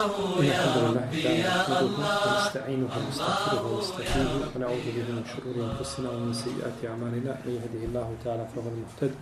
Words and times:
إن 0.00 0.06
الحمد 0.06 0.76
لله 0.76 1.08
تعالى 1.22 1.42
نحمده 1.44 1.86
ونستعينه 2.26 2.88
ونستغفره 2.96 3.64
ونستهديه 3.72 4.56
ونعوذ 4.56 4.84
به 4.96 5.12
من 5.12 5.24
شرور 5.32 5.56
أنفسنا 5.70 6.10
ومن 6.10 6.32
سيئات 6.32 6.78
أعمالنا. 6.88 7.32
من 7.44 7.52
يهده 7.60 7.82
الله 7.88 8.08
تعالى 8.24 8.46
فهو 8.56 8.68
المهتد 8.72 9.12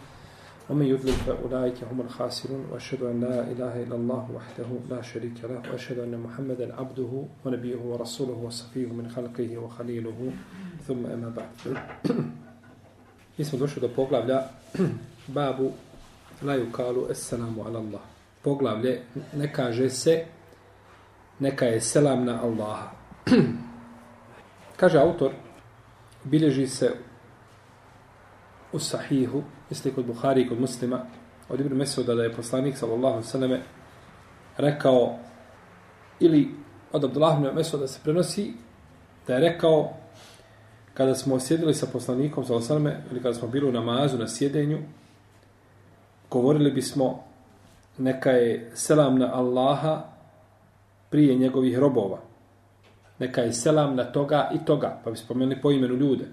ومن 0.70 0.86
يضلل 0.86 1.12
فأولئك 1.26 1.78
هم 1.90 2.00
الخاسرون 2.00 2.62
وأشهد 2.70 3.02
أن 3.02 3.20
لا 3.20 3.40
إله 3.52 3.82
إلا 3.82 3.96
الله 3.96 4.24
وحده 4.36 4.68
لا 4.90 5.02
شريك 5.02 5.38
له 5.50 5.62
وأشهد 5.72 5.98
أن 5.98 6.14
محمدا 6.20 6.74
عبده 6.78 7.12
ونبيه 7.44 7.80
ورسوله 7.90 8.38
وصفيه 8.46 8.86
من 8.86 9.10
خلقه 9.10 9.58
وخليله. 9.58 10.32
ثم 10.88 11.06
أما 11.06 11.30
بعد. 11.36 11.76
Mi 13.38 13.44
smo 13.44 13.58
došli 13.58 13.80
do 13.80 13.88
poglavlja 13.88 14.42
babu 15.38 15.72
la 16.42 16.54
yukalu 16.54 17.10
assalamu 17.10 17.66
ala 17.66 17.78
Allah. 17.78 18.00
Poglavlje 18.42 19.02
ne 19.36 19.52
kaže 19.52 19.90
se 19.90 20.37
neka 21.38 21.64
je 21.64 21.80
selam 21.80 22.24
na 22.24 22.42
Allaha. 22.42 22.90
kaže 24.80 24.98
autor, 24.98 25.32
bilježi 26.24 26.66
se 26.66 26.94
u 28.72 28.78
sahihu, 28.78 29.42
misli 29.70 29.92
kod 29.94 30.06
Buhari 30.06 30.42
i 30.42 30.48
kod 30.48 30.60
muslima, 30.60 31.00
od 31.48 31.60
Ibn 31.60 31.76
Mesuda 31.76 32.14
da 32.14 32.22
je 32.22 32.32
poslanik, 32.32 32.76
sallallahu 32.76 33.22
sallame 33.22 33.60
rekao, 34.56 35.18
ili 36.20 36.54
od 36.92 37.04
Abdullah 37.04 37.38
ibn 37.38 37.54
Mesuda 37.54 37.86
se 37.88 38.00
prenosi, 38.04 38.52
da 39.26 39.34
je 39.34 39.40
rekao, 39.40 39.92
kada 40.94 41.14
smo 41.14 41.40
sjedili 41.40 41.74
sa 41.74 41.86
poslanikom, 41.92 42.44
sallallahu 42.44 42.66
sallame 42.66 43.02
ili 43.10 43.22
kada 43.22 43.34
smo 43.34 43.48
bili 43.48 43.68
u 43.68 43.72
namazu, 43.72 44.18
na 44.18 44.28
sjedenju, 44.28 44.78
govorili 46.30 46.70
bismo, 46.70 47.24
neka 47.98 48.30
je 48.30 48.70
selam 48.74 49.18
na 49.18 49.34
Allaha 49.34 50.17
prije 51.10 51.34
njegovih 51.34 51.78
robova. 51.78 52.18
Neka 53.18 53.40
je 53.40 53.52
selam 53.52 53.96
na 53.96 54.04
toga 54.04 54.50
i 54.54 54.64
toga, 54.64 55.00
pa 55.04 55.10
bi 55.10 55.16
spomenuli 55.16 55.60
po 55.60 55.70
imenu 55.70 55.94
ljude. 55.94 56.24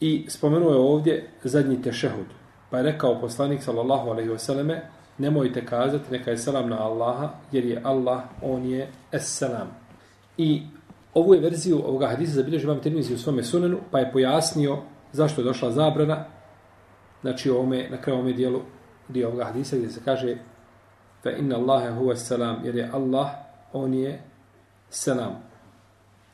I 0.00 0.24
spomenuo 0.28 0.72
je 0.72 0.78
ovdje 0.78 1.30
zadnji 1.44 1.82
tešehud. 1.82 2.26
Pa 2.70 2.76
je 2.76 2.82
rekao 2.82 3.20
poslanik 3.20 3.62
sallallahu 3.62 4.10
alaihi 4.10 4.30
wasallame, 4.30 4.80
nemojte 5.18 5.66
kazati 5.66 6.12
neka 6.12 6.30
je 6.30 6.38
selam 6.38 6.68
na 6.68 6.82
Allaha, 6.86 7.30
jer 7.52 7.64
je 7.64 7.80
Allah, 7.84 8.22
on 8.42 8.64
je 8.64 8.88
es-selam. 9.12 9.68
I 10.36 10.62
ovu 11.14 11.34
je 11.34 11.40
verziju 11.40 11.82
ovoga 11.86 12.06
hadisa 12.06 12.32
zabilježio 12.32 12.70
vam 12.70 12.80
Tirmizi 12.80 13.14
u 13.14 13.18
svome 13.18 13.42
sunenu, 13.42 13.78
pa 13.90 13.98
je 13.98 14.12
pojasnio 14.12 14.78
zašto 15.12 15.40
je 15.40 15.44
došla 15.44 15.70
zabrana, 15.70 16.24
znači 17.20 17.50
ovome, 17.50 17.88
na 17.90 17.96
kraju 17.96 18.18
ovome 18.18 18.32
dijelu 18.32 18.60
dio 19.08 19.28
ovoga 19.28 19.44
hadisa 19.44 19.76
gdje 19.76 19.90
se 19.90 20.00
kaže 20.04 20.36
fa 21.22 21.30
inna 21.30 21.56
Allahe 21.56 21.90
huve 21.90 22.16
salam, 22.16 22.64
jer 22.64 22.76
je 22.76 22.90
Allah, 22.92 23.30
on 23.72 23.94
je 23.94 24.22
selam. 24.90 25.36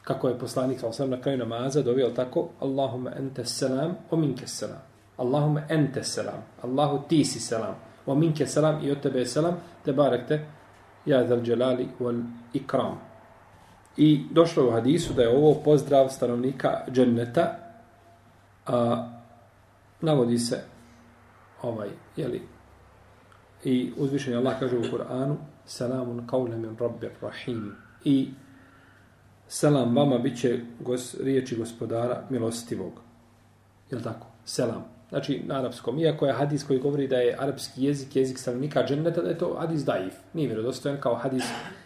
Kako 0.03 0.29
je 0.29 0.39
poslanik 0.39 0.81
sa 0.93 1.07
na 1.07 1.21
kraju 1.21 1.39
namaza 1.39 1.83
dovio 1.83 2.11
tako, 2.11 2.49
Allahumma 2.61 3.11
ente 3.19 3.45
selam, 3.45 3.97
o 4.11 4.17
minke 4.17 4.47
selam. 4.47 4.83
Allahumma 5.17 5.63
ente 5.69 6.05
selam, 6.05 6.43
Allahu 6.63 7.09
ti 7.09 7.25
si 7.25 7.41
selam, 7.41 7.75
o 8.07 8.15
minke 8.15 8.47
selam 8.47 8.85
i 8.85 8.91
od 8.91 9.01
tebe 9.01 9.27
selam, 9.27 9.55
te 9.85 9.93
barekte, 9.93 10.47
ja 11.07 11.27
zal 11.27 11.41
dželali 11.43 11.89
wal 12.01 12.23
ikram. 12.53 13.01
I 13.97 14.25
došlo 14.31 14.69
u 14.69 14.71
hadisu 14.71 15.13
da 15.13 15.23
je 15.23 15.37
ovo 15.37 15.55
pozdrav 15.65 16.09
stanovnika 16.09 16.85
dženneta, 16.91 17.57
a 18.67 19.09
navodi 20.01 20.39
se 20.39 20.65
ovaj, 21.63 21.89
jeli, 22.17 22.43
I 23.65 23.93
uzvišen 23.97 24.37
Allah 24.37 24.61
kaže 24.61 24.79
u 24.79 24.83
Kur'anu 24.83 25.37
Salamun 25.67 26.27
qawle 26.27 26.57
min 26.57 26.77
rabbir 26.81 27.11
rahim. 27.23 27.77
I 28.05 28.29
selam 29.49 29.97
vama 29.97 30.19
bit 30.19 30.41
će 30.41 30.61
gos, 30.81 31.21
riječi 31.21 31.57
gospodara 31.57 32.23
milostivog. 32.31 32.93
Je 33.91 34.03
tako? 34.03 34.27
Selam. 34.45 34.85
Znači, 35.09 35.43
na 35.47 35.59
arapskom. 35.59 35.99
Iako 35.99 36.27
je 36.27 36.33
hadis 36.33 36.65
koji 36.67 36.79
govori 36.79 37.09
da 37.09 37.17
je 37.17 37.37
arapski 37.39 37.85
jezik, 37.85 38.17
jezik 38.17 38.39
stanovnika 38.39 38.85
dženneta, 38.87 39.23
da 39.23 39.29
je 39.29 39.39
to 39.39 39.57
hadis 39.61 39.85
daif. 39.85 40.15
Nije 40.33 40.49
vjerodostojen 40.49 41.01
kao 41.01 41.15
hadis, 41.15 41.45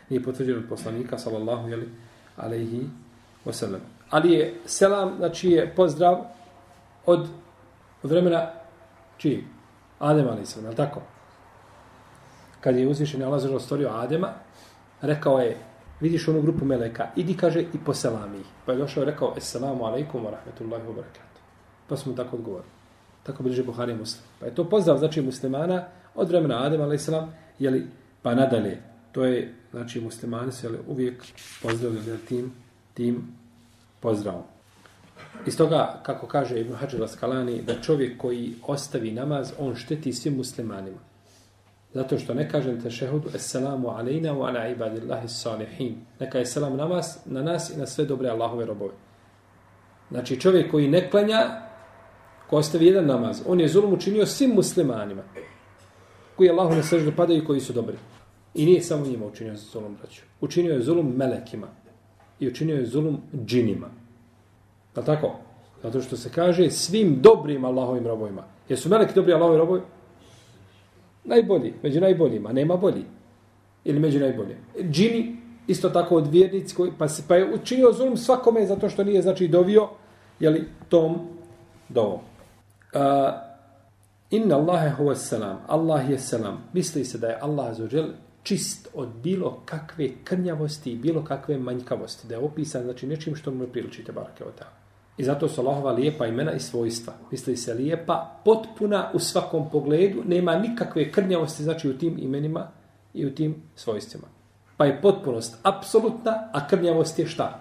nije 0.09 0.23
potvrđen 0.23 0.59
od 0.59 0.65
poslanika, 0.69 1.19
sallallahu 1.19 1.69
jeli, 1.69 1.89
alaihi 2.37 2.83
wasallam. 3.47 3.79
Ali 4.11 4.33
je 4.33 4.55
selam, 4.67 5.15
znači 5.17 5.51
je 5.51 5.75
pozdrav 5.75 6.25
od, 7.07 7.29
od 8.03 8.11
vremena 8.11 8.51
čiji? 9.17 9.45
Adem 9.99 10.27
alaihi 10.27 10.47
sallam, 10.47 10.71
je 10.71 10.77
tako? 10.77 11.03
Kad 12.63 12.77
je 12.77 12.89
uzvišen 12.89 13.23
Allah 13.23 13.41
zažal 13.41 13.61
stvorio 13.61 13.91
Adema, 13.91 14.33
rekao 15.01 15.39
je, 15.39 15.57
vidiš 16.01 16.29
onu 16.29 16.43
grupu 16.43 16.65
meleka, 16.65 17.11
idi 17.17 17.37
kaže 17.37 17.61
i 17.61 17.79
poselami 17.85 18.39
ih. 18.39 18.47
Pa 18.67 18.73
je 18.73 18.79
došao 18.79 19.03
i 19.03 19.07
rekao, 19.07 19.35
Esselamu 19.37 19.85
alaikum 19.85 20.25
wa 20.25 20.31
rahmetullahi 20.31 20.83
wa 20.83 20.95
barakatuh. 20.95 21.43
Pa 21.89 21.97
smo 21.97 22.13
tako 22.13 22.37
odgovorili. 22.37 22.71
Tako 23.23 23.43
bliže 23.43 23.63
Buhari 23.63 23.95
muslim. 23.95 24.23
Pa 24.41 24.47
je 24.47 24.55
to 24.55 24.65
pozdrav, 24.65 24.99
znači 24.99 25.23
muslimana, 25.23 25.85
od 26.15 26.29
vremena 26.29 26.63
Adema, 26.67 26.85
alaih 26.85 27.01
salam, 27.01 27.35
jeli, 27.59 27.87
pa 28.23 28.35
nadalje. 28.35 28.83
To 29.13 29.25
je, 29.25 29.55
znači, 29.71 30.01
muslimani 30.01 30.53
se 30.53 30.71
uvijek 30.87 31.25
pozdravljali 31.63 32.19
tim, 32.29 32.53
tim 32.95 33.23
pozdravom. 34.01 34.43
Iz 35.47 35.57
toga, 35.57 36.01
kako 36.03 36.27
kaže 36.27 36.61
Ibn 36.61 36.75
Hajar 36.75 37.03
Askalani, 37.03 37.63
da 37.63 37.81
čovjek 37.83 38.19
koji 38.19 38.55
ostavi 38.67 39.13
namaz, 39.13 39.53
on 39.59 39.75
šteti 39.75 40.13
svim 40.13 40.37
muslimanima. 40.37 40.99
Zato 41.95 42.19
što 42.19 42.35
ne 42.35 42.49
kažem 42.49 42.81
te 42.81 42.91
šehudu, 42.91 43.29
Esselamu 43.35 43.89
alejna 43.89 44.33
wa 44.33 44.49
ala 44.49 44.69
ibadillahi 44.69 45.29
salihin. 45.29 45.97
Neka 46.21 46.39
je 46.39 46.47
selam 46.47 46.77
na 46.77 46.89
nas, 46.89 47.19
na 47.27 47.43
nas 47.43 47.71
i 47.71 47.79
na 47.79 47.87
sve 47.87 48.05
dobre 48.05 48.29
Allahove 48.29 48.67
robove. 48.67 48.93
Znači 50.11 50.41
čovjek 50.41 50.71
koji 50.71 50.89
ne 50.89 51.11
klanja, 51.11 51.63
ko 52.51 52.57
ostavi 52.57 52.87
jedan 52.87 53.07
namaz, 53.07 53.43
on 53.47 53.61
je 53.61 53.69
zulum 53.69 53.93
učinio 53.93 54.27
svim 54.27 54.51
muslimanima. 54.51 55.23
Koji 56.37 56.51
Allahu 56.51 56.75
ne 56.75 56.83
seždu 56.83 57.13
padaju 57.17 57.43
i 57.43 57.45
koji 57.45 57.61
su 57.61 57.73
dobri. 57.73 57.97
I 58.55 58.67
nije 58.67 58.83
samo 58.83 59.07
njima 59.07 59.27
učinio 59.27 59.57
zulum, 59.57 59.97
braću. 60.01 60.23
Učinio 60.41 60.75
je 60.75 60.83
zulum 60.83 61.15
melekima. 61.17 61.67
I 62.41 62.49
učinio 62.49 62.77
je 62.77 62.87
zulum 62.87 63.21
džinima. 63.47 63.89
Pa 64.95 65.03
tako? 65.03 65.35
Zato 65.83 66.01
što 66.01 66.17
se 66.17 66.31
kaže 66.31 66.71
svim 66.71 67.19
dobrim 67.21 67.65
Allahovim 67.65 68.07
robovima. 68.07 68.45
Jesu 68.69 68.89
meleki 68.89 69.15
dobri 69.15 69.33
Allahovi 69.33 69.59
robovi? 69.59 69.81
Najbolji, 71.25 71.75
među 71.83 72.01
najboljima, 72.01 72.53
nema 72.53 72.77
bolji. 72.77 73.05
Ili 73.85 74.01
među 74.01 74.21
najbolje. 74.21 74.57
Džini, 74.91 75.37
isto 75.67 75.91
tako 75.91 76.17
od 76.17 76.33
vjernici, 76.33 76.75
koji, 76.75 76.93
pa, 76.99 77.09
se, 77.09 77.23
pa 77.29 77.37
je 77.37 77.55
učinio 77.55 77.93
zulum 77.93 78.17
svakome 78.17 78.67
zato 78.67 78.89
što 78.89 79.05
nije, 79.05 79.23
znači, 79.23 79.49
dovio, 79.49 79.89
jeli, 80.41 80.69
tom 80.89 81.19
dovom. 81.89 82.21
Uh, 82.95 83.01
inna 84.31 84.57
Allahe 84.57 84.91
huwa 84.99 85.15
selam, 85.15 85.59
Allah 85.67 86.11
je 86.11 86.19
selam. 86.19 86.65
Misli 86.73 87.05
se 87.05 87.19
da 87.19 87.29
je 87.29 87.39
Allah 87.41 87.77
zaođel 87.77 88.09
čist 88.43 88.89
od 88.95 89.09
bilo 89.23 89.63
kakve 89.65 90.09
krnjavosti 90.25 90.93
i 90.93 90.97
bilo 90.97 91.25
kakve 91.25 91.59
manjkavosti. 91.59 92.29
Da 92.29 92.35
je 92.35 92.41
opisan, 92.41 92.83
znači, 92.83 93.07
nečim 93.07 93.37
što 93.37 93.51
mu 93.51 93.67
priličite, 93.67 94.13
barake 94.13 94.45
od 94.45 94.55
tako. 94.55 94.82
I 95.17 95.25
zato 95.25 95.49
su 95.49 95.61
Allahova 95.61 95.93
lijepa 95.93 96.27
imena 96.27 96.53
i 96.53 96.61
svojstva. 96.61 97.13
Misli 97.31 97.57
se 97.57 97.75
lijepa, 97.75 98.41
potpuna 98.45 99.11
u 99.15 99.19
svakom 99.19 99.71
pogledu, 99.71 100.23
nema 100.25 100.59
nikakve 100.59 101.13
krnjavosti 101.13 101.63
znači 101.63 101.89
u 101.91 101.99
tim 101.99 102.19
imenima 102.19 102.69
i 103.15 103.27
u 103.27 103.35
tim 103.35 103.63
svojstvima. 103.75 104.27
Pa 104.77 104.85
je 104.85 105.03
potpunost 105.03 105.59
apsolutna, 105.63 106.49
a 106.53 106.69
krnjavost 106.69 107.19
je 107.19 107.27
šta? 107.27 107.61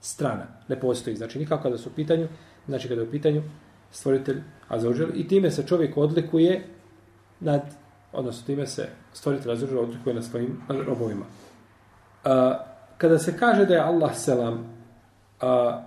Strana. 0.00 0.46
Ne 0.68 0.80
postoji. 0.80 1.16
Znači 1.16 1.38
nikako 1.38 1.62
kada 1.62 1.78
su 1.78 1.88
u 1.88 1.92
pitanju, 1.92 2.28
znači 2.66 2.88
kada 2.88 3.00
je 3.00 3.08
u 3.08 3.10
pitanju 3.10 3.42
stvoritelj 3.90 4.42
Azođel 4.68 5.08
i 5.14 5.28
time 5.28 5.50
se 5.50 5.66
čovjek 5.66 5.96
odlikuje 5.96 6.66
nad, 7.40 7.62
odnosno 8.12 8.46
time 8.46 8.66
se 8.66 8.88
stvoritelj 9.12 9.52
Azođel 9.52 9.78
odlikuje 9.78 10.14
nad 10.14 10.24
svojim 10.24 10.62
robovima. 10.68 11.24
A, 12.24 12.58
kada 12.98 13.18
se 13.18 13.38
kaže 13.38 13.64
da 13.64 13.74
je 13.74 13.80
Allah 13.80 14.16
selam, 14.16 14.66
a, 15.40 15.82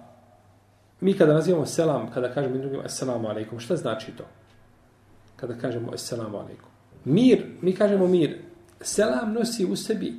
Mi 1.01 1.17
kada 1.17 1.33
nazivamo 1.33 1.65
selam, 1.65 2.11
kada 2.13 2.33
kažemo 2.33 2.57
drugim 2.57 2.79
assalamu 2.85 3.27
alaikum, 3.27 3.59
šta 3.59 3.75
znači 3.75 4.11
to? 4.11 4.23
Kada 5.35 5.53
kažemo 5.53 5.91
assalamu 5.93 6.37
alaikum. 6.37 6.69
Mir, 7.05 7.45
mi 7.61 7.75
kažemo 7.75 8.07
mir. 8.07 8.37
Selam 8.81 9.33
nosi 9.33 9.65
u 9.65 9.75
sebi 9.75 10.13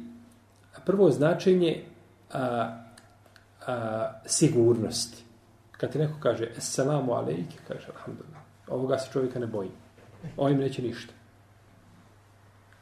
prvo 0.87 1.11
značenje 1.11 1.85
a, 2.33 2.77
a, 3.67 4.13
sigurnosti. 4.27 5.25
Kad 5.73 5.93
ti 5.93 5.99
neko 5.99 6.15
kaže 6.21 6.49
assalamu 6.57 7.13
alaikum, 7.13 7.57
kaže 7.69 7.87
alhamdulillah. 7.97 8.41
Ovoga 8.69 8.99
se 8.99 9.13
čovjeka 9.13 9.39
ne 9.39 9.47
boji. 9.47 9.71
Ovim 10.37 10.59
neće 10.59 10.83
ništa. 10.83 11.13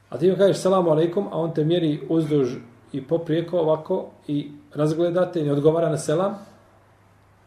A 0.09 0.19
ti 0.19 0.31
mu 0.31 0.37
kažeš 0.37 0.56
salamu 0.56 0.91
alaikum, 0.91 1.27
a 1.27 1.41
on 1.41 1.55
te 1.55 1.65
mjeri 1.65 2.00
uzduž 2.09 2.55
i 2.93 3.05
poprijeko 3.06 3.59
ovako 3.59 4.11
i 4.27 4.50
razgledate 4.75 5.41
i 5.41 5.45
ne 5.45 5.53
odgovara 5.53 5.89
na 5.89 5.99
selam, 5.99 6.39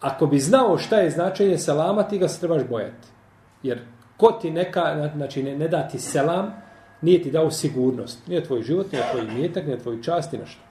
ako 0.02 0.28
bi 0.28 0.40
znao 0.40 0.78
šta 0.78 0.98
je 0.98 1.12
značenje 1.12 1.58
selama, 1.58 2.04
ti 2.04 2.18
ga 2.18 2.28
se 2.28 2.40
trebaš 2.40 2.62
bojati. 2.70 3.08
Jer 3.64 3.80
ko 4.18 4.32
ti 4.32 4.52
neka, 4.52 5.12
znači 5.16 5.44
ne, 5.44 5.58
ne 5.58 5.68
da 5.68 5.88
ti 5.88 6.00
selam, 6.00 6.54
Nije 7.02 7.24
ti 7.24 7.32
dao 7.32 7.52
sigurnost. 7.52 8.28
Nije 8.28 8.44
tvoj 8.44 8.64
život, 8.64 8.92
nije 8.92 9.04
tvoj 9.12 9.24
imetak, 9.24 9.66
nije 9.66 9.80
tvoj 9.80 10.02
čast, 10.02 10.32
nije 10.32 10.44
nešto. 10.44 10.62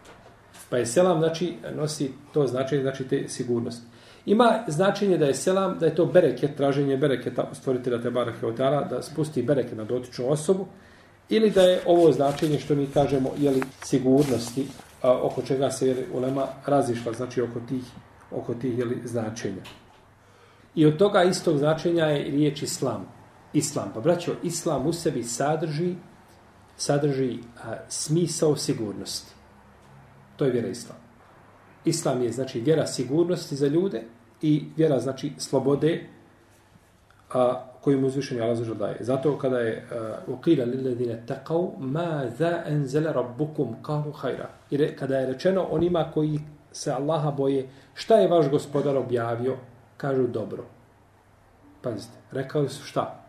Pa 0.69 0.77
je 0.77 0.87
selam, 0.87 1.19
znači, 1.19 1.55
nosi 1.75 2.11
to 2.33 2.47
značenje, 2.47 2.83
znači 2.83 3.05
te 3.05 3.29
sigurnost. 3.29 3.83
Ima 4.27 4.65
značenje 4.67 5.19
da 5.19 5.27
je 5.27 5.35
selam, 5.35 5.79
da 5.79 5.87
je 5.87 5.95
to 5.95 6.07
bereket, 6.07 6.57
traženje 6.57 6.97
bereketa 6.97 7.49
stvoritelja 7.53 8.03
te 8.03 8.11
Heotara, 8.41 8.85
da 8.85 9.03
spusti 9.03 9.43
bereket 9.43 9.79
na 9.79 9.85
dotičnu 9.85 10.31
osobu, 10.31 10.67
ili 11.29 11.51
da 11.51 11.63
je 11.63 11.81
ovo 11.87 12.13
značenje 12.13 12.59
što 12.59 12.75
mi 12.75 12.87
kažemo, 12.87 13.31
jeli, 13.39 13.63
sigurnosti, 13.85 14.67
a, 15.03 15.19
oko 15.23 15.43
čega 15.43 15.71
se 15.71 15.89
je 15.89 16.07
ulema 16.13 16.47
razišla, 16.67 17.13
znači 17.13 17.43
oko 17.43 17.61
tih, 17.69 17.83
oko 18.33 18.55
tih 18.55 18.79
jeli, 18.79 19.03
značenja. 19.05 19.63
I 20.75 20.87
od 20.87 20.97
toga 20.97 21.23
istog 21.23 21.59
značenja 21.59 22.05
je 22.05 22.31
riječ 22.31 22.63
islam. 22.63 23.07
Islam. 23.53 23.91
Pa 23.95 24.01
braćo, 24.01 24.33
islam 24.43 24.87
u 24.87 24.93
sebi 24.93 25.23
sadrži 25.23 25.95
sadrži 26.81 27.39
a, 27.65 27.75
smisao 27.89 28.57
sigurnosti. 28.57 29.33
To 30.37 30.45
je 30.45 30.51
vjera 30.51 30.69
islam. 30.69 30.99
Islam 31.85 32.23
je 32.23 32.33
znači 32.33 32.61
vjera 32.61 32.87
sigurnosti 32.87 33.57
za 33.57 33.67
ljude 33.67 34.03
i 34.43 34.65
vjera 34.77 35.01
znači 35.01 35.33
slobode 35.39 36.07
a, 37.33 37.67
koju 37.81 38.01
mu 38.01 38.07
uzvišen 38.07 38.43
Allah 38.43 38.59
zažel 38.59 38.75
daje. 38.75 38.97
Zato 39.01 39.39
kada 39.39 39.59
je 39.59 39.89
uqila 40.27 40.65
lilladine 40.65 41.23
taqav 41.29 41.71
ma 41.79 42.25
za 42.39 42.63
enzele 42.67 43.13
rabbukum 43.13 43.83
kahu 43.83 44.13
hajra. 44.13 44.49
I 44.71 44.97
kada 44.99 45.19
je 45.19 45.27
rečeno 45.27 45.67
onima 45.71 46.11
koji 46.15 46.41
se 46.73 46.93
Allaha 46.93 47.31
boje 47.31 47.69
šta 47.95 48.17
je 48.17 48.29
vaš 48.29 48.51
gospodar 48.51 48.97
objavio, 48.97 49.57
kažu 49.97 50.27
dobro. 50.27 50.65
Pazite, 51.83 52.17
rekao 52.33 52.69
su 52.69 52.85
šta? 52.85 53.25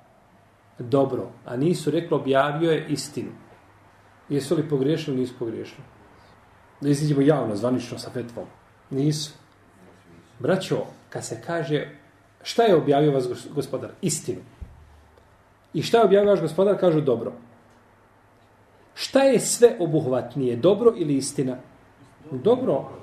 Dobro. 0.80 1.28
A 1.46 1.56
nisu 1.56 1.92
rekli 1.92 2.16
objavio 2.18 2.72
je 2.72 2.88
istinu. 2.88 3.32
Jesu 4.30 4.56
li 4.56 4.70
pogriješili, 4.70 5.18
nisu 5.18 5.34
pogriješili. 5.40 5.84
Da 6.82 6.90
iziđemo 6.90 7.22
javno, 7.22 7.56
zvanično 7.56 8.00
sa 8.00 8.10
fetvom. 8.10 8.46
Nisu. 8.90 9.34
Braćo, 10.40 10.78
kad 11.10 11.26
se 11.26 11.42
kaže 11.46 11.90
šta 12.44 12.64
je 12.64 12.76
objavio 12.76 13.12
vas 13.12 13.28
gospodar? 13.54 13.90
Istinu. 14.02 14.42
I 15.74 15.82
šta 15.82 15.98
je 15.98 16.06
objavio 16.06 16.30
vaš 16.30 16.42
gospodar? 16.42 16.80
Kažu 16.80 17.02
dobro. 17.02 17.34
Šta 18.94 19.24
je 19.24 19.40
sve 19.40 19.76
obuhvatnije? 19.80 20.56
Dobro 20.56 20.94
ili 20.98 21.16
istina? 21.16 21.58
Dobro. 22.32 23.01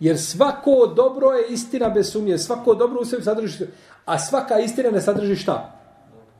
Jer 0.00 0.18
svako 0.18 0.92
dobro 0.96 1.30
je 1.30 1.48
istina 1.48 1.88
bez 1.88 2.12
sumnje. 2.12 2.38
Svako 2.38 2.74
dobro 2.74 3.00
u 3.00 3.04
sebi 3.04 3.22
sadrži 3.22 3.66
A 4.04 4.18
svaka 4.18 4.58
istina 4.58 4.90
ne 4.90 5.00
sadrži 5.00 5.36
šta? 5.36 5.72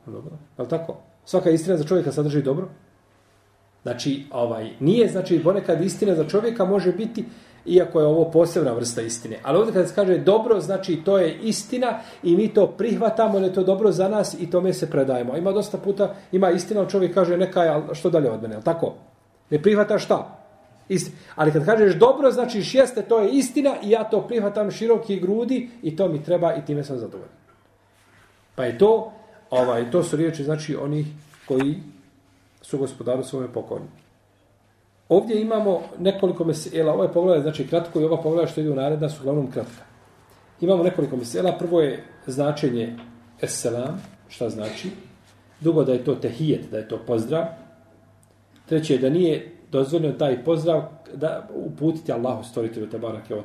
Dobro. 0.05 0.31
Je 0.57 0.63
li 0.63 0.69
tako? 0.69 0.97
Svaka 1.25 1.49
istina 1.49 1.77
za 1.77 1.83
čovjeka 1.83 2.11
sadrži 2.11 2.41
dobro? 2.41 2.67
Znači, 3.83 4.25
ovaj, 4.31 4.69
nije, 4.79 5.07
znači, 5.07 5.43
ponekad 5.43 5.81
istina 5.81 6.15
za 6.15 6.27
čovjeka 6.27 6.65
može 6.65 6.91
biti, 6.91 7.25
iako 7.65 7.99
je 7.99 8.05
ovo 8.05 8.31
posebna 8.31 8.73
vrsta 8.73 9.01
istine. 9.01 9.39
Ali 9.43 9.57
ovdje 9.57 9.73
kada 9.73 9.87
se 9.87 9.95
kaže 9.95 10.17
dobro, 10.17 10.59
znači 10.59 11.01
to 11.05 11.17
je 11.17 11.37
istina 11.37 11.99
i 12.23 12.35
mi 12.35 12.53
to 12.53 12.67
prihvatamo, 12.67 13.39
da 13.39 13.45
je 13.45 13.53
to 13.53 13.63
dobro 13.63 13.91
za 13.91 14.09
nas 14.09 14.35
i 14.39 14.49
tome 14.49 14.73
se 14.73 14.89
predajemo. 14.89 15.37
Ima 15.37 15.51
dosta 15.51 15.77
puta, 15.77 16.15
ima 16.31 16.51
istina, 16.51 16.87
čovjek 16.87 17.13
kaže 17.13 17.37
neka 17.37 17.63
je, 17.63 17.81
što 17.93 18.09
dalje 18.09 18.31
od 18.31 18.41
mene, 18.41 18.55
ali 18.55 18.63
tako? 18.63 18.93
Ne 19.49 19.61
prihvata 19.61 19.99
šta? 19.99 20.40
Isti. 20.91 21.11
Ali 21.35 21.51
kad 21.51 21.65
kažeš 21.65 21.95
dobro, 21.95 22.31
znači 22.31 22.63
jeste, 22.73 23.01
to 23.01 23.19
je 23.19 23.31
istina 23.31 23.75
i 23.83 23.89
ja 23.89 24.03
to 24.03 24.21
prihvatam 24.27 24.71
široki 24.71 25.19
grudi 25.19 25.69
i 25.83 25.95
to 25.95 26.07
mi 26.07 26.23
treba 26.23 26.53
i 26.53 26.65
time 26.65 26.83
sam 26.83 26.97
zadovoljan. 26.97 27.35
Pa 28.55 28.63
je 28.63 28.77
to, 28.77 29.13
ovaj, 29.49 29.91
to 29.91 30.03
su 30.03 30.15
riječi, 30.15 30.43
znači, 30.43 30.75
onih 30.75 31.07
koji 31.45 31.75
su 32.61 32.77
gospodaru 32.77 33.23
svome 33.23 33.47
pokorni. 33.53 33.87
Ovdje 35.09 35.41
imamo 35.41 35.81
nekoliko 35.99 36.43
mesela, 36.43 36.93
ovo 37.15 37.33
je 37.33 37.41
znači 37.41 37.67
kratko 37.67 38.01
i 38.01 38.05
ova 38.05 38.21
pogleda 38.21 38.47
što 38.47 38.61
ide 38.61 38.69
u 38.71 38.75
naredna 38.75 39.09
su 39.09 39.21
uglavnom 39.21 39.51
kratka. 39.51 39.83
Imamo 40.61 40.83
nekoliko 40.83 41.15
mesela, 41.15 41.55
prvo 41.59 41.81
je 41.81 42.03
značenje 42.27 42.97
esselam, 43.41 44.01
šta 44.29 44.49
znači, 44.49 44.89
drugo 45.59 45.83
da 45.83 45.93
je 45.93 46.03
to 46.03 46.15
tehijet, 46.15 46.71
da 46.71 46.77
je 46.77 46.87
to 46.87 46.99
pozdrav, 47.07 47.45
treće 48.65 48.93
je 48.93 48.99
da 48.99 49.09
nije 49.09 49.60
dozvoljeno 49.71 50.17
taj 50.17 50.43
pozdrav 50.43 50.83
da 51.13 51.47
uputiti 51.53 52.11
Allahu 52.11 52.43
stvoritelju 52.43 52.89
te 52.89 52.97
barake 52.99 53.35
o 53.35 53.43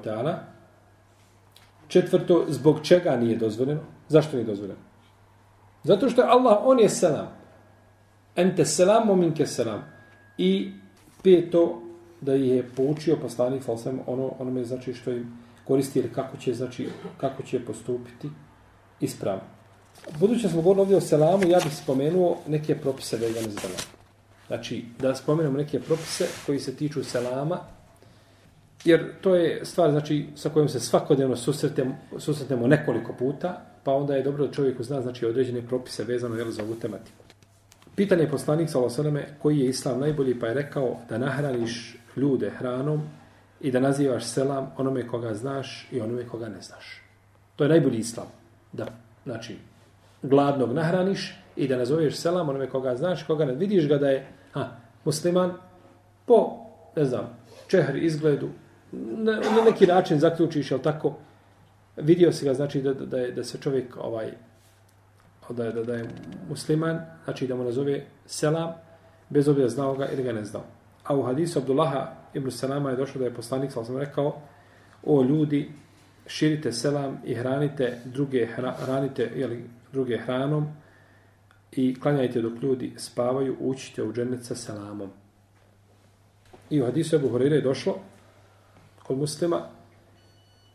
četvrto, 1.89 2.45
zbog 2.49 2.81
čega 2.83 3.17
nije 3.17 3.37
dozvoljeno, 3.37 3.81
zašto 4.09 4.37
nije 4.37 4.47
dozvoljeno? 4.47 4.81
Zato 5.85 6.09
što 6.09 6.23
je 6.23 6.29
Allah, 6.29 6.59
on 6.65 6.81
je 6.81 6.89
selam, 6.89 7.29
ente 8.37 8.65
selam, 8.65 9.07
mominke 9.07 9.47
selam. 9.47 9.85
I 10.39 10.73
peto, 11.23 11.83
da 12.21 12.33
je 12.33 12.69
poučio 12.77 13.17
poslanik 13.17 13.63
Falsam 13.63 14.01
ono, 14.07 14.33
ono 14.39 14.51
me 14.51 14.65
znači 14.65 14.95
što 14.95 15.11
im 15.11 15.39
koristi 15.65 15.99
ili 15.99 16.13
kako 16.13 16.37
će, 16.37 16.55
znači, 16.55 16.89
kako 17.17 17.43
će 17.43 17.65
postupiti 17.65 18.29
ispravno. 19.01 19.43
Budući 20.19 20.49
smo 20.49 20.63
govorili 20.63 20.81
ovdje 20.81 20.97
o 20.97 21.01
selamu, 21.01 21.47
ja 21.47 21.59
bih 21.65 21.77
spomenuo 21.77 22.37
neke 22.47 22.75
propise 22.75 23.17
vezane 23.17 23.51
za 23.51 23.61
selam. 23.61 23.96
Znači, 24.47 24.85
da 24.99 25.15
spomenemo 25.15 25.59
neke 25.59 25.81
propise 25.81 26.27
koji 26.47 26.59
se 26.59 26.77
tiču 26.77 27.05
selama, 27.05 27.59
jer 28.85 29.21
to 29.21 29.35
je 29.35 29.65
stvar 29.65 29.91
znači, 29.91 30.27
sa 30.35 30.49
kojom 30.49 30.69
se 30.69 30.81
svakodnevno 30.81 31.37
susretemo, 31.37 31.97
susretemo 32.19 32.67
nekoliko 32.67 33.13
puta, 33.13 33.63
pa 33.85 33.93
onda 33.93 34.17
je 34.17 34.23
dobro 34.23 34.47
da 34.47 34.53
čovjeku 34.53 34.83
zna 34.83 35.03
znači, 35.03 35.27
određene 35.27 35.63
propise 35.63 36.05
vezano 36.05 36.37
jel, 36.37 36.51
za 36.51 36.63
ovu 36.63 36.75
tematiku. 36.75 37.25
Pitan 37.97 38.21
je 38.21 38.31
poslanik 38.31 38.71
sa 38.71 38.79
koji 39.43 39.59
je 39.59 39.69
islam 39.69 40.01
najbolji, 40.01 40.41
pa 40.41 40.47
je 40.47 40.55
rekao 40.55 40.97
da 41.09 41.19
nahraniš 41.19 41.97
ljude 42.17 42.51
hranom 42.51 43.03
i 43.61 43.71
da 43.71 43.81
nazivaš 43.81 44.25
selam 44.25 44.73
onome 44.77 45.09
koga 45.09 45.35
znaš 45.35 45.89
i 45.93 46.01
onome 46.01 46.29
koga 46.29 46.49
ne 46.49 46.61
znaš. 46.61 47.03
To 47.57 47.65
je 47.65 47.69
najbolji 47.69 47.99
islam. 47.99 48.27
Da, 48.73 48.87
znači, 49.25 49.57
gladnog 50.23 50.73
nahraniš 50.73 51.39
i 51.57 51.69
da 51.69 51.77
nazoveš 51.77 52.17
selam 52.17 52.49
onome 52.49 52.69
koga 52.69 52.97
znaš, 52.97 53.23
koga 53.23 53.45
ne 53.45 53.55
vidiš 53.55 53.89
ga 53.89 53.99
da 53.99 54.11
je 54.11 54.27
ha, 54.57 54.77
musliman 55.05 55.53
po, 56.27 56.57
ne 56.97 57.05
znam, 57.05 57.39
čehri 57.69 58.05
izgledu, 58.05 58.49
na, 58.93 59.33
na 59.33 59.65
neki 59.65 59.87
način 59.87 60.19
zaključiš, 60.19 60.71
jel 60.71 60.81
tako, 60.81 61.15
vidio 61.97 62.33
si 62.33 62.45
ga, 62.45 62.55
znači 62.55 62.83
da, 62.83 62.95
da, 62.95 63.19
je, 63.19 63.33
da 63.33 63.45
se 63.45 63.59
čovjek 63.59 63.97
ovaj 63.97 64.33
da 65.51 65.65
je, 65.65 65.73
da, 65.73 65.83
da 65.83 65.95
je 65.95 66.09
musliman, 66.49 67.01
znači 67.25 67.47
da 67.47 67.55
mu 67.55 67.65
nazove 67.65 68.05
selam, 68.27 68.73
bez 69.29 69.49
obzira 69.49 69.69
znao 69.69 69.95
ga 69.95 70.09
ili 70.09 70.23
ga 70.23 70.33
ne 70.33 70.45
znao. 70.45 70.65
A 71.05 71.17
u 71.17 71.23
hadisu 71.23 71.59
Abdullaha 71.59 72.13
ibn 72.35 72.51
Salama 72.51 72.91
je 72.91 72.97
došlo 72.97 73.19
da 73.19 73.25
je 73.25 73.35
poslanik, 73.35 73.73
sam 73.73 73.85
sam 73.85 73.99
rekao, 73.99 74.41
o 75.05 75.23
ljudi, 75.23 75.71
širite 76.27 76.73
selam 76.73 77.21
i 77.25 77.35
hranite 77.35 77.99
druge, 78.05 78.47
hranite 78.87 79.31
jeli, 79.37 79.65
druge 79.93 80.19
hranom 80.19 80.67
i 81.77 81.95
klanjajte 82.01 82.43
dok 82.43 82.63
ljudi 82.63 82.93
spavaju, 82.97 83.57
učite 83.61 84.03
u 84.03 84.13
džennet 84.13 84.45
sa 84.45 84.55
selamom. 84.55 85.11
I 86.71 86.83
u 86.83 86.85
hadisu 86.85 87.17
Ebu 87.17 87.29
Horeire 87.29 87.57
je 87.57 87.63
došlo 87.63 87.99
kod 89.03 89.19
muslima, 89.19 89.61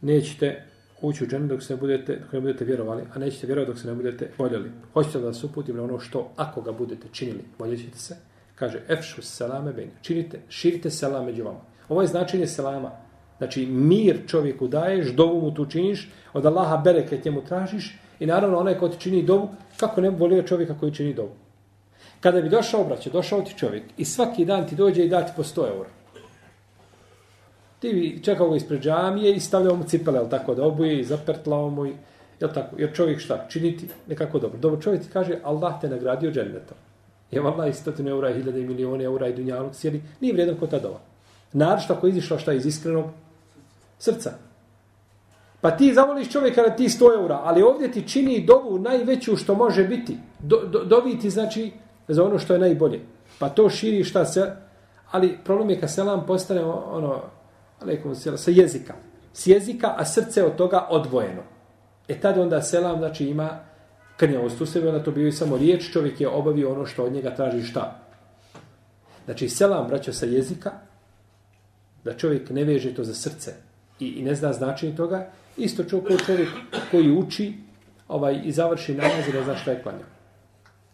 nećete 0.02 0.66
ući 1.02 1.24
u 1.24 1.28
džennet 1.28 1.50
dok 1.50 1.64
se 1.64 1.74
ne 1.74 1.80
budete, 1.80 2.16
dok 2.16 2.34
ne 2.34 2.40
budete 2.40 2.66
vjerovali, 2.66 3.04
a 3.14 3.20
nećete 3.20 3.48
vjerovati 3.48 3.72
dok 3.72 3.82
se 3.82 3.88
ne 3.88 3.94
budete 3.94 4.30
voljeli. 4.38 4.72
Hoćete 4.94 5.20
da 5.20 5.26
vas 5.26 5.44
uputim 5.44 5.78
na 5.78 5.84
ono 5.84 6.00
što, 6.00 6.32
ako 6.36 6.62
ga 6.62 6.72
budete 6.72 7.08
činili, 7.12 7.44
voljet 7.60 7.96
se, 7.96 8.16
kaže, 8.56 8.82
efšu 8.88 9.22
selame 9.22 9.74
beni, 9.74 9.92
činite, 10.02 10.40
širite 10.50 10.90
selam 10.90 11.26
među 11.26 11.44
vama. 11.44 11.60
Ovo 11.90 12.02
je 12.02 12.08
značenje 12.08 12.48
selama. 12.48 12.92
Znači, 13.38 13.66
mir 13.66 14.20
čovjeku 14.28 14.68
daješ, 14.68 15.08
dovu 15.08 15.42
mu 15.42 15.54
tu 15.54 15.66
činiš, 15.66 16.10
od 16.34 16.46
Allaha 16.46 16.78
bereke 16.78 17.22
njemu 17.26 17.42
tražiš 17.46 18.01
i 18.22 18.26
naravno 18.26 18.58
onaj 18.58 18.78
ko 18.78 18.90
ti 18.90 19.00
čini 19.00 19.24
dovu, 19.24 19.50
kako 19.78 20.02
ne 20.02 20.12
bi 20.12 20.18
volio 20.18 20.44
čovjeka 20.44 20.76
koji 20.80 20.94
čini 20.94 21.14
dovu. 21.14 21.32
Kada 22.20 22.42
bi 22.42 22.50
došao 22.50 22.82
obraće, 22.82 23.10
došao 23.10 23.42
ti 23.42 23.54
čovjek 23.58 23.84
i 23.98 24.06
svaki 24.06 24.46
dan 24.46 24.68
ti 24.68 24.76
dođe 24.76 25.06
i 25.06 25.10
dati 25.10 25.32
po 25.36 25.44
100 25.44 25.68
eura. 25.68 25.90
Ti 27.80 27.94
bi 27.94 28.24
čekao 28.24 28.50
ga 28.50 28.56
ispred 28.56 28.82
džamije 28.82 29.34
i 29.36 29.40
stavljao 29.40 29.76
mu 29.76 29.84
cipele, 29.84 30.20
jel 30.20 30.30
tako, 30.30 30.56
da 30.56 30.66
obuje 30.66 31.00
i 31.00 31.04
zapertlao 31.04 31.70
mu, 31.70 31.86
jel 32.40 32.54
tako, 32.54 32.76
jer 32.78 32.94
čovjek 32.94 33.20
šta, 33.20 33.48
činiti 33.50 33.88
nekako 34.08 34.40
dobro. 34.40 34.60
Dobro, 34.60 34.82
čovjek 34.82 35.04
ti 35.04 35.10
kaže, 35.14 35.40
Allah 35.44 35.82
te 35.82 35.90
nagradio 35.90 36.32
džennetom. 36.32 36.78
Je 37.32 37.40
Allah 37.40 37.70
i 37.70 37.74
stotinu 37.74 38.10
eura, 38.10 38.30
i 38.30 38.34
hiljade 38.34 38.62
i 38.62 38.68
milijone 38.68 39.04
eura 39.04 39.28
i 39.28 39.34
dunjalog 39.34 39.76
sjeli, 39.76 40.02
nije 40.20 40.34
vrijedan 40.34 40.58
ko 40.60 40.68
ta 40.68 40.80
dova. 40.80 41.00
Naravno 41.54 41.82
što 41.82 41.94
ako 41.94 42.08
izišla 42.08 42.38
šta 42.38 42.54
iz 42.54 42.66
iskrenog 42.66 43.06
srca. 44.00 44.51
Pa 45.62 45.72
ti 45.72 45.94
zavoliš 45.94 46.32
čovjeka 46.32 46.62
na 46.62 46.76
ti 46.76 46.90
100 46.90 47.16
eura, 47.16 47.40
ali 47.44 47.62
ovdje 47.62 47.92
ti 47.92 48.08
čini 48.08 48.46
dovu 48.46 48.80
najveću 48.80 49.36
što 49.36 49.56
može 49.56 49.84
biti. 49.84 50.18
Do, 50.40 50.58
do, 50.66 50.84
doviti 50.84 51.30
znači 51.30 51.72
za 52.08 52.24
ono 52.24 52.40
što 52.40 52.54
je 52.54 52.60
najbolje. 52.60 53.00
Pa 53.40 53.50
to 53.50 53.70
širi 53.70 54.04
šta 54.04 54.26
se... 54.26 54.52
Ali 55.12 55.38
problem 55.44 55.70
je 55.70 55.80
kad 55.80 55.94
selam 55.94 56.26
postane 56.26 56.64
ono, 56.64 57.22
alaikum 57.82 58.16
selam, 58.16 58.38
sa 58.38 58.52
jezika. 58.52 58.94
S 59.34 59.48
jezika, 59.48 59.96
a 59.98 60.06
srce 60.06 60.46
od 60.46 60.56
toga 60.56 60.88
odvojeno. 60.90 61.42
E 62.08 62.20
tad 62.20 62.38
onda 62.38 62.62
selam, 62.62 62.98
znači 62.98 63.26
ima 63.26 63.60
krnjavost 64.18 64.62
u 64.62 64.66
sebi, 64.66 64.88
onda 64.88 65.04
to 65.04 65.12
bio 65.12 65.28
i 65.28 65.32
samo 65.32 65.58
riječ, 65.58 65.92
čovjek 65.92 66.22
je 66.22 66.28
obavio 66.28 66.72
ono 66.72 66.86
što 66.86 67.04
od 67.04 67.14
njega 67.14 67.36
traži 67.36 67.64
šta? 67.64 68.00
Znači, 69.26 69.50
selam 69.50 69.88
vraća 69.88 70.14
sa 70.14 70.26
jezika, 70.26 70.72
da 72.04 72.18
čovjek 72.18 72.50
ne 72.50 72.64
veže 72.64 72.96
to 72.96 73.04
za 73.04 73.14
srce 73.14 73.54
i, 74.00 74.08
i 74.08 74.24
ne 74.24 74.36
zna 74.36 74.54
značenje 74.54 74.96
toga, 74.96 75.30
isto 75.58 75.84
čovjek, 75.84 76.26
čovjek 76.26 76.50
koji 76.92 77.12
uči 77.12 77.54
ovaj, 78.08 78.42
i 78.44 78.52
završi 78.52 78.94
namaz 78.94 79.28
i 79.30 79.34
ne 79.34 79.44
zna 79.44 79.56
šta 79.56 79.72
je 79.72 79.84
klanjao. 79.84 80.10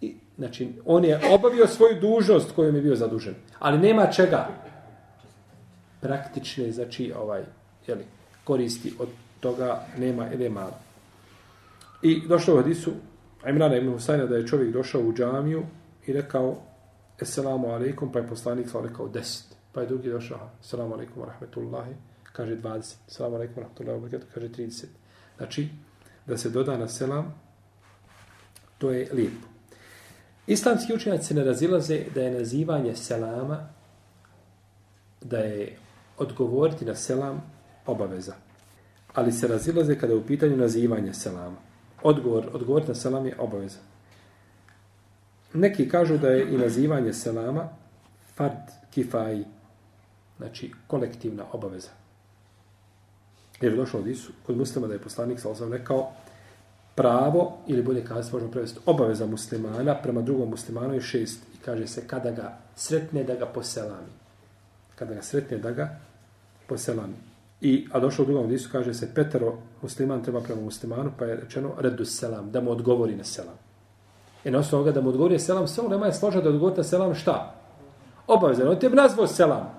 I, 0.01 0.15
znači, 0.37 0.69
on 0.85 1.05
je 1.05 1.19
obavio 1.31 1.67
svoju 1.67 1.99
dužnost 2.01 2.51
kojom 2.51 2.75
je 2.75 2.81
bio 2.81 2.95
zadužen. 2.95 3.35
Ali 3.59 3.79
nema 3.79 4.07
čega 4.07 4.47
praktične, 6.01 6.71
znači, 6.71 7.13
ovaj, 7.19 7.43
jeli, 7.87 8.05
koristi 8.43 8.93
od 8.99 9.07
toga 9.39 9.85
nema 9.97 10.33
ili 10.33 10.49
malo. 10.49 10.79
I 12.01 12.27
došlo 12.27 12.53
u 12.53 12.57
hadisu 12.57 12.91
Imrana 13.49 13.75
ibn 13.75 13.93
Husayna 13.93 14.27
da 14.27 14.35
je 14.35 14.47
čovjek 14.47 14.73
došao 14.73 15.01
u 15.01 15.13
džamiju 15.13 15.63
i 16.07 16.13
rekao 16.13 16.55
Esselamu 17.21 17.67
alaikum, 17.67 18.11
pa 18.11 18.19
je 18.19 18.27
poslanik 18.27 18.67
rekao 18.83 19.07
deset. 19.07 19.55
Pa 19.71 19.81
je 19.81 19.87
drugi 19.87 20.09
došao, 20.09 20.49
Esselamu 20.61 20.93
alaikum 20.93 21.23
rahmetullahi, 21.23 21.93
kaže 22.37 22.55
20. 22.55 22.95
Salamu 23.07 23.35
alaikum 23.35 23.63
rahmetullahi, 23.63 24.25
kaže 24.33 24.49
30. 24.49 24.85
Znači, 25.37 25.69
da 26.27 26.37
se 26.37 26.49
doda 26.49 26.77
na 26.77 26.87
selam, 26.87 27.33
to 28.77 28.91
je 28.91 29.09
lijepo. 29.13 29.47
Islamski 30.47 30.93
učenjaci 30.93 31.33
ne 31.33 31.43
razilaze 31.43 32.03
da 32.15 32.21
je 32.21 32.31
nazivanje 32.31 32.95
selama, 32.95 33.69
da 35.21 35.37
je 35.37 35.77
odgovoriti 36.17 36.85
na 36.85 36.95
selam 36.95 37.41
obaveza. 37.85 38.35
Ali 39.13 39.31
se 39.31 39.47
razilaze 39.47 39.97
kada 39.99 40.13
je 40.13 40.19
u 40.19 40.25
pitanju 40.25 40.57
nazivanje 40.57 41.13
selama. 41.13 41.57
Odgovor, 42.03 42.49
odgovoriti 42.53 42.91
na 42.91 42.95
selam 42.95 43.25
je 43.25 43.39
obaveza. 43.39 43.79
Neki 45.53 45.89
kažu 45.89 46.17
da 46.17 46.29
je 46.29 46.53
i 46.53 46.57
nazivanje 46.57 47.13
selama 47.13 47.69
fard 48.35 48.69
kifaji, 48.91 49.45
znači 50.37 50.71
kolektivna 50.87 51.45
obaveza. 51.51 51.96
Jer 53.61 53.71
je 53.71 53.77
došlo 53.77 53.99
od 53.99 54.07
Isu, 54.07 54.31
kod 54.45 54.57
muslima 54.57 54.87
da 54.87 54.93
je 54.93 54.99
poslanik 54.99 55.39
sa 55.39 55.49
osam 55.49 55.73
rekao 55.73 56.11
pravo, 56.95 57.57
ili 57.67 57.81
bolje 57.81 58.05
kazati, 58.05 58.33
možemo 58.33 58.51
prevesti, 58.51 58.79
obaveza 58.85 59.25
muslimana 59.25 59.95
prema 59.95 60.21
drugom 60.21 60.49
muslimanu 60.49 60.93
je 60.93 61.01
šest. 61.01 61.39
I 61.55 61.57
kaže 61.65 61.87
se 61.87 62.07
kada 62.07 62.31
ga 62.31 62.57
sretne 62.75 63.23
da 63.23 63.35
ga 63.35 63.45
poselami. 63.45 64.13
Kada 64.95 65.13
ga 65.13 65.21
sretne 65.21 65.57
da 65.57 65.71
ga 65.71 65.99
poselami. 66.67 67.13
I, 67.61 67.87
a 67.91 67.99
došlo 67.99 68.23
u 68.23 68.27
drugom 68.27 68.51
Isu, 68.51 68.69
kaže 68.71 68.93
se 68.93 69.13
petero 69.13 69.57
musliman 69.81 70.23
treba 70.23 70.41
prema 70.41 70.61
muslimanu, 70.61 71.11
pa 71.19 71.25
je 71.25 71.35
rečeno 71.35 71.73
redu 71.79 72.05
selam, 72.05 72.51
da 72.51 72.61
mu 72.61 72.71
odgovori 72.71 73.15
na 73.15 73.23
selam. 73.23 73.57
I 74.45 74.51
na 74.51 74.59
osnovu 74.59 74.91
da 74.91 75.01
mu 75.01 75.09
odgovori 75.09 75.33
na 75.33 75.39
selam, 75.39 75.67
sve 75.67 75.89
nema 75.89 76.05
je 76.05 76.13
složa 76.13 76.41
da 76.41 76.49
odgovori 76.49 76.77
na 76.77 76.83
selam 76.83 77.15
šta? 77.15 77.55
Obavezano. 78.27 78.71
On 78.71 78.79
te 78.79 78.89
nazvao 78.89 79.27
selam. 79.27 79.73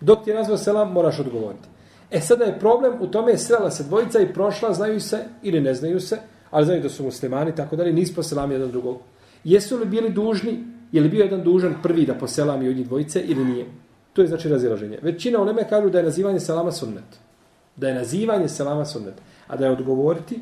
Dok 0.00 0.24
ti 0.24 0.30
je 0.30 0.36
nazvao 0.36 0.58
selam, 0.58 0.92
moraš 0.92 1.20
odgovoriti. 1.20 1.68
E 2.10 2.20
sada 2.20 2.44
je 2.44 2.58
problem, 2.58 2.92
u 3.00 3.06
tome 3.06 3.32
je 3.32 3.38
srela 3.38 3.70
se 3.70 3.84
dvojica 3.84 4.20
i 4.20 4.32
prošla, 4.32 4.74
znaju 4.74 5.00
se 5.00 5.24
ili 5.42 5.60
ne 5.60 5.74
znaju 5.74 6.00
se, 6.00 6.18
ali 6.50 6.66
znaju 6.66 6.82
da 6.82 6.88
su 6.88 7.04
muslimani, 7.04 7.54
tako 7.54 7.76
da 7.76 7.82
li 7.82 7.92
nisu 7.92 8.14
poselami 8.14 8.54
jedan 8.54 8.70
drugog. 8.70 8.98
Jesu 9.44 9.76
li 9.76 9.86
bili 9.86 10.10
dužni, 10.10 10.64
je 10.92 11.00
li 11.02 11.08
bio 11.08 11.24
jedan 11.24 11.42
dužan 11.42 11.74
prvi 11.82 12.06
da 12.06 12.14
poselami 12.14 12.68
od 12.68 12.76
njih 12.76 12.86
dvojice 12.86 13.20
ili 13.20 13.44
nije? 13.44 13.66
To 14.12 14.22
je 14.22 14.28
znači 14.28 14.48
razilaženje. 14.48 14.98
Većina 15.02 15.40
uleme 15.40 15.68
kažu 15.68 15.90
da 15.90 15.98
je 15.98 16.04
nazivanje 16.04 16.40
selama 16.40 16.72
sunnet. 16.72 17.18
Da 17.76 17.88
je 17.88 17.94
nazivanje 17.94 18.48
selama 18.48 18.84
sunnet. 18.84 19.14
A 19.46 19.56
da 19.56 19.66
je 19.66 19.72
odgovoriti, 19.72 20.40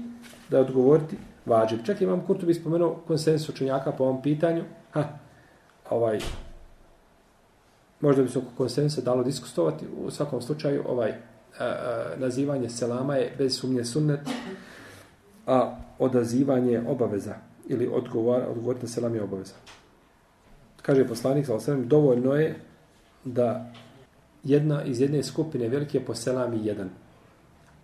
da 0.51 0.57
je 0.57 0.63
odgovoriti 0.63 1.17
vađib. 1.47 1.79
Čak 1.85 2.01
imam 2.01 2.27
Kurtu 2.27 2.47
bi 2.47 2.55
spomenuo 2.55 3.03
konsensu 3.07 3.53
učenjaka 3.53 3.93
po 3.93 4.05
ovom 4.05 4.23
pitanju. 4.23 4.65
Ha, 4.91 5.05
ovaj, 5.91 6.19
možda 8.01 8.23
bi 8.23 8.29
se 8.29 8.39
oko 8.39 8.49
konsensa 8.57 9.01
dalo 9.01 9.23
diskustovati. 9.23 9.87
U 10.05 10.11
svakom 10.11 10.43
slučaju, 10.43 10.85
ovaj, 10.89 11.15
nazivanje 12.17 12.69
selama 12.69 13.17
je 13.17 13.33
bez 13.39 13.59
sumnje 13.59 13.85
sunnet, 13.85 14.21
a 15.47 15.77
odazivanje 15.99 16.83
obaveza 16.89 17.35
ili 17.69 17.89
odgovor, 17.93 18.43
odgovor 18.49 18.77
na 18.83 18.89
selam 18.89 19.15
je 19.15 19.23
obaveza. 19.23 19.55
Kaže 20.83 21.09
poslanik, 21.09 21.47
sa 21.47 21.75
dovoljno 21.75 22.35
je 22.35 22.55
da 23.25 23.73
jedna 24.45 24.85
iz 24.85 25.01
jedne 25.01 25.23
skupine 25.23 25.69
velike 25.69 26.05
poselami 26.05 26.67
jedan. 26.67 26.91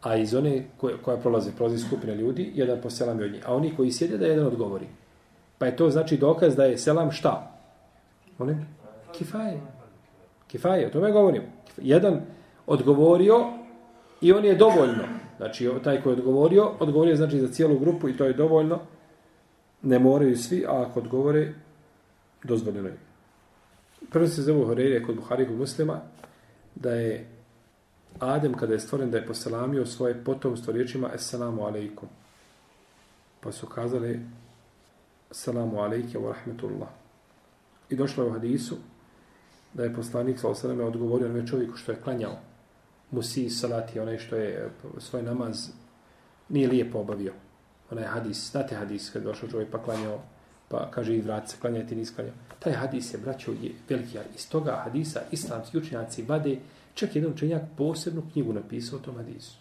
A 0.02 0.16
iz 0.16 0.34
one 0.34 0.64
koje, 0.76 0.96
koja 1.02 1.16
prolaze, 1.16 1.50
prolazi 1.56 1.78
skupina 1.78 2.14
ljudi, 2.14 2.52
jedan 2.54 2.80
poselami 2.82 3.24
od 3.24 3.32
njih. 3.32 3.48
A 3.48 3.54
oni 3.54 3.76
koji 3.76 3.92
sjede 3.92 4.18
da 4.18 4.26
jedan 4.26 4.46
odgovori. 4.46 4.86
Pa 5.58 5.66
je 5.66 5.76
to 5.76 5.90
znači 5.90 6.16
dokaz 6.16 6.56
da 6.56 6.64
je 6.64 6.78
selam 6.78 7.10
šta? 7.12 7.52
Molim? 8.38 8.66
Kifaje. 9.12 9.60
Kifaje, 10.46 10.86
o 10.86 10.90
tome 10.90 11.12
govorim. 11.12 11.42
Jedan 11.76 12.20
odgovorio 12.66 13.61
I 14.22 14.32
on 14.32 14.44
je 14.44 14.54
dovoljno. 14.54 15.04
Znači, 15.36 15.70
taj 15.84 16.02
koji 16.02 16.12
je 16.12 16.18
odgovorio, 16.18 16.70
odgovorio 16.80 17.16
znači 17.16 17.40
za 17.40 17.48
cijelu 17.48 17.78
grupu 17.78 18.08
i 18.08 18.16
to 18.16 18.24
je 18.24 18.32
dovoljno. 18.32 18.78
Ne 19.82 19.98
moraju 19.98 20.36
svi, 20.36 20.64
a 20.68 20.82
ako 20.82 21.00
odgovore, 21.00 21.52
dozvoljeno 22.44 22.88
je. 22.88 22.98
Prvo 24.10 24.26
se 24.26 24.42
zove 24.42 24.64
Horeire 24.64 25.02
kod 25.02 25.16
Buhari 25.16 25.46
kod 25.46 25.56
muslima, 25.56 26.00
da 26.74 26.94
je 26.94 27.26
Adem, 28.18 28.54
kada 28.54 28.72
je 28.72 28.80
stvoren, 28.80 29.10
da 29.10 29.18
je 29.18 29.26
poselamio 29.26 29.86
svoje 29.86 30.24
potomstvo 30.24 30.72
riječima 30.72 31.10
Esselamu 31.14 31.64
alaikum. 31.64 32.08
Pa 33.40 33.52
su 33.52 33.66
kazali 33.66 34.20
Esselamu 35.30 35.80
alaike 35.80 36.18
wa 36.18 36.32
rahmetullah. 36.32 36.88
I 37.90 37.96
došlo 37.96 38.24
je 38.24 38.30
u 38.30 38.32
hadisu 38.32 38.76
da 39.74 39.84
je 39.84 39.94
poslanik 39.94 40.38
sa 40.38 40.48
osaleme 40.48 40.84
odgovorio 40.84 41.28
na 41.28 41.46
čovjeku 41.46 41.76
što 41.76 41.92
je 41.92 42.00
klanjao 42.04 42.51
musi 43.12 43.50
salati, 43.50 44.00
onaj 44.00 44.18
što 44.18 44.36
je 44.36 44.48
e, 44.48 44.68
svoj 45.00 45.22
namaz 45.22 45.68
nije 46.48 46.68
lijepo 46.68 46.98
obavio. 46.98 47.32
Onaj 47.90 48.04
hadis, 48.04 48.50
znate 48.50 48.74
hadis, 48.74 49.10
kad 49.10 49.22
došao 49.22 49.48
čovjek 49.48 49.70
pa 49.70 49.82
klanjao, 49.82 50.20
pa 50.68 50.90
kaže 50.90 51.16
i 51.16 51.20
vrat 51.20 51.48
se, 51.48 51.56
klanja, 51.60 51.86
ti 51.86 51.96
nisi 51.96 52.14
klanjao. 52.14 52.34
Taj 52.58 52.72
hadis 52.72 53.14
je, 53.14 53.18
braćo, 53.18 53.52
je 53.62 53.72
veliki. 53.88 54.18
Iz 54.36 54.48
toga 54.48 54.80
hadisa 54.84 55.20
islamski 55.30 55.78
učenjaci 55.78 56.22
vade, 56.22 56.58
čak 56.94 57.16
jedan 57.16 57.32
učenjak 57.32 57.62
posebnu 57.76 58.22
knjigu 58.32 58.52
napisao 58.52 58.98
o 58.98 59.02
tom 59.02 59.16
hadisu. 59.16 59.56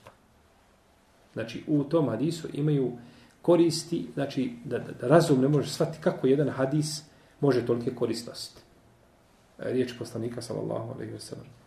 Znači, 1.34 1.64
u 1.68 1.84
tom 1.84 2.10
hadisu 2.10 2.48
imaju 2.54 2.92
koristi, 3.42 4.08
znači, 4.14 4.54
da, 4.66 4.80
da, 4.80 4.92
da 4.92 5.08
razum 5.08 5.42
ne 5.42 5.48
može 5.48 5.70
shvatiti 5.70 6.04
kako 6.04 6.28
jedan 6.28 6.50
hadis 6.50 7.04
može 7.40 7.66
tolike 7.66 7.96
koristnosti. 7.96 8.62
E, 9.60 9.74
riječ 9.74 9.98
poslanika, 10.00 10.42
sallallahu 10.42 10.94
alaihi 10.94 11.14
wa 11.14 11.20
sallam 11.20 11.61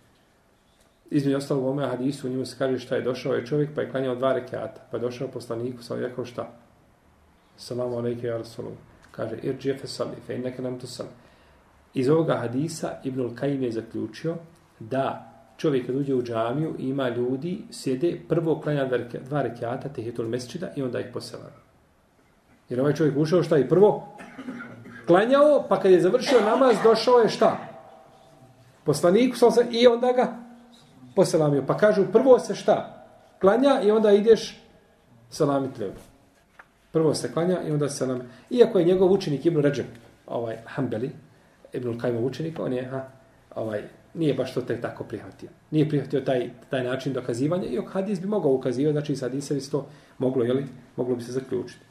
između 1.14 1.36
ostalog 1.36 1.64
u 1.64 1.68
ome 1.68 1.86
hadisu, 1.86 2.26
u 2.26 2.30
njemu 2.30 2.46
se 2.46 2.56
kaže 2.58 2.78
šta 2.78 2.96
je 2.96 3.02
došao 3.02 3.34
je 3.34 3.46
čovjek, 3.46 3.70
pa 3.74 3.80
je 3.80 3.90
klanjao 3.90 4.14
dva 4.14 4.32
rekiata. 4.32 4.80
Pa 4.90 4.96
je 4.96 5.00
došao 5.00 5.28
poslaniku, 5.28 5.82
sam 5.82 5.98
rekao 5.98 6.24
šta? 6.24 6.48
Salamu 7.56 7.96
alaike 7.96 8.26
ja 8.26 8.36
rasulom. 8.36 8.72
Kaže, 9.10 9.36
ir 9.42 9.58
džefe 9.58 9.86
sali, 9.86 10.16
fe 10.26 10.38
neka 10.38 10.62
nam 10.62 10.78
to 10.78 10.86
sali. 10.86 11.08
Iz 11.94 12.08
ovoga 12.08 12.34
hadisa 12.34 12.90
Ibnul 13.04 13.30
Kajim 13.34 13.62
je 13.62 13.72
zaključio 13.72 14.34
da 14.80 15.30
čovjek 15.56 15.86
kad 15.86 15.96
uđe 15.96 16.14
u 16.14 16.22
džamiju 16.22 16.74
ima 16.78 17.08
ljudi, 17.08 17.62
sjede, 17.70 18.20
prvo 18.28 18.60
klanja 18.60 18.88
dva 19.28 19.42
rekiata, 19.42 19.88
tehitul 19.88 20.28
mesečida 20.28 20.70
i 20.76 20.82
onda 20.82 21.00
ih 21.00 21.06
posela. 21.12 21.50
Jer 22.68 22.80
ovaj 22.80 22.94
čovjek 22.94 23.16
ušao 23.16 23.42
šta 23.42 23.58
i 23.58 23.68
prvo? 23.68 24.16
Klanjao, 25.06 25.66
pa 25.68 25.80
kad 25.80 25.92
je 25.92 26.00
završio 26.00 26.40
namaz, 26.40 26.76
došao 26.84 27.18
je 27.18 27.28
šta? 27.28 27.58
Poslaniku, 28.84 29.36
sam 29.36 29.52
i 29.70 29.86
onda 29.86 30.12
ga 30.12 30.43
poselamio. 31.14 31.64
Pa 31.66 31.76
kažu, 31.76 32.04
prvo 32.12 32.38
se 32.38 32.54
šta? 32.54 33.06
Klanja 33.40 33.80
i 33.82 33.90
onda 33.90 34.12
ideš 34.12 34.60
salami 35.30 35.72
treba. 35.74 35.94
Prvo 36.92 37.14
se 37.14 37.32
klanja 37.32 37.62
i 37.68 37.70
onda 37.70 37.88
selam. 37.88 38.22
Iako 38.50 38.78
je 38.78 38.84
njegov 38.84 39.12
učenik 39.12 39.46
Ibn 39.46 39.60
Ređep, 39.60 39.86
ovaj 40.26 40.56
Hanbeli, 40.64 41.10
Ibn 41.72 41.98
Kajmov 41.98 42.24
učenik, 42.24 42.60
on 42.60 42.72
je, 42.72 42.84
ha, 42.84 43.04
ovaj, 43.54 43.82
nije 44.14 44.34
baš 44.34 44.54
to 44.54 44.60
tek 44.60 44.82
tako 44.82 45.04
prihvatio. 45.04 45.48
Nije 45.70 45.88
prihvatio 45.88 46.20
taj, 46.20 46.50
taj 46.70 46.84
način 46.84 47.12
dokazivanja 47.12 47.66
i 47.66 47.80
hadis 47.92 48.20
bi 48.20 48.26
mogao 48.26 48.52
ukazivati, 48.52 48.92
znači 48.92 49.12
iz 49.12 49.20
hadisa 49.20 49.54
bi 49.54 49.60
to 49.70 49.86
moglo, 50.18 50.44
jeli, 50.44 50.66
moglo 50.96 51.16
bi 51.16 51.22
se 51.22 51.32
zaključiti. 51.32 51.84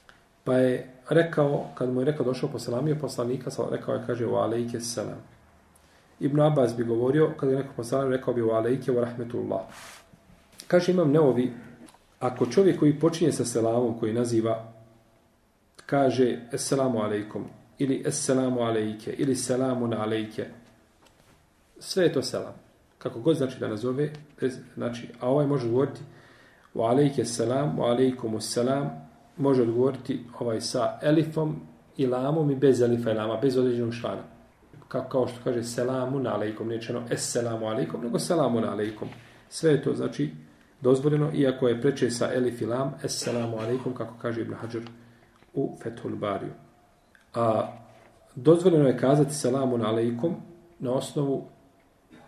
Pa 0.43 0.53
je 0.53 0.87
rekao, 1.09 1.65
kad 1.75 1.93
mu 1.93 2.01
je 2.01 2.05
rekao 2.05 2.25
došao 2.25 2.49
po 2.49 2.59
selamiju 2.59 2.99
poslanika, 3.01 3.51
rekao 3.71 3.95
je, 3.95 4.03
kaže, 4.07 4.25
u 4.25 4.35
alejke 4.35 4.79
selam. 4.79 5.32
Ibn 6.19 6.39
Abbas 6.39 6.75
bi 6.77 6.83
govorio, 6.83 7.31
kada 7.37 7.51
je 7.51 7.57
neko 7.57 7.73
poslanik 7.75 8.11
rekao 8.11 8.33
bi 8.33 8.41
u 8.41 8.49
alejke 8.49 8.91
wa 8.91 9.01
rahmetullah. 9.01 9.61
Kaže 10.67 10.91
imam 10.91 11.11
neovi, 11.11 11.51
ako 12.19 12.45
čovjek 12.45 12.79
koji 12.79 12.99
počinje 12.99 13.31
sa 13.31 13.45
selamom, 13.45 13.99
koji 13.99 14.13
naziva, 14.13 14.73
kaže 15.85 16.39
assalamu 16.53 17.01
alejkum, 17.01 17.45
ili 17.77 18.03
assalamu 18.07 18.61
alejke, 18.61 19.15
ili 19.17 19.35
selamun 19.35 19.93
alejke, 19.93 20.45
sve 21.79 22.03
je 22.03 22.13
to 22.13 22.21
selam. 22.21 22.53
Kako 22.97 23.19
god 23.19 23.37
znači 23.37 23.59
da 23.59 23.67
nazove, 23.67 24.13
znači, 24.75 25.07
a 25.19 25.29
ovaj 25.29 25.47
može 25.47 25.69
govoriti 25.69 26.01
u 26.73 26.81
alejke 26.81 27.25
selam, 27.25 27.79
u 27.79 27.83
alejkumu 27.83 28.41
selam, 28.41 29.09
može 29.37 29.61
odgovoriti 29.61 30.23
ovaj 30.39 30.61
sa 30.61 30.99
elifom 31.01 31.55
i 31.97 32.07
lamom 32.07 32.51
i 32.51 32.55
bez 32.55 32.81
elifa 32.81 33.11
i 33.11 33.13
lama, 33.13 33.37
bez 33.41 33.57
određenog 33.57 33.93
člana 34.01 34.32
kao, 34.93 35.05
kao 35.09 35.27
što 35.27 35.39
kaže 35.43 35.63
selamun 35.63 36.27
alejkum, 36.27 36.67
nije 36.67 36.81
čeno 36.81 37.01
esselamu 37.09 37.65
alejkum, 37.65 38.01
nego 38.03 38.19
selamun 38.19 38.63
alejkum. 38.63 39.09
Sve 39.49 39.71
je 39.71 39.81
to 39.81 39.93
znači 39.93 40.29
dozvoljeno, 40.81 41.31
iako 41.33 41.67
je 41.67 41.81
preče 41.81 42.09
sa 42.09 42.33
elif 42.33 42.61
i 42.61 42.65
lam, 42.65 42.93
esselamu 43.03 43.57
alejkum, 43.57 43.95
kako 43.95 44.13
kaže 44.21 44.41
Ibn 44.41 44.53
Hajar 44.53 44.83
u 45.53 45.77
Fethul 45.83 46.15
Bariju. 46.15 46.53
A 47.33 47.73
dozvoljeno 48.35 48.87
je 48.87 48.97
kazati 48.97 49.33
selamun 49.33 49.85
alejkum 49.85 50.35
na 50.79 50.91
osnovu 50.91 51.47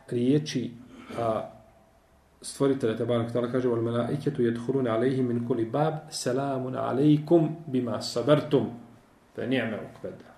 riječi 0.09 0.71
a, 1.19 1.49
stvoritelja 2.41 2.97
Tabarak 2.97 3.33
Tala 3.33 3.51
kaže 3.51 3.67
wal 3.67 3.81
malaiketu 3.81 4.41
yadkhuluna 4.41 4.97
alayhim 4.97 5.27
min 5.27 5.47
kulli 5.47 5.65
bab 5.65 5.93
salamun 6.09 6.75
alaykum 6.75 7.55
bima 7.67 8.01
sabartum 8.01 8.65
fa 9.35 9.45
ni'ma 9.45 9.77
uqbada 9.77 10.34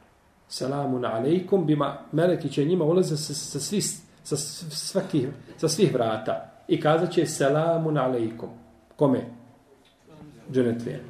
salamun 0.47 1.05
alejkum, 1.05 1.65
bima 1.65 1.97
meleki 2.11 2.49
će 2.49 2.65
njima 2.65 2.85
ulaze 2.85 3.17
sa, 3.17 3.33
sa, 3.33 3.59
svih, 3.59 3.85
sa, 4.23 4.37
svakih, 4.37 5.27
sa 5.57 5.69
svih 5.69 5.93
vrata 5.93 6.63
i 6.67 6.81
kazat 6.81 7.11
će 7.11 7.25
salamun 7.25 7.97
alejkum. 7.97 8.49
kome? 8.95 9.21
dženetlije 10.51 11.03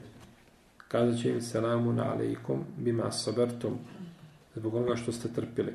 kazat 0.88 1.22
će 1.22 1.30
im 1.30 1.42
salamun 1.42 2.00
alejkum 2.00 2.66
bima 2.78 3.12
sabertum 3.12 3.78
zbog 4.56 4.76
onoga 4.76 4.96
što 4.96 5.12
ste 5.12 5.34
trpili 5.34 5.74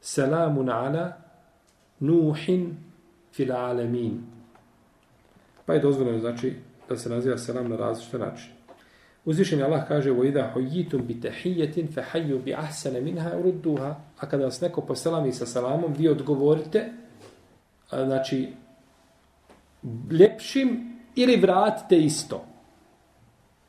salamun 0.00 0.70
ala 0.70 1.12
nuhin 1.98 2.76
fil 3.32 3.52
alamin. 3.52 4.22
Pa 5.66 5.74
je 5.74 5.80
dozvoljeno 5.80 6.18
znači 6.18 6.54
da 6.88 6.96
se 6.96 7.08
naziva 7.08 7.38
selam 7.38 7.68
na 7.68 7.76
različite 7.76 8.18
načine. 8.18 8.54
Uzvišeni 9.24 9.62
Allah 9.62 9.88
kaže 9.88 10.10
wa 10.10 10.26
ida 10.28 10.50
huyitum 10.54 11.06
bi 11.06 11.20
tahiyatin 11.20 11.92
fa 11.92 12.02
hayyu 12.02 12.38
bi 12.38 12.54
ahsana 12.54 13.00
minha 13.00 13.36
urduha. 13.36 13.96
A 14.18 14.26
kada 14.26 14.44
vas 14.44 14.60
neko 14.60 14.80
poselami 14.80 15.32
sa 15.32 15.46
salamom, 15.46 15.92
vi 15.92 16.08
odgovorite 16.08 16.92
znači 17.90 18.52
ljepšim 20.10 20.96
ili 21.14 21.36
vratite 21.36 21.98
isto. 21.98 22.44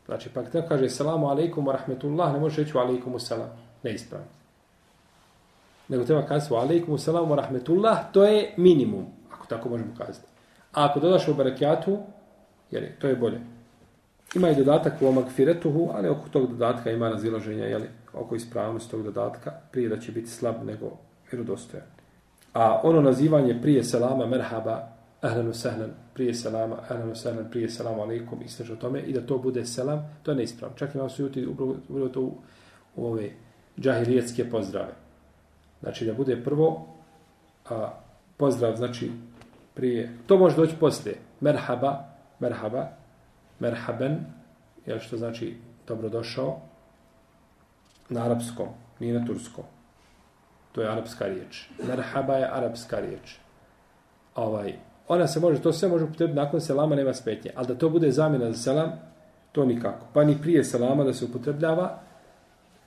Znači, 0.05 0.29
pa 0.29 0.43
kada 0.43 0.67
kaže 0.67 0.89
salamu 0.89 1.27
alaikum 1.27 1.65
wa 1.65 1.71
rahmetullah, 1.71 2.33
ne 2.33 2.39
može 2.39 2.63
reći 2.63 2.77
alaikum 2.77 3.19
salam, 3.19 3.47
selam. 3.47 3.57
Neispravno. 3.83 4.27
Nego 5.87 6.03
treba 6.03 6.25
kazati 6.25 6.53
alaikum 6.53 6.97
salam 6.97 7.29
wa 7.29 7.35
rahmetullah, 7.35 8.11
to 8.11 8.23
je 8.23 8.53
minimum 8.57 9.05
ako 9.33 9.45
tako 9.45 9.69
možemo 9.69 9.91
kazati. 9.97 10.27
A 10.73 10.85
ako 10.85 10.99
dodaš 10.99 11.27
u 11.27 11.33
barakijatu, 11.33 11.97
jeli, 12.71 12.91
to 12.99 13.07
je 13.07 13.15
bolje. 13.15 13.39
Ima 14.35 14.49
i 14.49 14.55
dodatak 14.55 15.01
u 15.01 15.07
omagfiretuhu, 15.07 15.89
ali 15.93 16.09
oko 16.09 16.29
tog 16.29 16.51
dodatka 16.51 16.91
ima 16.91 17.09
razilaženja, 17.09 17.65
jeli, 17.65 17.87
oko 18.13 18.35
ispravnosti 18.35 18.91
tog 18.91 19.03
dodatka, 19.03 19.51
prije 19.71 19.89
da 19.89 19.99
će 19.99 20.11
biti 20.11 20.29
slab 20.29 20.55
nego 20.65 20.91
vjerodostojan. 21.31 21.85
A 22.53 22.81
ono 22.83 23.01
nazivanje 23.01 23.61
prije 23.61 23.83
selama, 23.83 24.25
merhaba, 24.25 24.87
ahlanu 25.21 25.53
sahlan, 25.53 25.89
prije 26.13 26.33
selama, 26.33 26.77
ahlanu 26.89 27.15
sahlan, 27.15 27.45
prije 27.51 27.69
selamu 27.69 28.01
alaikum, 28.01 28.41
isto 28.45 28.63
o 28.73 28.75
tome, 28.75 29.01
i 29.01 29.13
da 29.13 29.25
to 29.25 29.37
bude 29.37 29.65
selam, 29.65 30.17
to 30.23 30.31
je 30.31 30.37
neispravno. 30.37 30.77
Čak 30.77 30.95
ima 30.95 31.09
su 31.09 31.21
juti 31.21 31.45
upravo 31.45 32.09
to 32.13 32.21
u, 32.21 32.37
u 32.95 33.05
ove 33.05 33.29
džahilijetske 33.79 34.49
pozdrave. 34.49 34.93
Znači 35.81 36.05
da 36.05 36.13
bude 36.13 36.43
prvo 36.43 36.87
a, 37.69 37.89
pozdrav, 38.37 38.75
znači 38.75 39.11
prije. 39.73 40.17
To 40.27 40.37
može 40.37 40.55
doći 40.55 40.75
poslije. 40.79 41.15
Merhaba, 41.39 42.03
merhaba, 42.39 42.87
merhaben, 43.61 44.25
jel 44.85 44.99
što 44.99 45.17
znači 45.17 45.55
dobrodošao 45.87 46.59
na 48.09 48.25
arapskom, 48.25 48.67
nije 48.99 49.19
na 49.19 49.25
turskom. 49.25 49.63
To 50.71 50.81
je 50.81 50.91
arapska 50.91 51.25
riječ. 51.25 51.65
Merhaba 51.87 52.35
je 52.35 52.49
arapska 52.51 52.99
riječ. 52.99 53.35
Ovaj, 54.35 54.73
ona 55.07 55.27
se 55.27 55.39
može, 55.39 55.61
to 55.61 55.73
sve 55.73 55.89
može 55.89 56.03
upotrebiti 56.03 56.39
nakon 56.39 56.61
selama, 56.61 56.95
nema 56.95 57.13
smetnje. 57.13 57.51
Ali 57.55 57.67
da 57.67 57.75
to 57.75 57.89
bude 57.89 58.11
zamjena 58.11 58.51
za 58.51 58.57
selam, 58.57 58.91
to 59.51 59.65
nikako. 59.65 60.05
Pa 60.13 60.23
ni 60.23 60.37
prije 60.41 60.63
selama 60.63 61.03
da 61.03 61.13
se 61.13 61.25
upotrebljava, 61.25 61.99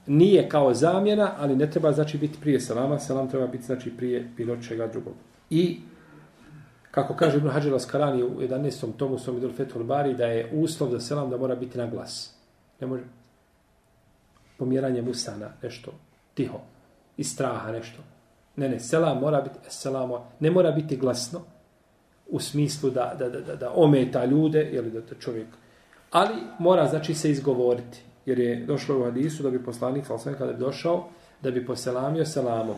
nije 0.07 0.49
kao 0.49 0.75
zamjena, 0.75 1.33
ali 1.39 1.57
ne 1.57 1.71
treba 1.71 1.93
znači 1.93 2.19
biti 2.19 2.41
prije 2.41 2.61
selama, 2.61 2.99
selam 2.99 3.29
treba 3.29 3.47
biti 3.47 3.65
znači 3.65 3.97
prije 3.97 4.29
bilo 4.37 4.57
čega 4.57 4.87
drugog. 4.87 5.15
I 5.51 5.81
Kako 6.95 7.15
kaže 7.15 7.37
Ibn 7.37 7.49
Hađel 7.49 7.75
Askarani 7.75 8.23
u 8.23 8.41
11. 8.41 8.97
tomu 8.97 9.19
svom 9.19 9.37
idol 9.37 9.53
Fethul 9.53 9.85
Bari, 9.85 10.15
da 10.15 10.27
je 10.27 10.51
uslov 10.53 10.91
za 10.91 11.01
selam 11.01 11.31
da 11.31 11.37
mora 11.37 11.55
biti 11.55 11.79
na 11.79 11.87
glas. 11.87 12.35
Ne 12.81 12.87
može 12.87 13.03
pomjeranje 14.59 15.03
musana, 15.03 15.51
nešto 15.63 15.93
tiho, 16.35 16.61
iz 17.17 17.33
straha 17.33 17.73
nešto. 17.73 18.03
Ne, 18.57 18.69
ne, 18.69 18.81
selam 18.81 19.21
mora 19.21 19.41
biti, 19.41 19.59
selamo, 19.69 20.31
ne 20.41 20.51
mora 20.51 20.71
biti 20.71 20.97
glasno, 20.97 21.41
u 22.31 22.41
smislu 22.41 22.91
da, 22.91 23.15
da, 23.19 23.29
da, 23.29 23.57
da, 23.57 23.73
ometa 23.75 24.25
ljude, 24.25 24.71
ili 24.73 24.91
da 24.91 25.01
to 25.01 25.15
čovjek, 25.15 25.49
ali 26.11 26.35
mora 26.59 26.87
znači 26.87 27.15
se 27.15 27.31
izgovoriti, 27.31 28.03
jer 28.27 28.39
je 28.39 28.67
došlo 28.67 29.01
u 29.01 29.05
hadisu 29.05 29.43
da 29.43 29.51
bi 29.51 29.65
poslanik, 29.65 30.05
ali 30.11 30.37
kada 30.39 30.53
bi 30.53 30.59
došao, 30.59 31.09
da 31.43 31.51
bi 31.51 31.67
poselamio 31.67 32.25
selamom, 32.25 32.77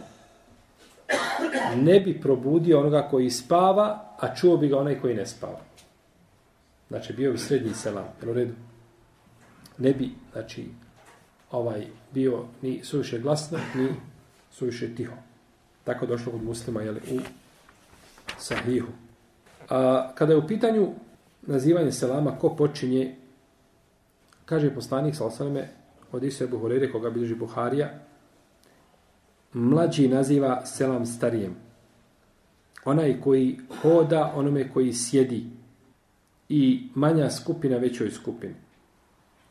ne 1.77 2.01
bi 2.01 2.21
probudio 2.21 2.81
onoga 2.81 3.09
koji 3.11 3.31
spava, 3.31 4.17
a 4.21 4.35
čuo 4.35 4.57
bi 4.57 4.69
ga 4.69 4.79
onaj 4.79 5.01
koji 5.01 5.15
ne 5.15 5.27
spava. 5.27 5.61
Znači, 6.89 7.13
bio 7.13 7.33
bi 7.33 7.39
srednji 7.39 7.75
selam, 7.75 8.05
u 8.29 8.33
redu. 8.33 8.55
Ne 9.79 9.93
bi, 9.93 10.11
znači, 10.33 10.67
ovaj 11.51 11.87
bio 12.15 12.45
ni 12.63 12.81
suviše 12.85 13.19
glasno, 13.19 13.59
ni 13.75 13.89
suviše 14.51 14.95
tiho. 14.95 15.15
Tako 15.85 16.07
došlo 16.07 16.33
kod 16.33 16.43
muslima, 16.43 16.83
jel, 16.83 16.97
u 16.97 17.19
sahihu. 18.39 18.89
A, 19.69 20.11
kada 20.15 20.33
je 20.33 20.39
u 20.39 20.47
pitanju 20.47 20.93
nazivanje 21.43 21.93
selama, 21.93 22.39
ko 22.39 22.57
počinje, 22.57 23.17
kaže 24.45 24.75
poslanik, 24.75 25.15
sal 25.15 25.27
osaname, 25.27 25.69
od 26.13 26.25
Isu 26.25 26.49
Buhurere, 26.49 26.93
koga 26.93 27.11
bilježi 27.11 27.35
Buharija, 27.35 28.06
mlađi 29.53 30.09
naziva 30.09 30.67
selam 30.67 31.07
starijem. 31.07 31.55
Onaj 32.85 33.21
koji 33.21 33.59
hoda 33.83 34.33
onome 34.35 34.73
koji 34.73 34.93
sjedi 34.93 35.45
i 36.49 36.89
manja 36.95 37.31
skupina 37.31 37.77
većoj 37.77 38.11
skupini. 38.11 38.55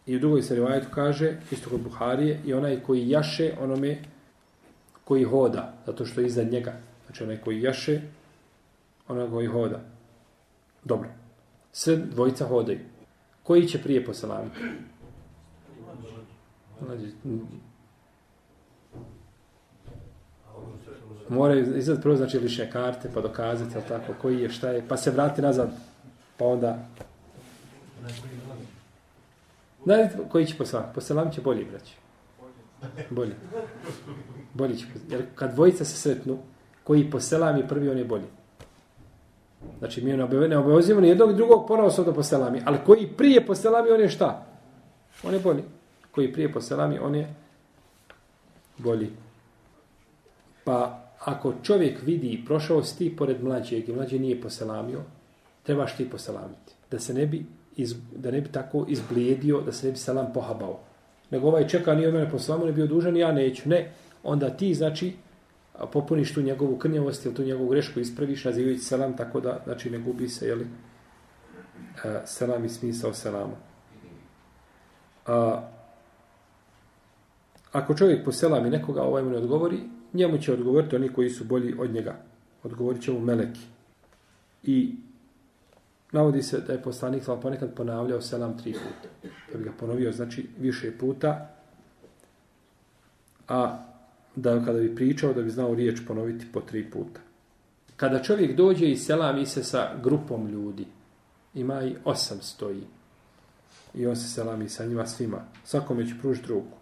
I 0.05 0.15
u 0.15 0.19
drugoj 0.19 0.41
se 0.41 0.55
rivajetu 0.55 0.87
kaže, 0.91 1.37
isto 1.51 1.69
kod 1.69 1.81
Buharije, 1.81 2.41
i 2.45 2.53
onaj 2.53 2.79
koji 2.79 3.09
jaše 3.09 3.53
onome 3.59 3.97
koji 5.03 5.23
hoda, 5.23 5.73
zato 5.85 6.05
što 6.05 6.21
je 6.21 6.27
iza 6.27 6.43
njega. 6.43 6.73
Znači 7.05 7.23
onaj 7.23 7.37
koji 7.37 7.61
jaše, 7.61 8.01
onaj 9.07 9.29
koji 9.29 9.47
hoda. 9.47 9.81
Dobro. 10.83 11.09
Sve 11.71 11.95
dvojica 11.95 12.45
hodaju. 12.45 12.79
Koji 13.43 13.67
će 13.67 13.81
prije 13.83 14.05
poselamiti? 14.05 14.59
Mlađi. 16.81 17.11
Moraju 21.29 21.77
izad 21.77 22.01
prvo 22.01 22.15
znači 22.15 22.39
liše 22.39 22.69
karte 22.71 23.09
pa 23.13 23.21
dokazati 23.21 23.71
ali 23.75 23.83
tako 23.87 24.13
koji 24.21 24.41
je 24.41 24.49
šta 24.49 24.69
je 24.69 24.87
pa 24.87 24.97
se 24.97 25.11
vrati 25.11 25.41
nazad 25.41 25.69
pa 26.37 26.45
onda 26.45 26.77
Da, 29.85 30.09
koji 30.29 30.45
će 30.45 30.57
poslan? 30.57 30.83
Poselam 30.95 31.31
će 31.31 31.41
bolji, 31.41 31.65
braći. 31.65 31.95
Bolji. 33.09 33.33
Bolji 34.53 34.77
će 34.77 34.85
Jer 35.09 35.25
kad 35.35 35.53
dvojica 35.53 35.85
se 35.85 35.97
sretnu, 35.97 36.37
koji 36.83 37.11
poselam 37.11 37.57
je 37.57 37.67
prvi, 37.67 37.89
on 37.89 37.97
je 37.97 38.05
bolji. 38.05 38.25
Znači, 39.79 40.01
mi 40.01 40.17
ne 40.17 40.57
obavezimo 40.57 41.01
ni 41.01 41.07
jednog 41.07 41.35
drugog 41.35 41.67
ponovo 41.67 41.91
sa 41.91 42.03
da 42.03 42.13
poselami. 42.13 42.61
Ali 42.65 42.77
koji 42.85 43.07
prije 43.07 43.45
poselami, 43.45 43.89
on 43.89 43.99
je 43.99 44.09
šta? 44.09 44.45
On 45.23 45.33
je 45.33 45.39
bolji. 45.39 45.63
Koji 46.11 46.33
prije 46.33 46.51
poselami, 46.53 46.99
on 46.99 47.15
je 47.15 47.33
bolji. 48.77 49.09
Pa 50.63 51.04
ako 51.25 51.53
čovjek 51.63 52.01
vidi 52.01 52.43
prošao 52.45 52.83
si 52.83 52.97
ti 52.97 53.15
pored 53.17 53.43
mlađeg 53.43 53.89
i 53.89 53.93
mlađe 53.93 54.19
nije 54.19 54.41
poselamio, 54.41 55.01
trebaš 55.63 55.97
ti 55.97 56.09
poselamiti. 56.09 56.73
Da 56.91 56.99
se 56.99 57.13
ne 57.13 57.25
bi, 57.25 57.45
iz, 57.75 57.95
da 58.15 58.31
ne 58.31 58.41
bi 58.41 58.51
tako 58.51 58.85
izblijedio, 58.89 59.61
da 59.61 59.71
se 59.71 59.87
ne 59.87 59.91
bi 59.91 59.97
selam 59.97 60.33
pohabao. 60.33 60.79
Nego 61.31 61.47
ovaj 61.47 61.67
čeka, 61.67 61.95
nije 61.95 62.11
mene 62.11 62.29
poselamio, 62.31 62.65
ne 62.65 62.73
bio 62.73 62.87
dužan, 62.87 63.17
ja 63.17 63.31
neću. 63.31 63.69
Ne, 63.69 63.91
onda 64.23 64.49
ti, 64.49 64.73
znači, 64.73 65.13
popuniš 65.91 66.33
tu 66.33 66.41
njegovu 66.41 66.77
krnjavost 66.77 67.25
ili 67.25 67.35
tu 67.35 67.43
njegovu 67.43 67.69
grešku 67.69 67.99
ispraviš, 67.99 68.45
nazivajući 68.45 68.83
selam, 68.83 69.17
tako 69.17 69.39
da, 69.39 69.61
znači, 69.63 69.89
ne 69.89 69.97
gubi 69.97 70.29
se, 70.29 70.47
jeli, 70.47 70.67
e, 72.05 72.21
selam 72.25 72.65
i 72.65 72.69
smisao 72.69 73.13
selama. 73.13 73.55
A, 75.25 75.61
ako 77.71 77.95
čovjek 77.95 78.25
poselami 78.25 78.69
nekoga, 78.69 79.01
ovaj 79.01 79.23
mu 79.23 79.29
ne 79.29 79.37
odgovori, 79.37 79.79
njemu 80.15 80.37
će 80.37 80.53
odgovoriti 80.53 80.95
oni 80.95 81.09
koji 81.09 81.29
su 81.29 81.43
bolji 81.43 81.75
od 81.79 81.93
njega. 81.93 82.15
Odgovorit 82.63 83.01
će 83.03 83.11
mu 83.11 83.19
meleki. 83.19 83.61
I 84.63 84.95
navodi 86.11 86.43
se 86.43 86.59
da 86.59 86.73
je 86.73 86.81
poslanik 86.81 87.23
sam 87.23 87.41
ponekad 87.41 87.75
ponavljao 87.75 88.21
selam 88.21 88.57
tri 88.57 88.73
puta. 88.73 89.29
Da 89.51 89.57
bi 89.57 89.63
ga 89.63 89.71
ponovio, 89.79 90.11
znači, 90.11 90.47
više 90.59 90.97
puta. 90.97 91.55
A 93.47 93.85
da 94.35 94.65
kada 94.65 94.79
bi 94.79 94.95
pričao, 94.95 95.33
da 95.33 95.41
bi 95.41 95.49
znao 95.49 95.73
riječ 95.73 95.99
ponoviti 96.07 96.45
po 96.53 96.61
tri 96.61 96.91
puta. 96.91 97.19
Kada 97.95 98.23
čovjek 98.23 98.55
dođe 98.55 98.89
i 98.89 98.97
selami 98.97 99.45
se 99.45 99.63
sa 99.63 99.89
grupom 100.03 100.47
ljudi, 100.47 100.85
ima 101.53 101.83
i 101.83 101.95
osam 102.05 102.41
stoji, 102.41 102.83
i 103.93 104.07
on 104.07 104.15
se 104.15 104.27
selami 104.27 104.69
sa 104.69 104.85
njima 104.85 105.05
svima, 105.05 105.37
svakome 105.63 106.07
će 106.07 106.13
pružiti 106.21 106.47
ruku. 106.47 106.77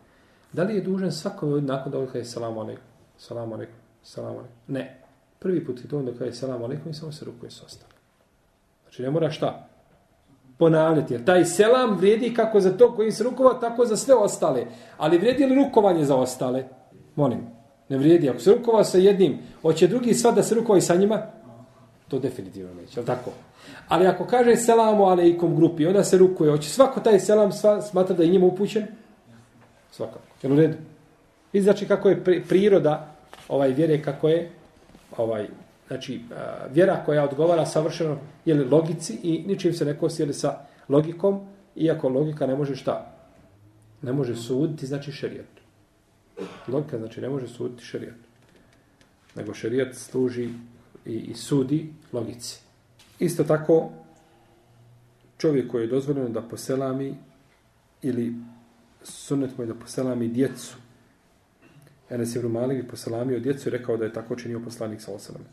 Da 0.53 0.63
li 0.63 0.75
je 0.75 0.81
dužan 0.81 1.11
svakome 1.11 1.61
nakon 1.61 1.91
da 1.91 1.97
je 1.97 2.07
kaže 2.07 2.35
alaikum, 2.43 2.83
salamu 3.17 3.53
alaikum, 3.53 3.75
salamu 4.03 4.37
alaikum? 4.37 4.57
Ne. 4.67 4.99
Prvi 5.39 5.65
put 5.65 5.79
je 5.79 5.89
to 5.89 5.97
onda 5.97 6.11
kaže 6.19 6.33
salamu 6.33 6.65
alaikum 6.65 6.91
i 6.91 6.93
samo 6.93 7.11
se 7.11 7.25
rukuje 7.25 7.51
s 7.51 7.63
ostalim. 7.63 7.97
Znači 8.83 9.01
ne 9.01 9.09
mora 9.09 9.31
šta? 9.31 9.67
Ponavljati. 10.57 11.13
Jer 11.13 11.25
taj 11.25 11.45
selam 11.45 11.97
vrijedi 11.97 12.33
kako 12.33 12.59
za 12.59 12.77
to 12.77 12.95
koji 12.95 13.11
se 13.11 13.23
rukova, 13.23 13.59
tako 13.59 13.85
za 13.85 13.97
sve 13.97 14.15
ostale. 14.15 14.65
Ali 14.97 15.17
vrijedi 15.17 15.45
li 15.45 15.55
rukovanje 15.55 16.05
za 16.05 16.15
ostale? 16.15 16.63
Molim. 17.15 17.39
Ne 17.89 17.97
vrijedi. 17.97 18.29
Ako 18.29 18.39
se 18.39 18.51
rukova 18.51 18.83
sa 18.83 18.97
jednim, 18.97 19.39
hoće 19.61 19.87
drugi 19.87 20.13
sva 20.13 20.31
da 20.31 20.43
se 20.43 20.55
rukova 20.55 20.77
i 20.77 20.81
sa 20.81 20.95
njima? 20.95 21.21
To 22.07 22.19
definitivno 22.19 22.73
neće. 22.73 22.99
ali 22.99 23.07
tako? 23.07 23.31
Ali 23.87 24.07
ako 24.07 24.25
kaže 24.25 24.55
selamu 24.55 25.03
alaikum 25.03 25.55
grupi, 25.55 25.87
onda 25.87 26.03
se 26.03 26.17
rukuje. 26.17 26.51
Hoće 26.51 26.69
svako 26.69 26.99
taj 26.99 27.19
selam 27.19 27.51
sva, 27.51 27.81
smatra 27.81 28.15
da 28.15 28.23
je 28.23 28.29
njima 28.29 28.45
upućen? 28.45 28.87
Svakako. 29.91 30.19
Jel 30.41 30.53
u 30.53 30.55
redu? 30.55 30.77
I 31.53 31.61
znači 31.61 31.87
kako 31.87 32.09
je 32.09 32.43
priroda 32.47 33.15
ovaj 33.47 33.73
vjere, 33.73 34.01
kako 34.01 34.29
je 34.29 34.49
ovaj, 35.17 35.47
znači, 35.87 36.21
vjera 36.71 37.03
koja 37.05 37.23
odgovara 37.23 37.65
savršeno 37.65 38.17
je 38.45 38.65
logici 38.65 39.19
i 39.23 39.43
ničim 39.47 39.73
se 39.73 39.85
ne 39.85 39.97
kosi 39.97 40.33
sa 40.33 40.65
logikom, 40.89 41.47
iako 41.75 42.09
logika 42.09 42.47
ne 42.47 42.55
može 42.55 42.75
šta? 42.75 43.13
Ne 44.01 44.13
može 44.13 44.35
suditi, 44.35 44.85
znači 44.85 45.11
šerijat. 45.11 45.47
Logika 46.67 46.97
znači 46.97 47.21
ne 47.21 47.29
može 47.29 47.47
suditi 47.47 47.83
šerijat. 47.83 48.15
Nego 49.35 49.53
šerijat 49.53 49.95
služi 49.95 50.49
i, 51.05 51.13
i 51.13 51.33
sudi 51.33 51.93
logici. 52.13 52.59
Isto 53.19 53.43
tako, 53.43 53.89
čovjek 55.37 55.71
koji 55.71 55.83
je 55.83 55.87
dozvoljeno 55.87 56.29
da 56.29 56.41
poselami 56.41 57.15
ili 58.01 58.33
sunet 59.03 59.57
mu 59.57 59.63
je 59.63 59.67
da 59.67 59.75
poselami 59.75 60.27
djecu. 60.27 60.82
Enes 62.13 62.35
Ibn 62.35 62.47
Malik 62.47 62.81
bi 62.81 62.87
poselamio 62.87 63.39
djecu 63.39 63.69
i 63.69 63.71
rekao 63.71 63.97
da 63.97 64.05
je 64.05 64.13
tako 64.13 64.35
činio 64.35 64.59
poslanik 64.59 65.01
sa 65.01 65.11
osalame. 65.11 65.45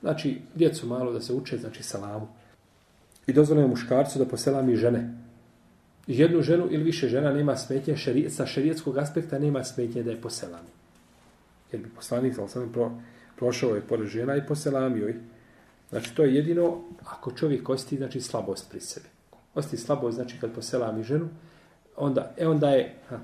Znači, 0.00 0.40
djecu 0.54 0.86
malo 0.86 1.12
da 1.12 1.20
se 1.20 1.32
uče, 1.32 1.58
znači 1.58 1.82
salamu. 1.82 2.28
I 3.26 3.32
dozvoljeno 3.32 3.68
muškarcu 3.68 4.18
da 4.18 4.24
poselami 4.24 4.76
žene. 4.76 5.14
Jednu 6.06 6.42
ženu 6.42 6.68
ili 6.70 6.84
više 6.84 7.08
žena 7.08 7.32
nema 7.32 7.56
smetnje, 7.56 7.96
šeri, 7.96 8.30
sa 8.30 8.46
šerijetskog 8.46 8.98
aspekta 8.98 9.38
nema 9.38 9.64
smetnje 9.64 10.02
da 10.02 10.10
je 10.10 10.20
poselami. 10.20 10.68
Jer 11.72 11.82
bi 11.82 11.88
poslanik 11.88 12.34
sa 12.34 12.42
osalame 12.42 12.72
pro, 12.72 12.90
prošao 13.36 13.74
je 13.74 13.80
pored 13.80 14.08
žena 14.08 14.36
i 14.36 14.46
poselamio 14.46 15.08
ih. 15.08 15.16
Znači, 15.90 16.14
to 16.14 16.22
je 16.22 16.34
jedino 16.34 16.80
ako 17.04 17.32
čovjek 17.32 17.68
osti, 17.68 17.96
znači, 17.96 18.20
slabost 18.20 18.70
pri 18.70 18.80
sebi. 18.80 19.06
Osti 19.54 19.76
slabost, 19.76 20.14
znači, 20.14 20.36
kad 20.40 20.54
poselami 20.54 21.02
ženu, 21.02 21.28
onda, 21.96 22.34
e 22.36 22.48
onda 22.48 22.70
je, 22.70 22.94
ha, 23.08 23.18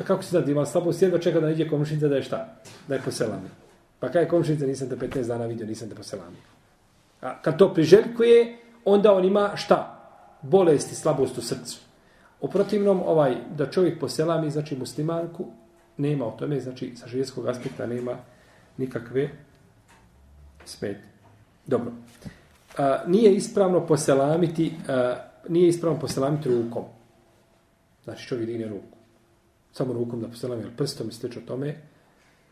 Pa 0.00 0.04
kako 0.06 0.22
se 0.22 0.40
da 0.40 0.50
ima 0.50 0.66
slabost, 0.66 1.02
jedva 1.02 1.18
čeka 1.18 1.40
da 1.40 1.50
iđe 1.50 1.68
komšinica 1.68 2.08
da 2.08 2.16
je 2.16 2.22
šta? 2.22 2.56
Da 2.88 2.94
je 2.94 3.02
poselami. 3.04 3.48
Pa 3.98 4.08
kaj 4.08 4.28
komšinica, 4.28 4.66
nisam 4.66 4.88
te 4.88 4.96
15 4.96 5.26
dana 5.26 5.46
vidio, 5.46 5.66
nisam 5.66 5.88
te 5.88 5.94
poselami. 5.94 6.36
A 7.20 7.42
kad 7.42 7.58
to 7.58 7.74
priželjkuje, 7.74 8.56
onda 8.84 9.12
on 9.12 9.24
ima 9.24 9.50
šta? 9.56 10.00
Bolesti, 10.42 10.94
slabost 10.94 11.38
u 11.38 11.42
srcu. 11.42 11.80
U 12.40 12.48
protivnom, 12.48 13.02
ovaj, 13.06 13.36
da 13.56 13.70
čovjek 13.70 14.00
poselami, 14.00 14.50
znači 14.50 14.76
muslimanku, 14.76 15.46
nema 15.96 16.26
o 16.26 16.30
tome, 16.30 16.60
znači 16.60 16.96
sa 16.96 17.08
živjetskog 17.08 17.46
aspekta 17.46 17.86
nema 17.86 18.16
nikakve 18.76 19.28
smeti. 20.64 21.04
Dobro. 21.66 21.92
A, 22.78 22.98
nije 23.06 23.34
ispravno 23.34 23.86
poselamiti, 23.86 24.72
a, 24.88 25.14
nije 25.48 25.68
ispravno 25.68 26.00
poselamiti 26.00 26.48
rukom. 26.48 26.84
Znači 28.04 28.26
čovjek 28.26 28.46
digne 28.46 28.68
ruku. 28.68 28.99
Samo 29.72 29.92
rukom 29.92 30.20
da 30.20 30.28
poselam, 30.28 30.58
ali 30.58 30.76
prstom 30.76 31.08
i 31.08 31.12
slično 31.12 31.42
tome, 31.46 31.74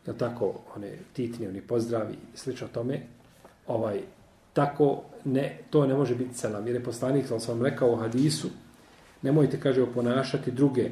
da 0.05 0.13
tako, 0.13 0.53
one 0.75 0.91
titni, 1.13 1.47
oni 1.47 1.61
pozdravi, 1.61 2.15
slično 2.35 2.67
tome, 2.73 3.01
ovaj, 3.67 4.01
tako 4.53 5.03
ne, 5.25 5.57
to 5.69 5.85
ne 5.87 5.93
može 5.93 6.15
biti 6.15 6.37
selam. 6.37 6.67
Jer 6.67 6.75
je 6.75 6.83
poslanik, 6.83 7.27
sam 7.27 7.39
vam 7.47 7.65
rekao 7.65 7.91
u 7.91 7.95
hadisu, 7.95 8.49
nemojte, 9.21 9.59
kaže, 9.59 9.81
oponašati 9.81 10.51
druge, 10.51 10.89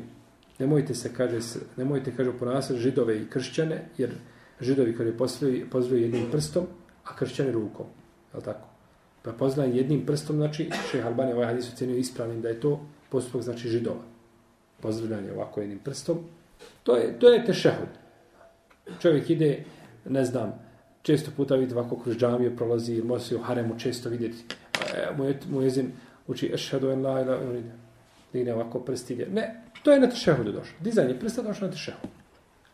nemojte 0.59 0.95
se, 0.95 1.13
kaže, 1.13 1.39
nemojte, 1.77 2.13
kaže, 2.17 2.29
oponašati 2.29 2.79
židove 2.79 3.21
i 3.21 3.29
kršćane, 3.29 3.89
jer 3.97 4.11
židovi 4.61 4.95
kada 4.97 5.09
je 5.09 5.17
pozdravio 5.69 6.03
jednim 6.03 6.31
prstom, 6.31 6.65
a 7.03 7.15
kršćani 7.15 7.51
rukom. 7.51 7.85
Je 8.35 8.41
tako? 8.41 8.67
Pa 9.21 9.31
pozdravio 9.31 9.75
jednim 9.75 10.05
prstom, 10.05 10.35
znači, 10.35 10.69
šeha 10.91 11.07
Albani 11.07 11.33
ovaj 11.33 11.45
hadis 11.45 11.73
ocenio 11.73 11.97
ispravnim 11.97 12.41
da 12.41 12.49
je 12.49 12.59
to 12.59 12.79
postupak, 13.09 13.41
znači, 13.41 13.69
židova. 13.69 14.16
Pozdravljanje 14.81 15.31
ovako 15.31 15.61
jednim 15.61 15.79
prstom. 15.79 16.17
To 16.83 16.95
je, 16.95 17.19
to 17.19 17.29
je 17.29 17.45
tešehud. 17.45 17.87
Čovjek 19.01 19.29
ide, 19.29 19.63
ne 20.05 20.25
znam, 20.25 20.59
često 21.01 21.31
puta 21.37 21.55
vidi 21.55 21.73
ovako 21.73 21.99
kroz 21.99 22.17
džamiju 22.17 22.55
prolazi, 22.55 22.93
ili 22.93 23.07
može 23.07 23.25
se 23.25 23.35
u 23.35 23.41
haremu 23.41 23.79
često 23.79 24.09
vidjeti. 24.09 24.55
E, 24.95 25.07
mu 25.49 25.61
jezin 25.61 25.91
uči 26.27 26.51
ešhedu 26.53 26.89
en 26.89 27.05
la 27.05 27.21
ila, 27.21 27.37
digne 28.33 28.53
ovako 28.53 28.79
prst 28.79 29.11
ide. 29.11 29.25
Ne, 29.25 29.63
to 29.83 29.91
je 29.91 29.99
na 29.99 30.09
tešehudu 30.09 30.51
došlo. 30.51 30.75
Dizanje 30.79 31.19
prsta 31.19 31.41
došlo 31.41 31.67
na 31.67 31.73
tešehud. 31.73 32.09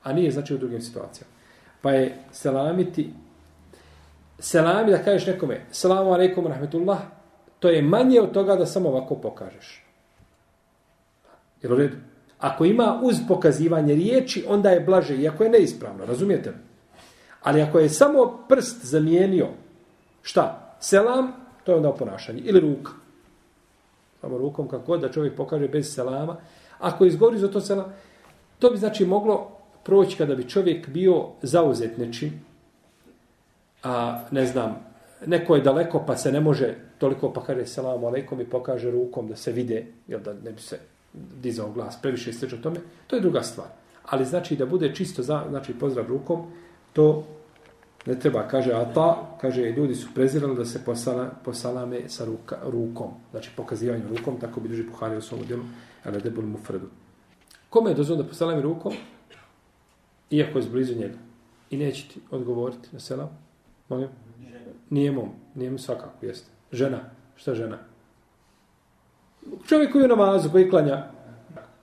A 0.04 0.14
nije 0.14 0.32
znači 0.32 0.54
u 0.54 0.58
drugim 0.58 0.82
situacijama. 0.82 1.34
Pa 1.82 1.92
je 1.92 2.18
selamiti, 2.32 3.10
selami 4.40 4.92
da 4.92 5.04
kažeš 5.04 5.28
nekome, 5.28 5.62
selamu 5.72 6.14
alaikum 6.14 6.48
rahmetullah, 6.48 7.00
to 7.60 7.70
je 7.70 7.82
manje 7.82 8.22
od 8.22 8.32
toga 8.32 8.56
da 8.56 8.66
samo 8.66 8.90
ovako 8.90 9.16
pokažeš. 9.16 9.83
Jel 11.64 11.74
u 11.74 11.76
redu? 11.76 11.98
Ako 12.40 12.66
ima 12.66 13.00
uz 13.04 13.16
pokazivanje 13.28 13.96
riječi, 13.96 14.46
onda 14.48 14.70
je 14.70 14.80
blaže, 14.80 15.16
iako 15.16 15.44
je 15.44 15.50
neispravno, 15.50 16.06
razumijete 16.06 16.50
li? 16.50 16.56
Ali 17.42 17.62
ako 17.62 17.80
je 17.80 17.90
samo 17.90 18.46
prst 18.50 18.86
zamijenio, 18.86 19.48
šta? 20.22 20.76
Selam, 20.80 21.34
to 21.64 21.72
je 21.72 21.76
onda 21.76 21.92
ponašanje. 21.92 22.42
Ili 22.46 22.60
ruka. 22.60 22.92
Samo 24.22 24.38
rukom, 24.38 24.68
kako 24.68 24.86
god 24.86 25.02
da 25.02 25.12
čovjek 25.12 25.36
pokaže 25.36 25.68
bez 25.68 25.94
selama. 25.94 26.38
Ako 26.80 27.06
izgovori 27.06 27.40
za 27.40 27.48
to 27.48 27.62
selam, 27.62 27.94
to 28.60 28.70
bi 28.70 28.78
znači 28.78 29.06
moglo 29.06 29.52
proći 29.84 30.18
kada 30.18 30.36
bi 30.36 30.50
čovjek 30.50 30.90
bio 30.90 31.28
zauzet 31.42 31.98
nečim, 31.98 32.46
a 33.84 34.22
ne 34.32 34.46
znam, 34.46 34.86
neko 35.26 35.56
je 35.56 35.62
daleko 35.62 36.04
pa 36.08 36.18
se 36.18 36.32
ne 36.32 36.40
može 36.40 36.76
toliko 36.98 37.34
pa 37.34 37.44
kaže 37.44 37.66
selamu 37.66 38.08
alaikum 38.08 38.42
i 38.42 38.46
pokaže 38.46 38.92
rukom 38.92 39.28
da 39.28 39.36
se 39.36 39.52
vide, 39.52 39.86
jel 40.08 40.20
da 40.20 40.34
ne 40.34 40.52
bi 40.52 40.62
se 40.62 40.80
dizao 41.14 41.72
glas 41.72 42.02
previše 42.02 42.30
i 42.30 42.34
slično 42.34 42.58
tome, 42.58 42.80
to 43.08 43.16
je 43.16 43.22
druga 43.22 43.44
stvar. 43.44 43.68
Ali 44.06 44.26
znači 44.26 44.56
da 44.56 44.66
bude 44.66 44.96
čisto, 44.96 45.24
za, 45.24 45.46
znači 45.50 45.74
pozdrav 45.74 46.08
rukom, 46.08 46.46
to 46.94 47.24
ne 48.06 48.20
treba, 48.20 48.48
kaže 48.48 48.74
Ata, 48.74 49.38
kaže 49.42 49.62
ljudi 49.62 49.96
su 49.96 50.08
prezirali 50.16 50.56
da 50.56 50.66
se 50.66 50.86
posala, 50.86 51.32
posalame 51.46 52.10
sa 52.10 52.26
ruka, 52.26 52.58
rukom, 52.66 53.12
znači 53.32 53.52
pokazivanjem 53.56 54.08
rukom, 54.18 54.40
tako 54.40 54.60
bi 54.60 54.70
duži 54.70 54.84
Buhari 54.84 55.18
u 55.18 55.22
svom 55.22 55.46
djelu, 55.48 55.64
ali 56.04 56.22
debul 56.22 56.46
mu 56.46 56.58
fredu. 56.58 56.88
Kome 57.70 57.92
je 57.92 57.96
dozvoljeno 57.96 58.24
da 58.24 58.30
posalame 58.30 58.62
rukom? 58.62 58.94
Iako 60.32 60.58
je 60.58 60.64
zblizu 60.64 60.96
njega. 60.96 61.18
I 61.70 61.78
neće 61.78 62.08
ti 62.08 62.20
odgovoriti 62.32 62.90
na 62.92 63.00
selam? 63.00 63.30
Molim? 63.90 64.10
Nije 64.90 65.12
mom, 65.12 65.30
nije 65.56 65.78
svakako, 65.78 66.26
jeste. 66.26 66.50
Žena, 66.72 67.00
šta 67.36 67.54
žena? 67.54 67.93
Čovjek 69.68 69.92
koji 69.92 70.02
je 70.02 70.08
namazu, 70.08 70.50
koji 70.50 70.70
klanja, 70.70 71.04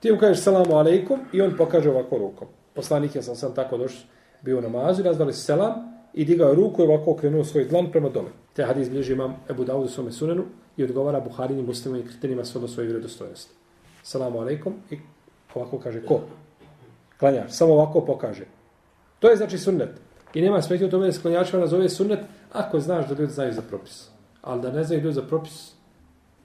ti 0.01 0.13
mu 0.13 0.19
kažeš 0.19 0.45
salamu 0.45 0.75
alaikum 0.75 1.21
i 1.33 1.41
on 1.41 1.57
pokaže 1.57 1.91
ovako 1.91 2.19
rukom. 2.19 2.49
Poslanik 2.75 3.15
je 3.15 3.23
sam 3.23 3.37
sam 3.37 3.55
tako 3.55 3.79
došao, 3.79 4.03
bio 4.43 4.59
u 4.59 4.61
namazu 4.61 5.03
i 5.03 5.05
nazvali 5.05 5.33
se 5.33 5.43
selam 5.43 5.75
i 6.15 6.25
digao 6.25 6.55
ruku 6.55 6.83
i 6.83 6.87
ovako 6.87 7.11
okrenuo 7.11 7.45
svoj 7.45 7.65
dlan 7.65 7.91
prema 7.93 8.09
dole. 8.09 8.31
Te 8.53 8.65
hadis 8.65 8.91
bliži 8.91 9.13
imam 9.13 9.37
Ebu 9.51 9.65
Dawud 9.65 9.85
u 9.85 9.89
svome 9.89 10.13
sunenu 10.13 10.45
i 10.77 10.85
odgovara 10.85 11.21
Buharinim 11.21 11.67
muslimom 11.67 12.01
i 12.01 12.07
kriterijima 12.07 12.45
svojno 12.45 12.69
svoje 12.69 12.89
vredostojnosti. 12.89 13.55
Salamu 14.03 14.41
alaikum 14.41 14.75
i 14.91 14.99
ovako 15.55 15.79
kaže 15.79 16.03
ko? 16.07 16.21
Klanjač, 17.19 17.51
samo 17.51 17.73
ovako 17.73 18.01
pokaže. 18.01 18.45
To 19.19 19.31
je 19.31 19.37
znači 19.37 19.59
sunnet. 19.59 19.91
I 20.35 20.43
nema 20.43 20.63
smetnje 20.63 20.87
u 20.87 20.91
tome 20.91 21.07
da 21.07 21.13
se 21.13 21.23
klanjačima 21.23 21.61
nazove 21.61 21.89
sunnet 21.89 22.19
ako 22.53 22.81
znaš 22.81 23.09
da 23.09 23.15
ljudi 23.15 23.33
znaju 23.33 23.53
za 23.53 23.63
propis. 23.63 24.09
Ali 24.43 24.63
da 24.63 24.73
ne 24.73 24.85
znaju 24.85 25.03
ljudi 25.03 25.15
za 25.15 25.23
propis, 25.23 25.73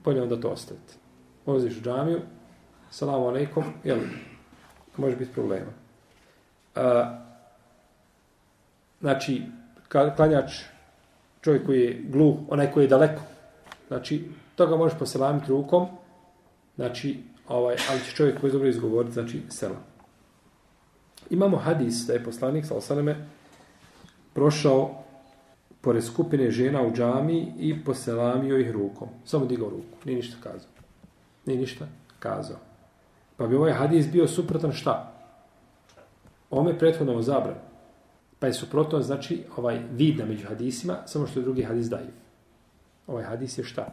bolje 0.04 0.22
onda 0.22 0.40
to 0.42 0.50
ostaviti 0.50 1.05
ulaziš 1.46 1.78
u 1.78 1.82
džamiju, 1.82 2.22
salamu 2.92 3.28
alaikum, 3.28 3.64
jel, 3.84 4.00
može 4.98 5.16
biti 5.16 5.34
problema. 5.34 5.72
A, 6.76 7.20
znači, 9.02 9.42
klanjač, 10.16 10.52
čovjek 11.42 11.66
koji 11.66 11.82
je 11.82 12.02
gluh, 12.10 12.36
onaj 12.50 12.72
koji 12.72 12.84
je 12.84 12.88
daleko, 12.88 13.22
znači, 13.88 14.26
toga 14.56 14.76
možeš 14.76 15.00
poselamiti 15.00 15.50
rukom, 15.50 15.88
znači, 16.76 17.24
ovaj, 17.48 17.76
ali 17.90 18.00
će 18.00 18.12
čovjek 18.16 18.40
koji 18.40 18.50
je 18.50 18.54
dobro 18.54 18.70
izgovoriti, 18.70 19.14
znači, 19.14 19.42
selam. 19.50 19.84
Imamo 21.30 21.58
hadis 21.58 22.06
da 22.08 22.14
je 22.14 22.24
poslanik 22.24 22.66
sa 22.66 22.76
osaleme 22.76 23.16
prošao 24.34 25.04
pored 25.82 26.04
skupine 26.04 26.52
žena 26.52 26.82
u 26.82 26.92
džami 26.92 27.54
i 27.58 27.84
poselamio 27.84 28.58
ih 28.58 28.72
rukom. 28.72 29.08
Samo 29.26 29.46
digao 29.46 29.70
ruku. 29.70 29.98
Nije 30.06 30.16
ništa 30.16 30.38
kazao. 30.44 30.75
Nije 31.46 31.60
ništa 31.60 31.88
kazao. 32.20 32.58
Pa 33.38 33.48
bi 33.48 33.56
ovaj 33.56 33.72
hadis 33.72 34.12
bio 34.12 34.28
suprotan 34.28 34.72
šta? 34.72 35.12
Ome 36.50 36.80
prethodno 36.80 37.22
zabran. 37.22 37.56
Pa 38.40 38.48
je 38.48 38.54
suprotno, 38.54 39.02
znači, 39.02 39.44
ovaj 39.58 39.82
vid 39.92 40.18
na 40.18 40.26
među 40.26 40.48
hadisima, 40.48 40.98
samo 41.06 41.28
što 41.28 41.40
je 41.40 41.44
drugi 41.44 41.64
hadis 41.64 41.90
daiv. 41.90 42.12
Ovaj 43.08 43.24
hadis 43.24 43.58
je 43.58 43.64
šta? 43.64 43.88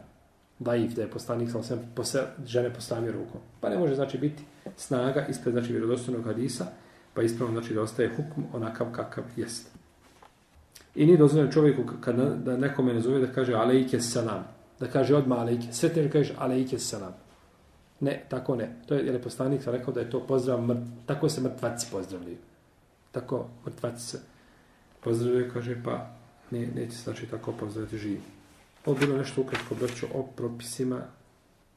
Daiv, 0.59 0.93
da 0.93 1.01
je 1.01 1.09
poslanik 1.09 1.51
sam 1.51 1.63
sam 1.63 1.79
pose, 1.95 2.23
žene 2.45 2.73
postavio 2.73 3.11
rukom. 3.11 3.41
Pa 3.59 3.69
ne 3.69 3.77
može, 3.77 3.95
znači, 3.95 4.17
biti 4.17 4.43
snaga 4.77 5.25
ispred, 5.29 5.53
znači, 5.53 5.71
vjerodostojnog 5.71 6.25
hadisa, 6.25 6.65
pa 7.13 7.21
ispravno, 7.21 7.59
znači, 7.59 7.73
da 7.73 7.81
ostaje 7.81 8.15
hukm 8.15 8.41
onakav 8.53 8.91
kakav 8.91 9.23
jest. 9.35 9.71
I 10.95 11.05
nije 11.05 11.17
dozvoljeno 11.17 11.51
čovjeku 11.51 11.83
kad 12.01 12.17
na, 12.17 12.25
da 12.25 12.57
nekome 12.57 12.93
ne 12.93 13.01
zove 13.01 13.19
da 13.19 13.33
kaže 13.33 13.53
alejke 13.53 13.99
salam. 13.99 14.43
Da 14.79 14.87
kaže 14.87 15.15
odmah 15.15 15.39
alejke. 15.39 15.73
Sve 15.73 15.89
te 15.89 16.25
alejke 16.37 16.79
salam. 16.79 17.22
Ne, 18.03 18.25
tako 18.29 18.55
ne. 18.55 18.75
To 18.85 18.95
je, 18.95 19.05
jer 19.05 19.15
je 19.15 19.21
poslanik 19.21 19.61
rekao 19.65 19.93
da 19.93 19.99
je 19.99 20.09
to 20.09 20.19
pozdrav, 20.27 20.61
mrt, 20.61 20.79
tako 21.05 21.29
se 21.29 21.41
mrtvaci 21.41 21.87
pozdravljaju. 21.91 22.37
Tako 23.11 23.45
mrtvaci 23.65 24.05
se 24.07 24.19
pozdravljaju, 25.03 25.51
kaže, 25.53 25.77
pa 25.83 26.09
ne, 26.51 26.67
neće 26.67 26.91
se 26.91 27.03
znači 27.03 27.25
tako 27.25 27.51
pozdraviti 27.51 27.97
živi. 27.97 28.21
Ovo 28.85 28.97
bilo 28.99 29.17
nešto 29.17 29.41
ukratko, 29.41 29.75
braću, 29.75 30.05
o 30.13 30.23
propisima 30.23 30.99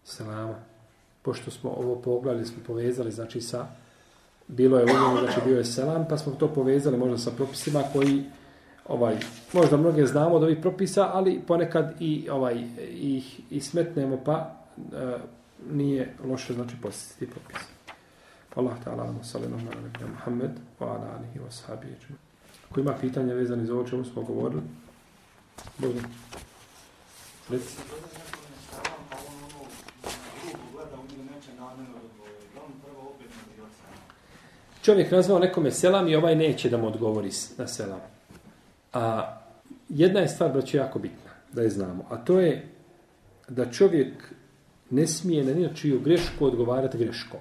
selama. 0.05 0.55
Pošto 1.23 1.51
smo 1.51 1.71
ovo 1.71 1.97
pogledali, 1.97 2.47
smo 2.47 2.63
povezali, 2.67 3.13
znači 3.13 3.41
sa, 3.41 3.67
bilo 4.49 4.79
je 4.79 4.85
uvijek, 4.85 5.21
znači 5.21 5.41
bio 5.45 5.59
je 5.59 5.65
selam, 5.65 6.07
pa 6.09 6.19
smo 6.19 6.33
to 6.33 6.49
povezali 6.49 6.99
možda 6.99 7.19
sa 7.19 7.31
propisima 7.31 7.83
koji 7.93 8.25
ovaj 8.89 9.17
možda 9.53 9.77
mnoge 9.77 10.07
znamo 10.07 10.35
od 10.35 10.43
ovih 10.43 10.59
propisa, 10.63 11.11
ali 11.13 11.41
ponekad 11.47 11.95
i 12.01 12.29
ovaj 12.31 12.65
ih 12.91 13.41
i 13.51 13.61
smetnemo 13.61 14.21
pa 14.25 14.57
e, 14.93 15.19
nije 15.71 16.15
loše 16.25 16.55
znači 16.55 16.75
posjetiti 16.83 17.33
popis. 17.33 17.63
Allah 18.55 18.73
ta'ala 18.85 19.23
sallallahu 19.23 19.67
alejhi 19.67 19.99
ve 20.01 20.07
Muhammed 20.09 20.51
wa 20.81 20.87
ala 20.87 21.19
alihi 21.19 21.39
wa 21.39 21.51
sahbihi. 21.51 21.97
Ako 22.71 22.81
ima 22.81 22.95
pitanja 23.01 23.35
vezani 23.35 23.67
za 23.67 23.75
ovo 23.75 23.89
čemu 23.89 24.05
smo 24.05 24.23
govorili? 24.23 24.63
Bude. 25.79 26.01
Reci. 27.51 27.77
Čovjek 34.83 35.11
nazvao 35.11 35.39
nekome 35.39 35.71
selam 35.71 36.09
i 36.09 36.17
ovaj 36.17 36.37
neće 36.37 36.71
da 36.71 36.77
mu 36.77 36.87
odgovori 36.87 37.31
na 37.59 37.67
selam. 37.67 38.01
A 38.93 39.35
jedna 39.89 40.21
je 40.21 40.29
stvar, 40.29 40.53
braću, 40.53 40.77
jako 40.77 40.99
bitna 40.99 41.31
da 41.53 41.63
je 41.63 41.71
znamo, 41.71 42.05
a 42.11 42.17
to 42.17 42.41
je 42.41 42.69
da 43.49 43.71
čovjek 43.71 44.35
ne 44.91 45.07
smije 45.07 45.45
na 45.45 45.55
ničiju 45.55 46.01
grešku 46.01 46.47
odgovarati 46.47 46.99
greškom. 46.99 47.41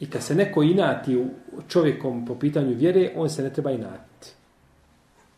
I 0.00 0.10
kad 0.10 0.22
se 0.22 0.34
neko 0.34 0.62
inati 0.62 1.16
u 1.16 1.28
čovjekom 1.68 2.26
po 2.26 2.34
pitanju 2.38 2.74
vjere, 2.74 3.12
on 3.16 3.30
se 3.30 3.42
ne 3.42 3.52
treba 3.52 3.70
inatiti. 3.70 4.32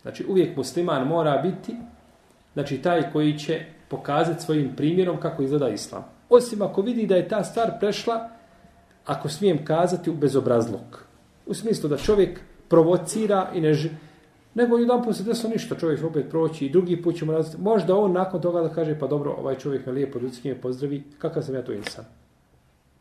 Znači, 0.02 0.24
uvijek 0.28 0.56
musliman 0.56 1.06
mora 1.06 1.38
biti 1.42 1.76
znači, 2.54 2.78
taj 2.78 3.12
koji 3.12 3.38
će 3.38 3.64
pokazati 3.88 4.42
svojim 4.42 4.76
primjerom 4.76 5.20
kako 5.20 5.42
izgleda 5.42 5.68
islam. 5.68 6.04
Osim 6.28 6.62
ako 6.62 6.82
vidi 6.82 7.06
da 7.06 7.16
je 7.16 7.28
ta 7.28 7.44
stvar 7.44 7.70
prešla, 7.80 8.28
ako 9.06 9.28
smijem 9.28 9.64
kazati, 9.64 10.10
u 10.10 10.14
bezobrazluk. 10.14 11.04
U 11.46 11.54
smislu 11.54 11.88
da 11.88 11.96
čovjek 11.96 12.40
provocira 12.68 13.50
i 13.54 13.60
ne, 13.60 13.74
Nego 14.56 14.78
jedan 14.78 15.02
put 15.04 15.16
se 15.16 15.22
desilo 15.22 15.52
ništa, 15.52 15.74
čovjek 15.74 16.04
opet 16.04 16.30
proći 16.30 16.66
i 16.66 16.70
drugi 16.70 17.02
put 17.02 17.16
ćemo 17.16 17.32
različiti. 17.32 17.62
Možda 17.62 17.96
on 17.96 18.12
nakon 18.12 18.40
toga 18.40 18.62
da 18.62 18.68
kaže, 18.68 18.98
pa 18.98 19.06
dobro, 19.06 19.36
ovaj 19.38 19.58
čovjek 19.58 19.86
me 19.86 19.92
lijepo 19.92 20.18
ljudski 20.18 20.48
me 20.48 20.60
pozdravi, 20.60 21.02
kakav 21.18 21.42
sam 21.42 21.54
ja 21.54 21.62
to 21.62 21.72
insan. 21.72 22.04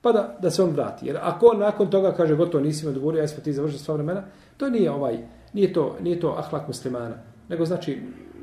Pa 0.01 0.11
da, 0.11 0.37
da 0.41 0.51
se 0.51 0.63
on 0.63 0.69
vrati. 0.69 1.07
Jer 1.07 1.17
ako 1.21 1.45
on 1.45 1.59
nakon 1.59 1.89
toga 1.89 2.11
kaže, 2.11 2.35
gotovo 2.35 2.63
nisi 2.63 2.85
me 2.85 2.91
odgovorio, 2.91 3.21
ja 3.21 3.27
sam 3.27 3.43
ti 3.43 3.53
završio 3.53 3.79
sva 3.79 3.93
vremena, 3.93 4.23
to 4.57 4.69
nije 4.69 4.91
ovaj, 4.91 5.17
nije 5.53 5.73
to, 5.73 5.95
nije 6.01 6.19
to 6.19 6.35
ahlak 6.37 6.67
muslimana. 6.67 7.15
Nego 7.49 7.65
znači, 7.65 8.01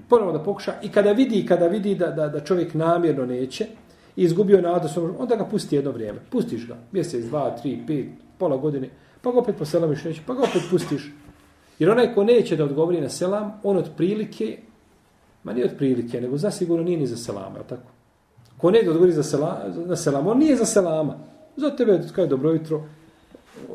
ponovno 0.09 0.33
da 0.33 0.45
pokuša 0.45 0.73
i 0.83 0.89
kada 0.93 1.13
vidi, 1.13 1.47
kada 1.47 1.67
vidi 1.67 1.95
da, 1.95 2.07
da, 2.07 2.29
da 2.29 2.41
čovjek 2.41 2.75
namjerno 2.75 3.27
neće, 3.27 3.67
i 4.17 4.23
izgubio 4.25 4.61
nadu, 4.61 4.89
onda 5.19 5.37
ga 5.37 5.45
pusti 5.45 5.77
jedno 5.77 5.91
vrijeme. 5.91 6.19
Pustiš 6.31 6.67
ga, 6.69 6.77
mjesec, 6.93 7.25
dva, 7.25 7.57
tri, 7.57 7.79
pet, 7.87 8.07
pola 8.39 8.57
godine, 8.57 8.91
pa 9.23 9.33
ga 9.33 9.39
opet 9.39 9.57
poselamiš 9.57 10.05
neće, 10.05 10.23
pa 10.27 10.35
ga 10.35 10.41
opet 10.41 10.63
pustiš. 10.71 11.13
Jer 11.83 11.91
onaj 11.91 12.15
ko 12.15 12.25
neće 12.25 12.57
da 12.57 12.65
odgovori 12.65 13.01
na 13.01 13.09
selam, 13.09 13.53
on 13.63 13.77
od 13.77 13.89
prilike, 13.97 14.59
ma 15.45 15.53
nije 15.53 15.65
od 15.67 15.73
prilike, 15.79 16.21
nego 16.21 16.37
zasigurno 16.39 16.85
nije 16.85 16.99
ni 16.99 17.07
za 17.07 17.17
selama, 17.17 17.59
je 17.59 17.65
tako? 17.69 17.91
Ko 18.59 18.71
neće 18.71 18.85
da 18.85 18.91
odgovori 18.91 19.13
za 19.13 19.23
selam, 19.23 19.57
na 19.87 19.97
selam, 19.97 20.27
on 20.27 20.39
nije 20.39 20.57
za 20.57 20.65
selama. 20.65 21.17
Za 21.57 21.71
tebe 21.77 21.93
je 22.17 22.27
dobro 22.27 22.51
jutro, 22.51 22.83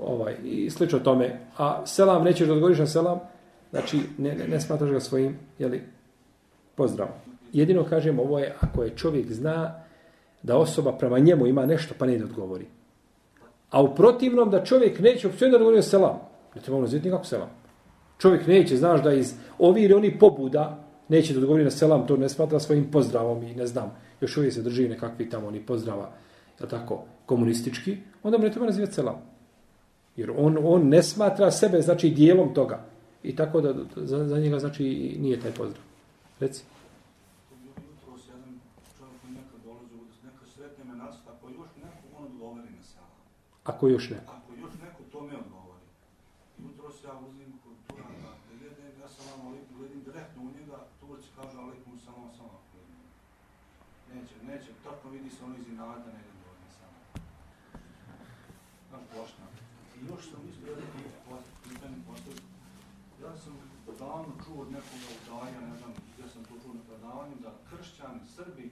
ovaj, 0.01 0.35
i 0.43 0.69
slično 0.69 0.99
tome. 0.99 1.39
A 1.57 1.85
selam, 1.85 2.23
nećeš 2.23 2.47
da 2.47 2.53
odgovoriš 2.53 2.79
na 2.79 2.87
selam, 2.87 3.19
znači 3.71 3.99
ne, 4.17 4.35
ne, 4.35 4.47
ne 4.47 4.61
smatraš 4.61 4.91
ga 4.91 4.99
svojim, 4.99 5.35
jeli, 5.59 5.83
pozdravom. 6.75 7.15
Jedino 7.53 7.83
kažem, 7.83 8.19
ovo 8.19 8.39
je 8.39 8.55
ako 8.59 8.83
je 8.83 8.95
čovjek 8.95 9.31
zna 9.31 9.83
da 10.43 10.57
osoba 10.57 10.91
prema 10.91 11.19
njemu 11.19 11.47
ima 11.47 11.65
nešto, 11.65 11.93
pa 11.97 12.05
ne 12.05 12.17
da 12.17 12.25
odgovori. 12.25 12.65
A 13.71 13.81
u 13.81 13.95
protivnom 13.95 14.49
da 14.49 14.63
čovjek 14.63 14.99
neće 14.99 15.27
uopće 15.27 15.47
da 15.47 15.55
odgovori 15.55 15.77
na 15.77 15.83
selam. 15.83 16.19
Ne 16.55 16.61
treba 16.61 16.77
ono 16.77 16.87
zvijeti 16.87 17.07
nikako 17.07 17.25
selam. 17.25 17.56
Čovjek 18.17 18.47
neće, 18.47 18.77
znaš 18.77 19.03
da 19.03 19.13
iz 19.13 19.33
ovi 19.59 19.83
ili 19.83 19.93
oni 19.93 20.19
pobuda 20.19 20.83
neće 21.09 21.33
da 21.33 21.39
odgovori 21.39 21.63
na 21.63 21.71
selam, 21.71 22.07
to 22.07 22.17
ne 22.17 22.29
smatra 22.29 22.59
svojim 22.59 22.91
pozdravom 22.91 23.43
i 23.43 23.55
ne 23.55 23.67
znam, 23.67 23.91
još 24.21 24.37
uvijek 24.37 24.53
se 24.53 24.61
drži 24.61 24.89
nekakvi 24.89 25.29
tamo 25.29 25.47
oni 25.47 25.59
pozdrava, 25.59 26.11
je 26.59 26.67
tako, 26.69 27.03
komunistički, 27.25 27.97
onda 28.23 28.37
mu 28.37 28.43
ne 28.43 28.51
treba 28.51 28.65
nazivati 28.65 28.93
selam. 28.93 29.21
Jer 30.15 30.31
on, 30.37 30.57
on 30.63 30.87
ne 30.89 31.03
smatra 31.03 31.51
sebe, 31.51 31.81
znači, 31.81 32.09
dijelom 32.09 32.53
toga. 32.53 32.85
I 33.23 33.35
tako 33.35 33.61
da 33.61 33.73
za, 33.95 34.27
za 34.27 34.39
njega, 34.39 34.59
znači, 34.59 35.17
nije 35.19 35.39
taj 35.39 35.51
pozdrav. 35.51 35.83
Reci. 36.39 36.63
Ako 43.63 43.87
još 43.87 44.09
neko. 44.09 44.36
Neće, 54.27 54.45
neće, 54.51 54.71
tako 54.83 55.09
vidi 55.09 55.29
se 55.29 55.43
ono 55.43 55.55
iz 55.57 55.67
inata, 55.67 56.09
ne 56.13 56.19
idem 56.23 56.37
dođe 56.43 56.69
samo. 56.79 56.99
Znaš, 58.89 59.03
pošta. 59.15 59.43
I 59.95 60.05
još 60.11 60.23
sam 60.29 60.39
mislio 60.47 60.75
da 60.75 60.81
ti 60.81 61.01
pitanje 61.69 61.97
postavio. 62.07 62.43
Ja 63.23 63.37
sam 63.37 63.53
davno 63.99 64.33
čuo 64.43 64.61
od 64.61 64.71
nekoga 64.71 65.07
u 65.15 65.19
Dalja, 65.29 65.59
ne 65.69 65.77
znam 65.77 65.93
gdje 66.13 66.29
sam 66.29 66.43
to 66.43 66.53
čuo 66.61 66.73
na 66.73 66.83
predavanju, 66.89 67.35
da 67.45 67.51
kršćani, 67.69 68.21
Srbi, 68.35 68.71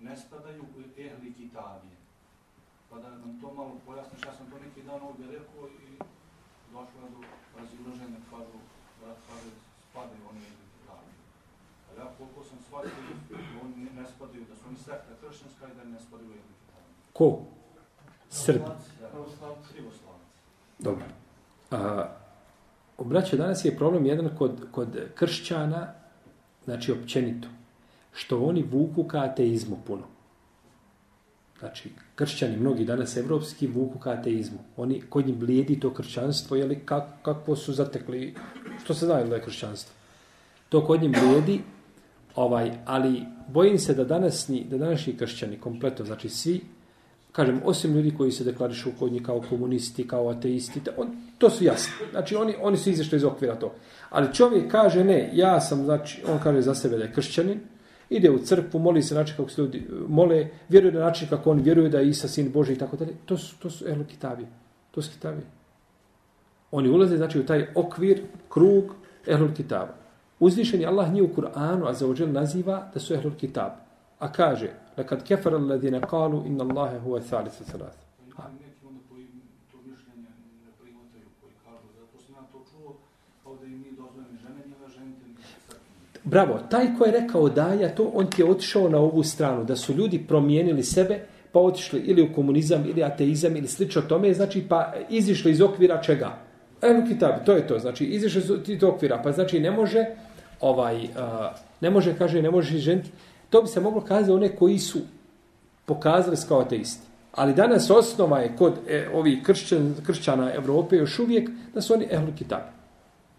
ne 0.00 0.16
spadaju 0.16 0.62
u 0.62 0.80
ehli 1.00 1.34
Kitabije. 1.38 1.96
Pa 2.90 2.96
da 2.98 3.08
nam 3.10 3.40
to 3.40 3.54
malo 3.54 3.80
pojasniš, 3.86 4.22
ja 4.22 4.34
sam 4.34 4.50
to 4.50 4.58
neki 4.58 4.82
dan 4.82 5.02
ovdje 5.02 5.26
rekao 5.26 5.68
i 5.68 5.88
došlo 6.72 7.00
je 7.04 7.10
do 7.14 7.20
razilaženja, 7.58 8.20
kažu, 8.30 8.58
brat, 9.00 9.18
kaže, 9.28 9.50
spadaju 9.90 10.22
oni 10.30 10.40
ehli 10.40 10.67
ja 11.98 12.06
koliko 12.18 12.44
sam 12.48 12.58
shvatio, 12.66 12.90
oni 13.64 13.90
ne 13.96 14.04
spadaju, 14.16 14.44
da 14.48 14.54
su 14.54 14.62
oni 14.68 14.76
sekta 14.76 15.12
kršćanska 15.20 15.66
i 15.66 15.76
da 15.76 15.84
ne 15.84 16.00
spadaju 16.00 16.30
kitabije. 16.30 16.94
Ko? 17.12 17.40
Srbi. 18.30 18.64
Dobro. 20.78 21.04
A, 21.70 22.08
obraću, 22.98 23.36
danas 23.36 23.64
je 23.64 23.76
problem 23.76 24.06
jedan 24.06 24.36
kod, 24.38 24.66
kod 24.72 24.88
kršćana, 25.14 25.92
znači 26.64 26.92
općenito 26.92 27.48
što 28.12 28.44
oni 28.44 28.62
vuku 28.62 29.04
ka 29.04 29.18
ateizmu 29.18 29.78
puno. 29.86 30.02
Znači, 31.58 31.90
kršćani, 32.14 32.56
mnogi 32.56 32.84
danas 32.84 33.16
evropski, 33.16 33.66
vuku 33.66 33.98
ka 33.98 34.10
ateizmu. 34.10 34.58
Oni, 34.76 35.02
kod 35.08 35.26
njim 35.26 35.38
blijedi 35.38 35.80
to 35.80 35.94
kršćanstvo, 35.94 36.56
jeli, 36.56 36.80
kak, 36.84 37.04
kako 37.22 37.56
su 37.56 37.72
zatekli, 37.72 38.34
što 38.84 38.94
se 38.94 39.06
zna 39.06 39.22
da 39.24 39.34
je 39.34 39.42
kršćanstvo. 39.42 39.94
To 40.68 40.86
kod 40.86 41.02
njim 41.02 41.12
blijedi, 41.12 41.60
ovaj, 42.38 42.70
ali 42.84 43.22
bojim 43.48 43.78
se 43.78 43.94
da 43.94 44.04
današnji, 44.04 44.64
da 44.70 44.78
današnji 44.78 45.16
kršćani, 45.16 45.58
kompletno, 45.60 46.04
znači 46.04 46.28
svi, 46.28 46.60
kažem, 47.32 47.60
osim 47.64 47.94
ljudi 47.94 48.14
koji 48.16 48.32
se 48.32 48.44
deklarišu 48.44 48.90
kod 48.98 49.12
njih 49.12 49.22
kao 49.22 49.42
komunisti, 49.48 50.08
kao 50.08 50.28
ateisti, 50.28 50.80
on, 50.96 51.10
to 51.38 51.50
su 51.50 51.64
jasni. 51.64 51.92
Znači, 52.10 52.36
oni, 52.36 52.54
oni 52.60 52.76
su 52.76 52.90
izašli 52.90 53.16
iz 53.16 53.24
okvira 53.24 53.54
to. 53.58 53.72
Ali 54.10 54.34
čovjek 54.34 54.70
kaže, 54.70 55.04
ne, 55.04 55.30
ja 55.34 55.60
sam, 55.60 55.84
znači, 55.84 56.22
on 56.28 56.38
kaže 56.42 56.62
za 56.62 56.74
sebe 56.74 56.96
da 56.96 57.04
je 57.04 57.12
kršćanin, 57.12 57.60
ide 58.10 58.30
u 58.30 58.38
crkvu, 58.38 58.80
moli 58.80 59.02
se 59.02 59.14
način 59.14 59.36
kako 59.36 59.50
se 59.50 59.62
ljudi 59.62 59.86
mole, 60.08 60.48
vjeruje 60.68 60.92
na 60.92 61.00
način 61.00 61.28
kako 61.28 61.50
on 61.50 61.60
vjeruje 61.60 61.88
da 61.88 61.98
je 61.98 62.08
Isa 62.08 62.28
sin 62.28 62.52
Boži 62.52 62.72
i 62.72 62.78
tako 62.78 62.96
dalje. 62.96 63.14
To 63.24 63.36
su, 63.36 63.58
to 63.58 63.70
su 63.70 63.88
ehlu 63.88 64.04
kitabije. 64.04 64.48
To 64.90 65.02
su 65.02 65.12
kitavi. 65.12 65.42
Oni 66.70 66.88
ulaze, 66.88 67.16
znači, 67.16 67.40
u 67.40 67.46
taj 67.46 67.66
okvir, 67.74 68.22
krug 68.48 68.94
ehlul 69.26 69.54
kitaba. 69.56 70.07
Uzvišeni 70.40 70.86
Allah 70.86 71.12
nije 71.12 71.22
u 71.22 71.34
Kur'anu, 71.36 71.88
a 71.88 71.92
za 71.92 72.06
ođel 72.06 72.32
naziva 72.32 72.90
da 72.94 73.00
su 73.00 73.14
ehlul 73.14 73.34
kitab. 73.34 73.70
A 74.18 74.32
kaže, 74.32 74.70
lekad 74.96 75.22
kefar 75.22 75.54
alladine 75.54 76.00
kalu 76.00 76.42
inna 76.46 76.64
Allahe 76.64 76.98
huve 76.98 77.20
ni 77.20 77.26
crkveni. 77.26 78.08
Bravo, 86.24 86.58
taj 86.70 86.86
ko 86.98 87.04
je 87.04 87.12
rekao 87.12 87.48
da 87.48 87.72
ja 87.72 87.88
to, 87.94 88.10
on 88.14 88.26
ti 88.30 88.42
je 88.42 88.50
otišao 88.50 88.88
na 88.88 88.98
ovu 88.98 89.22
stranu, 89.22 89.64
da 89.64 89.76
su 89.76 89.94
ljudi 89.94 90.24
promijenili 90.28 90.82
sebe, 90.82 91.20
pa 91.52 91.60
otišli 91.60 92.00
ili 92.00 92.22
u 92.22 92.34
komunizam, 92.34 92.84
ili 92.88 93.02
ateizam, 93.02 93.56
ili 93.56 93.66
slično 93.66 94.02
tome, 94.02 94.34
znači 94.34 94.66
pa 94.68 94.92
izišli 95.10 95.50
iz 95.50 95.60
okvira 95.60 96.02
čega? 96.02 96.36
Evo 96.82 97.02
kitab, 97.08 97.32
to 97.46 97.52
je 97.52 97.66
to, 97.66 97.78
znači 97.78 98.04
izišli 98.04 98.76
do 98.80 98.88
okvira, 98.88 99.20
pa 99.24 99.32
znači 99.32 99.60
ne 99.60 99.70
može, 99.70 100.06
ovaj, 100.60 101.08
ne 101.80 101.90
može, 101.90 102.18
kaže, 102.18 102.42
ne 102.42 102.50
može 102.50 102.78
ženiti, 102.78 103.10
to 103.50 103.62
bi 103.62 103.68
se 103.68 103.80
moglo 103.80 104.00
kazati 104.00 104.32
one 104.32 104.56
koji 104.56 104.78
su 104.78 104.98
pokazali 105.86 106.36
se 106.36 106.48
kao 106.48 106.60
ateisti. 106.60 107.08
Ali 107.32 107.54
danas 107.54 107.90
osnova 107.90 108.38
je 108.38 108.56
kod 108.56 108.72
e, 108.88 109.08
ovih 109.14 109.42
kršćan, 109.42 109.94
kršćana 110.06 110.52
Evrope 110.54 110.96
još 110.96 111.18
uvijek 111.18 111.50
da 111.74 111.80
su 111.80 111.94
oni 111.94 112.08
ehlu 112.10 112.32
kitab. 112.38 112.60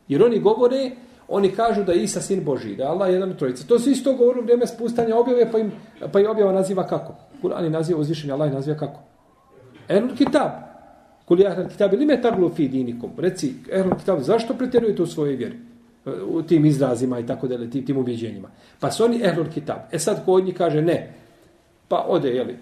Jer 0.08 0.23
oni 0.23 0.39
govore, 0.39 0.91
oni 1.27 1.51
kažu 1.51 1.84
da 1.84 1.91
je 1.91 2.03
Isa 2.03 2.21
sin 2.21 2.43
Boži, 2.43 2.75
da 2.75 2.84
je 2.84 2.89
Allah 2.89 3.13
jedan 3.13 3.29
od 3.29 3.38
trojice. 3.38 3.67
To 3.67 3.79
se 3.79 3.91
isto 3.91 4.13
govorili 4.13 4.41
u 4.41 4.43
vrijeme 4.43 4.67
spustanja 4.67 5.17
objave, 5.17 5.51
pa, 5.51 5.60
im, 5.60 5.71
pa 6.12 6.19
i 6.19 6.25
objava 6.25 6.51
naziva 6.51 6.88
kako? 6.88 7.15
Kur'an 7.41 7.63
je 7.63 7.69
naziva 7.69 7.99
uzvišenje, 7.99 8.34
Allah 8.34 8.49
je 8.49 8.53
naziva 8.53 8.77
kako? 8.77 8.99
Ehlu 9.89 10.15
kitab. 10.17 10.51
Kul 11.25 11.39
je 11.39 11.47
ehlu 11.51 11.67
kitab 11.69 11.93
ili 11.93 12.05
me 12.05 12.21
taglu 12.21 12.49
fi 12.49 12.67
dinikum. 12.67 13.12
Reci, 13.17 13.53
ehlu 13.71 13.95
kitab, 13.99 14.19
zašto 14.19 14.53
pretjerujete 14.53 15.01
u 15.01 15.08
svojoj 15.08 15.36
vjeri? 15.36 15.68
U 16.27 16.41
tim 16.41 16.65
izrazima 16.65 17.19
i 17.19 17.25
tako 17.25 17.47
dalje, 17.47 17.69
tim, 17.69 17.85
tim 17.85 17.97
ubjeđenjima. 17.97 18.49
Pa 18.79 18.91
su 18.91 19.03
oni 19.03 19.21
ehlul 19.23 19.47
kitab. 19.53 19.77
E 19.91 19.99
sad 19.99 20.25
ko 20.25 20.33
od 20.33 20.45
njih 20.45 20.55
kaže 20.55 20.81
ne, 20.81 21.13
pa 21.87 22.05
ode, 22.07 22.29
jeli, 22.29 22.57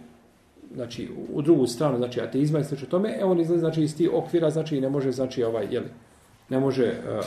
znači, 0.75 1.10
u 1.33 1.41
drugu 1.41 1.67
stranu, 1.67 1.97
znači, 1.97 2.21
ateizma 2.21 2.60
i 2.60 2.63
sl. 2.63 2.75
tome, 2.89 3.17
e 3.19 3.23
on 3.23 3.39
izlazi, 3.39 3.60
znači, 3.60 3.83
iz 3.83 3.97
tih 3.97 4.10
okvira, 4.13 4.49
znači, 4.49 4.81
ne 4.81 4.89
može, 4.89 5.12
znači, 5.12 5.43
ovaj, 5.43 5.67
jeli, 5.71 5.88
ne 6.49 6.60
može 6.60 6.86
uh, 6.86 7.25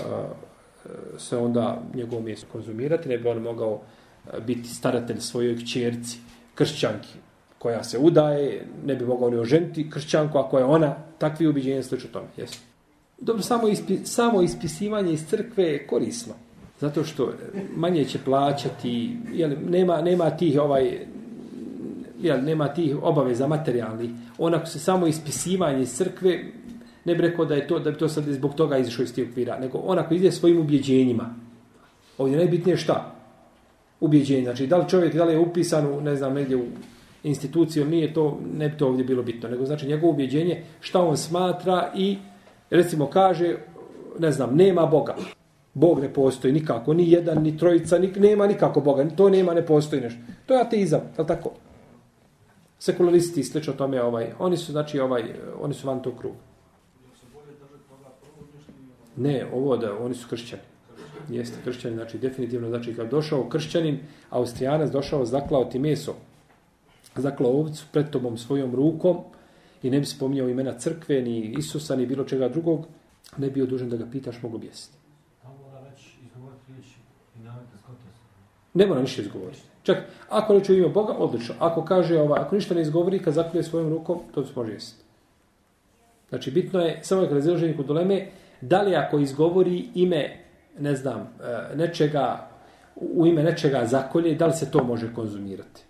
se 1.18 1.37
onda 1.37 1.83
njegovo 1.94 2.22
mjesto 2.22 2.46
konzumirati, 2.52 3.09
ne 3.09 3.18
bi 3.18 3.28
on 3.28 3.42
mogao 3.42 3.80
e, 4.33 4.40
biti 4.40 4.68
staratelj 4.68 5.20
svojoj 5.20 5.56
kćerci, 5.56 6.18
kršćanki, 6.54 7.18
koja 7.59 7.85
se 7.85 7.98
udaje, 7.98 8.66
ne 8.87 8.96
bi 8.96 9.06
mogao 9.06 9.30
ni 9.30 9.38
oženiti 9.38 9.90
kršćanku, 9.90 10.38
ako 10.38 10.59
je 10.59 10.64
ona 10.64 10.96
takvi 11.18 11.46
ubiđenja 11.46 11.83
sl. 11.83 11.96
tome, 12.12 12.26
jesu. 12.37 12.69
Dobro, 13.20 13.42
samo, 13.42 13.68
ispi, 13.68 13.98
samo 14.04 14.42
ispisivanje 14.42 15.12
iz 15.12 15.26
crkve 15.26 15.64
je 15.64 15.87
korisno. 15.87 16.35
Zato 16.80 17.04
što 17.04 17.33
manje 17.76 18.04
će 18.04 18.18
plaćati, 18.24 19.16
jel, 19.33 19.50
nema, 19.68 20.02
nema 20.02 20.30
tih 20.30 20.61
ovaj 20.61 21.06
jel, 22.22 22.44
nema 22.44 22.68
tih 22.68 22.96
obaveza 23.02 23.46
materijalni. 23.46 24.11
Onako 24.38 24.66
se 24.66 24.78
samo 24.78 25.06
ispisivanje 25.06 25.83
iz 25.83 25.96
crkve, 25.96 26.44
ne 27.04 27.14
bi 27.14 27.22
rekao 27.22 27.44
da 27.44 27.54
je 27.54 27.66
to, 27.66 27.78
da 27.78 27.90
bi 27.90 27.98
to 27.98 28.09
sad 28.09 28.24
zbog 28.24 28.54
toga 28.54 28.78
izišao 28.78 29.02
iz 29.02 29.14
tih 29.14 29.28
okvira, 29.30 29.59
nego 29.59 29.78
onako 29.78 30.14
ide 30.14 30.33
svojim 30.33 30.61
ubjeđenjima. 30.61 31.35
Ovdje 32.18 32.37
najbitnije 32.37 32.76
šta? 32.76 33.14
Ubjeđenje. 34.00 34.42
Znači, 34.42 34.66
da 34.66 34.76
li 34.76 34.88
čovjek, 34.88 35.14
da 35.14 35.24
li 35.24 35.33
je 35.33 35.38
upisan 35.38 35.87
u, 35.87 36.00
ne 36.00 36.16
znam, 36.16 36.35
negdje 36.35 36.56
u 36.56 36.64
instituciju, 37.22 37.85
nije 37.85 38.14
to, 38.14 38.40
ne 38.56 38.68
bi 38.68 38.76
to 38.76 38.87
ovdje 38.87 39.04
bilo 39.04 39.22
bitno, 39.22 39.48
nego 39.48 39.66
znači 39.66 39.87
njegovo 39.87 40.12
ubjeđenje, 40.12 40.62
šta 40.80 41.00
on 41.00 41.16
smatra 41.16 41.92
i 41.96 42.18
recimo 42.70 43.06
kaže, 43.06 43.56
ne 44.18 44.33
znam, 44.33 44.56
nema 44.56 44.87
Boga. 44.87 45.16
Bog 45.74 46.00
ne 46.00 46.12
postoji 46.12 46.52
nikako, 46.52 46.94
ni 46.94 47.11
jedan, 47.11 47.42
ni 47.42 47.59
trojica, 47.59 47.98
ni, 47.98 48.12
nema 48.16 48.46
nikako 48.46 48.80
Boga. 48.80 49.09
To 49.16 49.30
nema, 49.30 49.54
ne 49.54 49.66
postoji 49.66 50.02
nešto. 50.02 50.20
To 50.46 50.54
je 50.54 50.61
ateizam, 50.61 51.00
je 51.18 51.26
tako? 51.26 51.50
Sekularisti, 52.78 53.44
slično 53.44 53.72
tome, 53.72 54.02
ovaj, 54.02 54.33
oni 54.38 54.56
su, 54.56 54.72
znači, 54.72 55.00
ovaj, 55.00 55.24
oni 55.61 55.74
su 55.74 55.87
van 55.87 56.02
tog 56.02 56.18
kruga. 56.18 56.38
Ne, 59.16 59.46
ovo 59.52 59.76
da, 59.76 59.98
oni 59.98 60.14
su 60.14 60.28
kršćani. 60.28 60.62
Jeste 61.28 61.56
kršćani, 61.64 61.94
znači, 61.94 62.18
definitivno, 62.18 62.68
znači, 62.68 62.94
kad 62.94 63.11
došao 63.11 63.48
kršćanin, 63.48 63.98
austrijanac 64.30 64.90
došao, 64.90 65.24
zaklao 65.24 65.64
ti 65.64 65.78
meso, 65.78 66.14
zaklao 67.16 67.52
ovcu 67.52 67.85
pred 67.92 68.11
tobom 68.11 68.38
svojom 68.38 68.74
rukom, 68.74 69.16
i 69.83 69.90
ne 69.90 70.01
bi 70.01 70.07
spominjao 70.07 70.49
imena 70.49 70.79
crkve, 70.79 71.23
ni 71.23 71.55
Isusa, 71.59 71.97
ni 71.97 72.07
bilo 72.07 72.25
čega 72.25 72.49
drugog, 72.49 72.87
ne 73.38 73.47
bi 73.47 73.53
bio 73.53 73.66
dužan 73.66 73.88
da 73.88 73.97
ga 73.97 74.07
pitaš, 74.12 74.43
mogu 74.43 74.59
bi 74.59 74.66
jesti. 74.66 74.97
Ne 78.75 78.87
mora 78.87 79.01
ništa 79.01 79.23
izgovoriti. 79.23 79.62
Čak, 79.83 79.97
ako 80.29 80.55
reče 80.55 80.73
u 80.73 80.77
ime 80.77 80.88
Boga, 80.88 81.12
odlično. 81.12 81.55
Ako 81.59 81.85
kaže, 81.85 82.19
ova, 82.21 82.40
ako 82.40 82.55
ništa 82.55 82.75
ne 82.75 82.83
izgovori, 82.83 83.19
kad 83.19 83.35
zaklije 83.35 83.62
svojom 83.62 83.88
rukom, 83.88 84.19
to 84.35 84.45
se 84.45 84.53
može 84.57 84.73
jesti. 84.73 85.05
Znači, 86.29 86.51
bitno 86.51 86.81
je, 86.81 87.01
samo 87.03 87.23
je 87.23 87.29
kada 87.29 87.40
izraženje 87.40 87.77
kod 87.77 87.87
doleme, 87.87 88.27
da 88.61 88.83
li 88.83 88.97
ako 88.97 89.19
izgovori 89.19 89.88
ime, 89.95 90.37
ne 90.79 90.97
znam, 90.97 91.21
e, 91.21 91.77
nečega, 91.77 92.49
u 92.97 93.27
ime 93.27 93.43
nečega 93.43 93.87
zakolje, 93.87 94.35
da 94.35 94.47
li 94.47 94.53
se 94.53 94.71
to 94.71 94.85
može 94.85 95.14
konzumirati? 95.14 95.83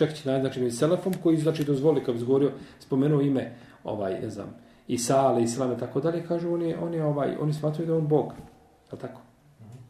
Čak 0.00 0.14
će 0.14 0.28
naći, 0.28 0.40
znači, 0.40 0.70
selefom 0.70 1.12
koji 1.22 1.36
znači 1.36 1.64
dozvoli, 1.64 2.04
kao 2.04 2.14
izgovorio, 2.14 2.52
spomenuo 2.78 3.20
ime, 3.20 3.52
ovaj, 3.84 4.20
ne 4.20 4.30
znam, 4.30 4.54
Isa, 4.88 5.26
ali 5.26 5.42
Islam 5.42 5.72
i 5.72 5.78
tako 5.78 6.00
dalje, 6.00 6.26
kažu, 6.26 6.54
oni, 6.54 6.74
oni, 6.74 7.00
ovaj, 7.00 7.36
oni 7.40 7.52
smatruju 7.52 7.86
da 7.86 7.96
on 7.96 8.08
Bog. 8.08 8.32
Je 8.92 8.98
tako? 8.98 9.20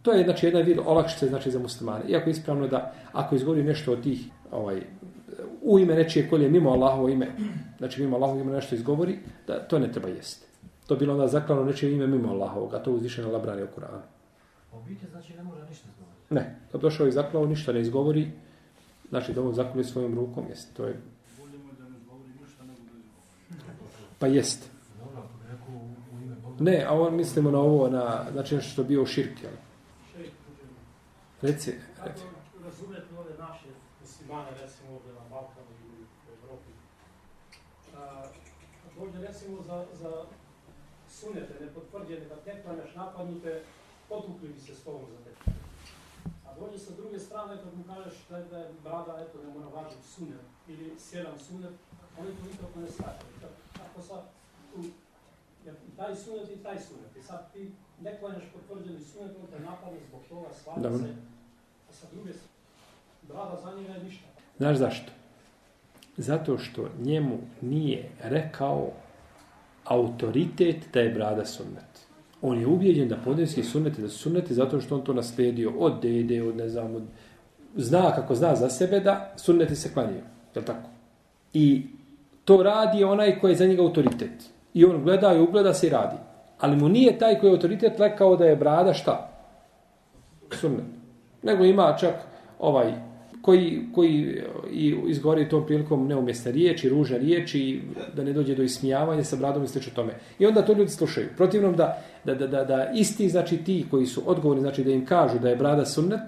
To 0.02 0.12
je, 0.12 0.24
znači, 0.24 0.46
jedan 0.46 0.62
vid 0.62 0.78
olakšice, 0.84 1.28
znači, 1.28 1.50
za 1.50 1.58
muslimane. 1.58 2.04
Iako 2.08 2.28
je 2.28 2.32
ispravno 2.32 2.66
da, 2.66 2.92
ako 3.12 3.34
izgovori 3.34 3.62
nešto 3.62 3.92
od 3.92 4.02
tih, 4.02 4.26
ovaj, 4.50 4.82
u 5.62 5.78
ime 5.78 5.94
nečije 5.94 6.28
kolje, 6.30 6.48
mimo 6.48 6.70
Allahovo 6.70 7.08
ime, 7.08 7.28
znači, 7.78 8.02
mimo 8.02 8.16
Allahovo 8.16 8.40
ime 8.40 8.52
nešto 8.52 8.74
izgovori, 8.74 9.18
da 9.46 9.62
to 9.68 9.78
ne 9.78 9.92
treba 9.92 10.08
jesti. 10.08 10.46
To 10.86 10.96
bilo 10.96 11.14
onda 11.14 11.26
zaklano 11.26 11.64
nečije 11.64 11.92
ime 11.92 12.06
mimo 12.06 12.32
Allahovog, 12.32 12.74
a 12.74 12.82
to 12.82 12.92
uzviše 12.92 13.22
na 13.22 13.28
labrani 13.28 13.62
u 13.62 13.66
Kur'anu. 13.66 14.02
U 14.72 14.82
biti, 14.88 15.06
znači, 15.10 15.34
ne 15.36 15.42
mora 15.42 15.64
ništa 15.68 15.88
izgovoriti? 15.88 16.34
Ne, 16.34 16.56
to 16.72 16.78
došao 16.78 17.06
i 17.06 17.12
zaklao, 17.12 17.46
ništa 17.46 17.72
ne 17.72 17.80
izgovori, 17.80 18.30
Znači 19.10 19.32
da 19.32 19.42
on 19.42 19.54
zakolje 19.54 19.84
svojom 19.84 20.14
rukom, 20.14 20.46
jest, 20.48 20.76
to 20.76 20.84
je... 20.84 21.00
Pa 24.18 24.26
jest. 24.26 24.70
Ne, 26.58 26.84
a 26.88 26.92
on 26.92 27.16
mislimo 27.16 27.50
na 27.50 27.58
ovo, 27.58 27.88
na, 27.88 28.26
znači 28.32 28.54
nešto 28.54 28.70
što 28.70 28.84
bio 28.84 29.06
širk, 29.06 29.42
jel? 29.42 29.52
Reci, 31.42 31.72
reci. 32.04 32.22
Razumijete 32.64 33.06
ove 33.18 33.30
naše 33.38 33.68
muslimane, 34.00 34.50
recimo 34.50 34.88
ovdje 34.96 35.12
na 35.12 35.20
Balkanu 35.30 35.72
i 35.84 36.02
u 36.02 36.32
Evropi. 36.36 36.70
Dođe 38.98 39.26
recimo 39.26 39.62
za, 39.62 39.84
za 40.00 40.24
sunete, 41.08 41.54
nepotvrđene, 41.60 42.28
da 42.28 42.36
te 42.36 42.62
klanjaš 42.62 42.94
napadnute, 42.94 43.62
potukli 44.08 44.48
bi 44.48 44.60
se 44.60 44.74
s 44.74 44.84
tobom 44.84 45.06
za 45.10 45.24
te 45.24 45.29
dođe 46.60 46.78
sa 46.78 46.92
druge 46.94 47.18
strane 47.18 47.56
kad 47.62 47.72
mu 47.78 47.84
kažeš 47.94 48.14
da 48.28 48.36
je, 48.36 48.44
da 48.44 48.58
je 48.58 48.70
brada, 48.84 49.12
eto, 49.24 49.38
ne 49.44 49.48
mora 49.54 49.68
važiti 49.68 50.08
sunet 50.14 50.46
ili 50.68 50.94
sjedan 50.98 51.38
sunet, 51.38 51.74
oni 52.18 52.30
to 52.36 52.42
nikako 52.50 52.80
ne 52.80 52.90
slažaju. 52.90 53.34
Kako 53.76 54.02
sad 54.02 54.22
tu, 54.74 54.80
jer 55.64 55.74
i 55.88 55.96
taj 55.96 56.16
sunet 56.16 56.50
i 56.50 56.62
taj 56.62 56.78
sunet, 56.80 57.16
i 57.16 57.22
sad 57.22 57.52
ti 57.52 57.72
ne 58.00 58.18
klanjaš 58.18 58.44
potvrđeni 58.52 59.04
sunet, 59.04 59.36
on 59.40 59.46
te 59.46 59.60
napadne 59.60 59.98
zbog 60.08 60.20
toga, 60.28 60.48
slaže 60.62 60.98
se, 60.98 61.14
a 61.90 61.92
sa 61.92 62.06
druge 62.12 62.32
strane, 62.32 62.50
brada 63.28 63.60
za 63.64 63.80
njega 63.80 63.92
je 63.92 64.04
ništa. 64.04 64.26
Znaš 64.58 64.76
zašto? 64.76 65.12
Zato 66.16 66.58
što 66.58 66.88
njemu 66.98 67.38
nije 67.60 68.10
rekao 68.22 68.92
autoritet 69.84 70.76
da 70.92 71.00
je 71.00 71.10
brada 71.10 71.46
sunnet. 71.46 71.89
On 72.42 72.60
je 72.60 72.66
ubijeđen 72.66 73.08
da 73.08 73.16
podneski 73.16 73.62
sunneti, 73.62 74.02
da 74.02 74.08
su 74.08 74.18
sunneti 74.18 74.54
zato 74.54 74.80
što 74.80 74.94
on 74.94 75.04
to 75.04 75.12
naslijedio 75.12 75.72
od 75.78 76.02
dede, 76.02 76.42
od 76.42 76.56
ne 76.56 76.68
znam, 76.68 76.94
od... 76.94 77.02
zna 77.76 78.12
kako 78.14 78.34
zna 78.34 78.54
za 78.56 78.68
sebe 78.68 79.00
da 79.00 79.32
sunneti 79.36 79.76
se 79.76 79.92
klanjaju. 79.92 80.22
Je 80.54 80.64
tako? 80.64 80.88
I 81.52 81.82
to 82.44 82.62
radi 82.62 83.04
onaj 83.04 83.38
koji 83.38 83.52
je 83.52 83.56
za 83.56 83.66
njega 83.66 83.82
autoritet. 83.82 84.50
I 84.74 84.84
on 84.84 85.02
gleda 85.04 85.34
i 85.34 85.40
ugleda 85.40 85.74
se 85.74 85.86
i 85.86 85.90
radi. 85.90 86.16
Ali 86.58 86.76
mu 86.76 86.88
nije 86.88 87.18
taj 87.18 87.38
koji 87.38 87.50
je 87.50 87.52
autoritet 87.52 87.98
lekao 87.98 88.36
da 88.36 88.44
je 88.44 88.56
brada 88.56 88.92
šta? 88.92 89.30
Sunnet. 90.52 90.84
Nego 91.42 91.64
ima 91.64 91.96
čak 92.00 92.14
ovaj 92.58 93.09
koji, 93.42 93.82
koji 93.94 94.42
i 94.72 94.96
izgori 95.06 95.48
tom 95.48 95.66
prilikom 95.66 96.06
neumjesne 96.06 96.52
riječi, 96.52 96.88
ružne 96.88 97.18
riječi, 97.18 97.80
da 98.16 98.24
ne 98.24 98.32
dođe 98.32 98.54
do 98.54 98.62
ismijavanja 98.62 99.24
sa 99.24 99.36
bradom 99.36 99.64
i 99.64 99.68
sl. 99.68 99.78
tome. 99.94 100.12
I 100.38 100.46
onda 100.46 100.62
to 100.62 100.72
ljudi 100.72 100.90
slušaju. 100.90 101.28
Protivnom 101.36 101.76
da, 101.76 102.02
da, 102.24 102.34
da, 102.34 102.46
da, 102.46 102.64
da 102.64 102.90
isti, 102.94 103.28
znači 103.28 103.56
ti 103.56 103.86
koji 103.90 104.06
su 104.06 104.22
odgovorni, 104.26 104.62
znači 104.62 104.84
da 104.84 104.90
im 104.90 105.06
kažu 105.06 105.38
da 105.38 105.48
je 105.48 105.56
brada 105.56 105.84
sunnet, 105.84 106.20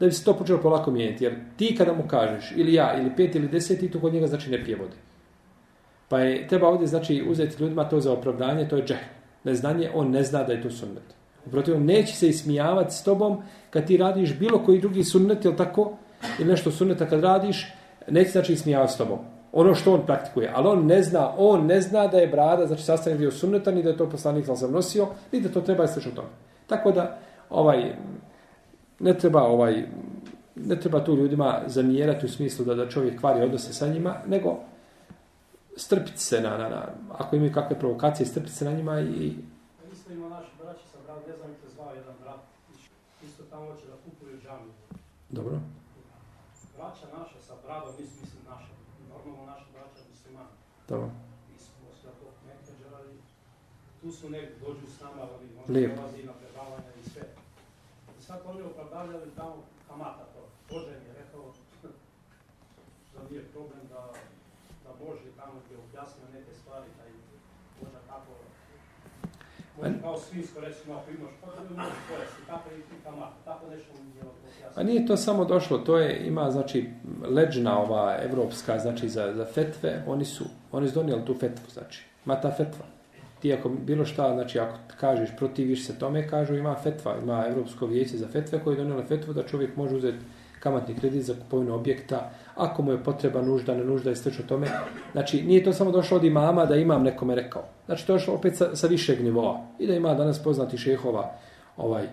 da 0.00 0.06
bi 0.06 0.12
se 0.12 0.24
to 0.24 0.34
počelo 0.34 0.58
polako 0.62 0.90
mijeniti. 0.90 1.24
Jer 1.24 1.34
ti 1.56 1.74
kada 1.78 1.92
mu 1.92 2.08
kažeš, 2.08 2.52
ili 2.56 2.74
ja, 2.74 3.00
ili 3.00 3.10
pet, 3.16 3.34
ili 3.34 3.48
deset, 3.48 3.80
ti 3.80 3.90
to 3.90 4.00
kod 4.00 4.14
njega 4.14 4.26
znači 4.26 4.50
ne 4.50 4.64
pije 4.64 4.76
vode. 4.76 4.96
Pa 6.08 6.20
je, 6.20 6.48
treba 6.48 6.68
ovdje 6.68 6.86
znači 6.86 7.24
uzeti 7.28 7.62
ljudima 7.62 7.88
to 7.88 8.00
za 8.00 8.12
opravdanje, 8.12 8.68
to 8.68 8.76
je 8.76 8.84
džeh. 8.84 9.04
neznanje, 9.44 9.90
on 9.94 10.10
ne 10.10 10.22
zna 10.22 10.42
da 10.42 10.52
je 10.52 10.62
to 10.62 10.70
sunnet. 10.70 11.02
Protivnom, 11.50 11.86
neće 11.86 12.14
se 12.16 12.28
ismijavati 12.28 12.94
s 12.94 13.04
tobom 13.04 13.42
kad 13.70 13.86
ti 13.86 13.96
radiš 13.96 14.38
bilo 14.38 14.58
koji 14.58 14.80
drugi 14.80 15.04
sunnet, 15.04 15.44
ili 15.44 15.56
tako, 15.56 15.96
ili 16.38 16.50
nešto 16.50 16.70
sunneta 16.70 17.06
kad 17.06 17.20
radiš, 17.20 17.72
neće 18.08 18.30
znači 18.30 18.52
ismijavati 18.52 18.92
s 18.92 18.96
tobom. 18.96 19.18
Ono 19.52 19.74
što 19.74 19.94
on 19.94 20.06
praktikuje. 20.06 20.52
Ali 20.54 20.68
on 20.68 20.86
ne 20.86 21.02
zna, 21.02 21.32
on 21.38 21.66
ne 21.66 21.80
zna 21.80 22.06
da 22.06 22.18
je 22.18 22.26
brada, 22.26 22.66
znači 22.66 22.82
sastavni 22.82 23.18
dio 23.18 23.30
sunneta, 23.30 23.70
ni 23.70 23.82
da 23.82 23.90
je 23.90 23.96
to 23.96 24.10
poslanik 24.10 24.46
sam 24.46 24.72
nosio, 24.72 25.06
ni 25.32 25.40
da 25.40 25.48
to 25.48 25.60
treba 25.60 25.84
istići 25.84 26.08
o 26.08 26.14
tome. 26.14 26.28
Tako 26.66 26.92
da, 26.92 27.18
ovaj, 27.50 27.94
ne 29.00 29.18
treba 29.18 29.42
ovaj, 29.42 29.86
ne 30.54 30.80
treba 30.80 31.04
tu 31.04 31.16
ljudima 31.16 31.60
zamjerati 31.66 32.26
u 32.26 32.28
smislu 32.28 32.64
da 32.64 32.74
da 32.74 32.88
čovjek 32.88 33.20
kvari 33.20 33.42
odnose 33.42 33.72
sa 33.72 33.86
njima, 33.86 34.14
nego 34.26 34.56
strpiti 35.76 36.18
se 36.18 36.40
na, 36.40 36.50
na, 36.50 36.68
na 36.68 36.88
ako 37.12 37.36
imaju 37.36 37.52
kakve 37.52 37.78
provokacije, 37.78 38.26
strpiti 38.26 38.52
se 38.52 38.64
na 38.64 38.72
njima 38.72 39.00
i... 39.00 39.36
Isto 39.92 40.12
ima 40.12 40.28
naši 40.28 40.50
braći 40.62 40.88
sa 40.92 40.98
brat, 41.06 41.26
ne 41.26 41.36
znam 41.36 41.50
te 41.62 41.68
zvao 41.74 41.94
jedan 41.94 42.14
brat, 42.22 42.40
isto 43.24 43.42
tamo 43.50 43.66
hoće 43.66 43.86
da 43.86 43.96
kupuju 44.04 44.40
džamiju. 44.42 44.72
Dobro. 45.30 45.60
Naša 47.74 47.86
sa 47.86 47.90
bradom, 47.90 48.00
mislim, 48.00 48.20
mislim 48.22 48.42
naša, 48.52 48.72
normalno 49.12 49.42
naša 49.52 49.68
braća 49.74 50.00
muslimani. 50.12 50.54
Dobro. 50.88 51.08
Mi 51.48 51.56
smo 51.64 51.84
svjetog 52.00 52.32
menadžera 52.46 53.00
i 53.12 53.16
tu 54.00 54.08
su 54.18 54.30
negdje, 54.30 54.56
dođu 54.64 54.86
s 54.94 55.00
nama, 55.04 55.20
ali 55.34 55.46
možda 55.56 55.72
Lijepo. 55.72 55.96
dolazi 55.96 56.22
na 56.30 56.34
predavanja 56.40 56.90
i 57.00 57.08
sve. 57.10 57.24
I 58.18 58.20
sad 58.26 58.38
oni 58.52 58.62
opravdavljali 58.62 59.36
tamo 59.40 59.56
kamata 59.88 60.24
to. 60.34 60.42
Bože 60.70 60.94
mi 61.00 61.06
je 61.08 61.14
rekao 61.22 61.44
da 63.12 63.18
nije 63.28 63.42
problem 63.52 63.82
da, 63.92 64.02
da 64.84 64.90
Boži 65.02 65.28
tamo 65.40 65.56
gdje 65.64 65.74
je 65.74 65.84
objasnio 65.86 66.34
neke 66.36 66.52
stvari, 66.60 66.88
da 66.98 67.04
i 67.08 67.23
A 74.74 74.82
nije 74.82 75.06
to 75.06 75.16
samo 75.16 75.44
došlo, 75.44 75.78
to 75.78 75.98
je, 75.98 76.26
ima, 76.26 76.50
znači, 76.50 76.90
leđna 77.28 77.78
ova 77.78 78.16
evropska, 78.22 78.78
znači, 78.78 79.08
za, 79.08 79.32
za 79.34 79.44
fetve, 79.44 80.04
oni 80.06 80.24
su, 80.24 80.44
oni 80.72 80.88
su 80.88 80.94
donijeli 80.94 81.24
tu 81.24 81.34
fetvu, 81.34 81.70
znači, 81.72 82.04
ima 82.26 82.40
ta 82.40 82.50
fetva. 82.50 82.84
Ti 83.40 83.52
ako 83.52 83.68
bilo 83.68 84.04
šta, 84.04 84.32
znači, 84.34 84.58
ako 84.58 84.78
kažeš, 85.00 85.28
protiviš 85.36 85.86
se 85.86 85.98
tome, 85.98 86.28
kažu, 86.28 86.54
ima 86.54 86.74
fetva, 86.74 87.16
ima 87.22 87.44
Evropsko 87.48 87.86
vijeće 87.86 88.16
za 88.16 88.28
fetve 88.28 88.60
koje 88.64 88.74
je 88.74 88.78
donijelo 88.78 89.02
fetvu 89.02 89.32
da 89.32 89.42
čovjek 89.42 89.76
može 89.76 89.96
uzeti 89.96 90.24
kamatni 90.64 90.94
kredit 90.94 91.22
za 91.22 91.34
kupovinu 91.34 91.74
objekta, 91.74 92.30
ako 92.54 92.82
mu 92.82 92.92
je 92.92 93.04
potreba 93.04 93.42
nužda, 93.42 93.74
ne 93.74 93.84
nužda 93.84 94.10
i 94.10 94.16
slično 94.16 94.44
tome. 94.48 94.66
Znači, 95.12 95.42
nije 95.42 95.64
to 95.64 95.72
samo 95.72 95.90
došlo 95.90 96.16
od 96.16 96.24
imama 96.24 96.64
da 96.66 96.76
imam 96.76 97.02
nekome 97.02 97.34
rekao. 97.34 97.62
Znači, 97.86 98.06
to 98.06 98.12
je 98.12 98.18
došlo 98.18 98.34
opet 98.34 98.56
sa, 98.56 98.76
sa 98.76 98.86
višeg 98.86 99.24
nivoa. 99.24 99.60
I 99.78 99.86
da 99.86 99.94
ima 99.94 100.14
danas 100.14 100.42
poznati 100.42 100.78
šehova, 100.78 101.32
ovaj, 101.76 102.06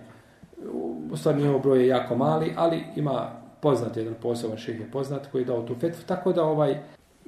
u 1.10 1.16
stvari 1.16 1.42
njegov 1.42 1.60
broj 1.60 1.80
je 1.80 1.86
jako 1.86 2.16
mali, 2.16 2.52
ali 2.56 2.84
ima 2.96 3.30
poznat 3.60 3.96
jedan 3.96 4.14
poseban 4.22 4.56
šeh 4.56 4.80
je 4.80 4.90
poznat 4.90 5.26
koji 5.32 5.42
je 5.42 5.46
dao 5.46 5.62
tu 5.62 5.74
fetvu, 5.74 6.02
tako 6.06 6.32
da 6.32 6.44
ovaj 6.44 6.80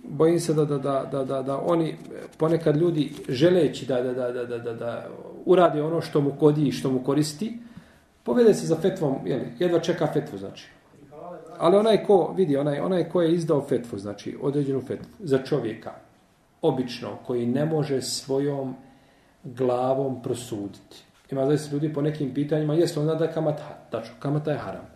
bojim 0.05 0.41
se 0.41 0.55
da, 0.55 0.65
da, 0.65 0.79
da, 0.79 1.05
da, 1.13 1.25
da, 1.25 1.43
da 1.43 1.59
oni 1.59 1.97
ponekad 2.39 2.77
ljudi 2.77 3.13
želeći 3.29 3.87
da, 3.87 4.03
da, 4.03 4.13
da, 4.13 4.33
da, 4.33 4.45
da, 4.45 4.59
da, 4.59 4.73
da 4.73 5.09
urade 5.45 5.83
ono 5.83 6.01
što 6.01 6.21
mu 6.21 6.33
kodi 6.41 6.69
i 6.69 6.73
što 6.73 6.91
mu 6.91 7.05
koristi, 7.05 7.59
povede 8.23 8.55
se 8.55 8.67
za 8.67 8.77
fetvom, 8.77 9.15
jeli, 9.25 9.45
jedva 9.59 9.81
čeka 9.81 10.07
fetvu, 10.13 10.39
znači. 10.39 10.74
Ali 11.65 11.77
onaj 11.77 12.03
ko, 12.05 12.35
vidi, 12.37 12.57
onaj, 12.57 12.81
onaj 12.81 13.05
ko 13.09 13.23
je 13.23 13.35
izdao 13.35 13.63
fetvu, 13.69 13.99
znači 13.99 14.37
određenu 14.43 14.81
fetvu 14.81 15.07
za 15.21 15.39
čovjeka, 15.39 15.93
obično, 16.63 17.17
koji 17.27 17.47
ne 17.47 17.65
može 17.65 18.03
svojom 18.03 18.75
glavom 19.45 20.23
prosuditi. 20.23 21.05
Ima 21.31 21.45
da 21.45 21.59
se 21.59 21.73
ljudi 21.73 21.93
po 21.93 22.03
nekim 22.03 22.35
pitanjima, 22.35 22.75
jesu 22.75 23.01
onda 23.01 23.15
da 23.15 23.25
je 23.25 23.33
kamata, 23.33 23.79
tačno, 23.91 24.15
kamata 24.19 24.53
je 24.53 24.59
haram. 24.59 24.87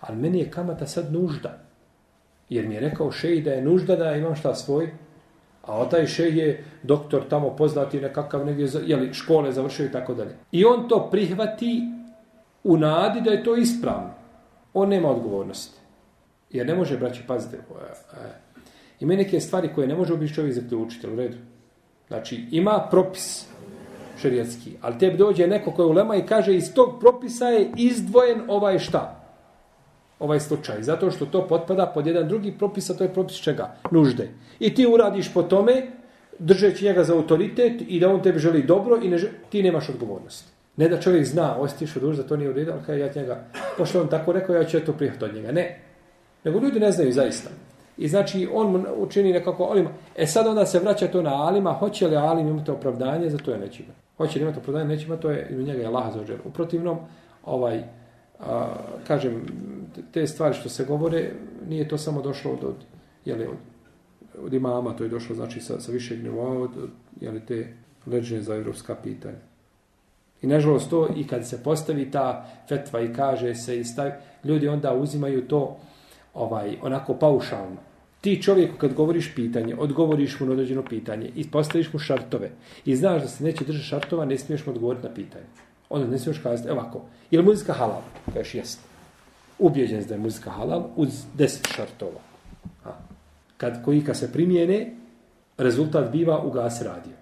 Ali 0.00 0.18
meni 0.18 0.38
je 0.38 0.50
kamata 0.50 0.86
sad 0.86 1.12
nužda. 1.12 1.58
Jer 2.48 2.68
mi 2.68 2.74
je 2.74 2.80
rekao 2.80 3.10
šeji 3.10 3.42
da 3.42 3.50
je 3.50 3.62
nužda 3.62 3.96
da 3.96 4.14
imam 4.14 4.36
šta 4.36 4.54
svoj, 4.54 4.92
a 5.62 5.78
o 5.78 5.86
taj 5.86 6.06
šej 6.06 6.38
je 6.38 6.64
doktor 6.82 7.28
tamo 7.28 7.56
poznati 7.56 8.00
nekakav 8.00 8.46
negdje, 8.46 8.68
jeli, 8.86 9.14
škole 9.14 9.52
završio 9.52 9.86
i 9.86 9.92
tako 9.92 10.14
dalje. 10.14 10.36
I 10.52 10.64
on 10.64 10.88
to 10.88 11.08
prihvati 11.10 11.82
u 12.64 12.76
nadi 12.76 13.20
da 13.20 13.30
je 13.30 13.44
to 13.44 13.56
ispravno. 13.56 14.10
On 14.74 14.88
nema 14.88 15.08
odgovornosti. 15.08 15.83
Jer 16.54 16.66
ne 16.66 16.74
može, 16.74 16.98
braći, 16.98 17.22
pazite, 17.26 17.56
e, 17.56 17.60
e, 17.60 18.32
ima 19.00 19.14
neke 19.14 19.40
stvari 19.40 19.68
koje 19.74 19.88
ne 19.88 19.94
može 19.94 20.14
obići 20.14 20.34
čovjek 20.34 20.54
zaključiti, 20.54 21.06
u 21.06 21.16
redu. 21.16 21.36
Znači, 22.08 22.44
ima 22.50 22.86
propis 22.90 23.46
šerijetski, 24.20 24.70
ali 24.80 24.98
tebi 24.98 25.16
dođe 25.16 25.46
neko 25.46 25.70
koji 25.70 25.86
je 25.86 25.90
ulema 25.90 26.16
i 26.16 26.26
kaže 26.26 26.54
iz 26.54 26.74
tog 26.74 27.00
propisa 27.00 27.48
je 27.48 27.70
izdvojen 27.76 28.42
ovaj 28.48 28.78
šta? 28.78 29.20
Ovaj 30.18 30.40
slučaj. 30.40 30.82
Zato 30.82 31.10
što 31.10 31.26
to 31.26 31.48
potpada 31.48 31.86
pod 31.86 32.06
jedan 32.06 32.28
drugi 32.28 32.54
propis, 32.58 32.90
a 32.90 32.94
to 32.94 33.04
je 33.04 33.12
propis 33.12 33.36
čega? 33.36 33.74
Nužde. 33.90 34.28
I 34.60 34.74
ti 34.74 34.86
uradiš 34.86 35.32
po 35.34 35.42
tome, 35.42 35.90
držeći 36.38 36.84
njega 36.84 37.04
za 37.04 37.14
autoritet 37.14 37.82
i 37.88 38.00
da 38.00 38.08
on 38.08 38.22
tebi 38.22 38.38
želi 38.38 38.62
dobro 38.62 39.00
i 39.02 39.08
ne 39.08 39.18
želi, 39.18 39.32
ti 39.50 39.62
nemaš 39.62 39.88
odgovornost. 39.88 40.54
Ne 40.76 40.88
da 40.88 41.00
čovjek 41.00 41.26
zna, 41.26 41.56
osjetiš 41.56 41.96
od 41.96 42.02
duž, 42.02 42.16
da 42.16 42.22
to 42.22 42.36
nije 42.36 42.50
u 42.50 42.52
redu, 42.52 42.72
ali 42.72 42.82
kada 42.86 42.98
ja 42.98 43.10
njega, 43.14 43.44
pošto 43.78 44.00
on 44.00 44.08
tako 44.08 44.32
rekao, 44.32 44.56
ja 44.56 44.64
ću 44.64 44.80
to 44.80 44.92
prihvatiti 44.92 45.24
od 45.24 45.34
njega. 45.34 45.52
Ne. 45.52 45.80
Nego 46.44 46.58
ljudi 46.58 46.80
ne 46.80 46.92
znaju 46.92 47.12
zaista. 47.12 47.50
I 47.98 48.08
znači 48.08 48.48
on 48.52 48.72
mu 48.72 48.84
učini 48.96 49.32
nekako 49.32 49.64
alima. 49.64 49.90
E 50.16 50.26
sad 50.26 50.46
onda 50.46 50.66
se 50.66 50.78
vraća 50.78 51.08
to 51.08 51.22
na 51.22 51.34
Alima, 51.34 51.72
hoće 51.72 52.06
li 52.06 52.16
Alim 52.16 52.48
imati 52.48 52.70
opravdanje, 52.70 53.30
za 53.30 53.38
to 53.38 53.50
je 53.50 53.58
neće 53.58 53.82
imati. 53.82 53.98
Hoće 54.16 54.38
li 54.38 54.42
imati 54.42 54.58
opravdanje, 54.58 54.88
neće 54.88 55.06
imati, 55.06 55.22
to 55.22 55.30
je 55.30 55.48
i 55.50 55.54
njega 55.54 55.80
je 55.80 55.86
Allah 55.86 56.14
za 56.14 56.34
U 56.44 56.50
protivnom, 56.50 56.98
ovaj, 57.44 57.82
a, 58.40 58.74
kažem, 59.06 59.42
te 60.12 60.26
stvari 60.26 60.54
što 60.54 60.68
se 60.68 60.84
govore, 60.84 61.30
nije 61.68 61.88
to 61.88 61.98
samo 61.98 62.22
došlo 62.22 62.52
od, 62.52 62.64
od, 62.64 62.74
jeli, 63.24 63.46
od, 63.46 63.56
od 64.44 64.52
imama, 64.52 64.96
to 64.96 65.04
je 65.04 65.10
došlo 65.10 65.36
znači 65.36 65.60
sa, 65.60 65.80
sa 65.80 65.92
višeg 65.92 66.22
nivoa, 66.22 66.60
od, 66.60 66.70
od 66.82 66.90
jeli, 67.20 67.46
te 67.46 67.74
leđene 68.06 68.42
za 68.42 68.54
evropska 68.54 68.94
pitanja. 68.94 69.38
I 70.42 70.46
nažalost 70.46 70.90
to, 70.90 71.08
i 71.16 71.26
kad 71.26 71.48
se 71.48 71.62
postavi 71.62 72.10
ta 72.10 72.46
fetva 72.68 73.00
i 73.00 73.12
kaže 73.12 73.54
se 73.54 73.80
i 73.80 73.84
stavi, 73.84 74.12
ljudi 74.44 74.68
onda 74.68 74.94
uzimaju 74.94 75.48
to 75.48 75.76
ovaj 76.34 76.76
onako 76.82 77.14
paušalno. 77.14 77.76
Ti 78.20 78.42
čovjeku 78.42 78.76
kad 78.78 78.94
govoriš 78.94 79.34
pitanje, 79.34 79.74
odgovoriš 79.78 80.40
mu 80.40 80.46
na 80.46 80.52
određeno 80.52 80.82
pitanje 80.82 81.30
i 81.34 81.50
postaviš 81.50 81.92
mu 81.92 81.98
šartove 81.98 82.50
i 82.84 82.96
znaš 82.96 83.22
da 83.22 83.28
se 83.28 83.44
neće 83.44 83.64
držati 83.64 83.86
šartova, 83.86 84.24
ne 84.24 84.38
smiješ 84.38 84.66
mu 84.66 84.72
odgovoriti 84.72 85.06
na 85.06 85.14
pitanje. 85.14 85.44
Onda 85.90 86.06
ne 86.06 86.18
smiješ 86.18 86.38
kazati, 86.38 86.68
evo 86.68 86.80
ovako, 86.80 87.02
je 87.30 87.38
li 87.38 87.44
muzika 87.44 87.72
halal? 87.72 88.02
Kažeš, 88.34 88.54
jest. 88.54 88.80
Ubijeđen 89.58 90.04
da 90.08 90.14
je 90.14 90.20
muzika 90.20 90.50
halal 90.50 90.86
uz 90.96 91.24
deset 91.34 91.68
šartova. 91.76 92.20
A. 92.84 92.90
Kad 93.56 93.84
koji 93.84 94.04
kad 94.04 94.16
se 94.16 94.32
primijene, 94.32 94.94
rezultat 95.58 96.10
biva 96.12 96.42
ugas 96.42 96.82
radio. 96.82 97.12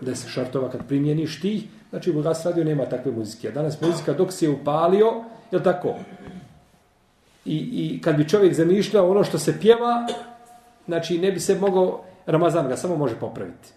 Deset 0.00 0.30
šartova 0.30 0.70
kad 0.70 0.86
primijeniš 0.88 1.40
ti, 1.40 1.68
znači 1.90 2.10
ugas 2.10 2.46
radio 2.46 2.64
nema 2.64 2.84
takve 2.84 3.12
muzike. 3.12 3.48
A 3.48 3.52
danas 3.52 3.80
muzika 3.80 4.12
dok 4.12 4.32
se 4.32 4.46
je 4.46 4.50
upalio, 4.50 5.24
je 5.52 5.62
tako? 5.62 5.94
I, 7.50 7.56
I 7.72 8.00
kad 8.00 8.16
bi 8.16 8.28
čovjek 8.28 8.54
zamišljao 8.54 9.10
ono 9.10 9.24
što 9.24 9.38
se 9.38 9.60
pjeva, 9.60 10.06
znači 10.86 11.18
ne 11.18 11.32
bi 11.32 11.40
se 11.40 11.54
mogao, 11.54 12.04
Ramazan 12.26 12.68
ga 12.68 12.76
samo 12.76 12.96
može 12.96 13.14
popraviti. 13.14 13.68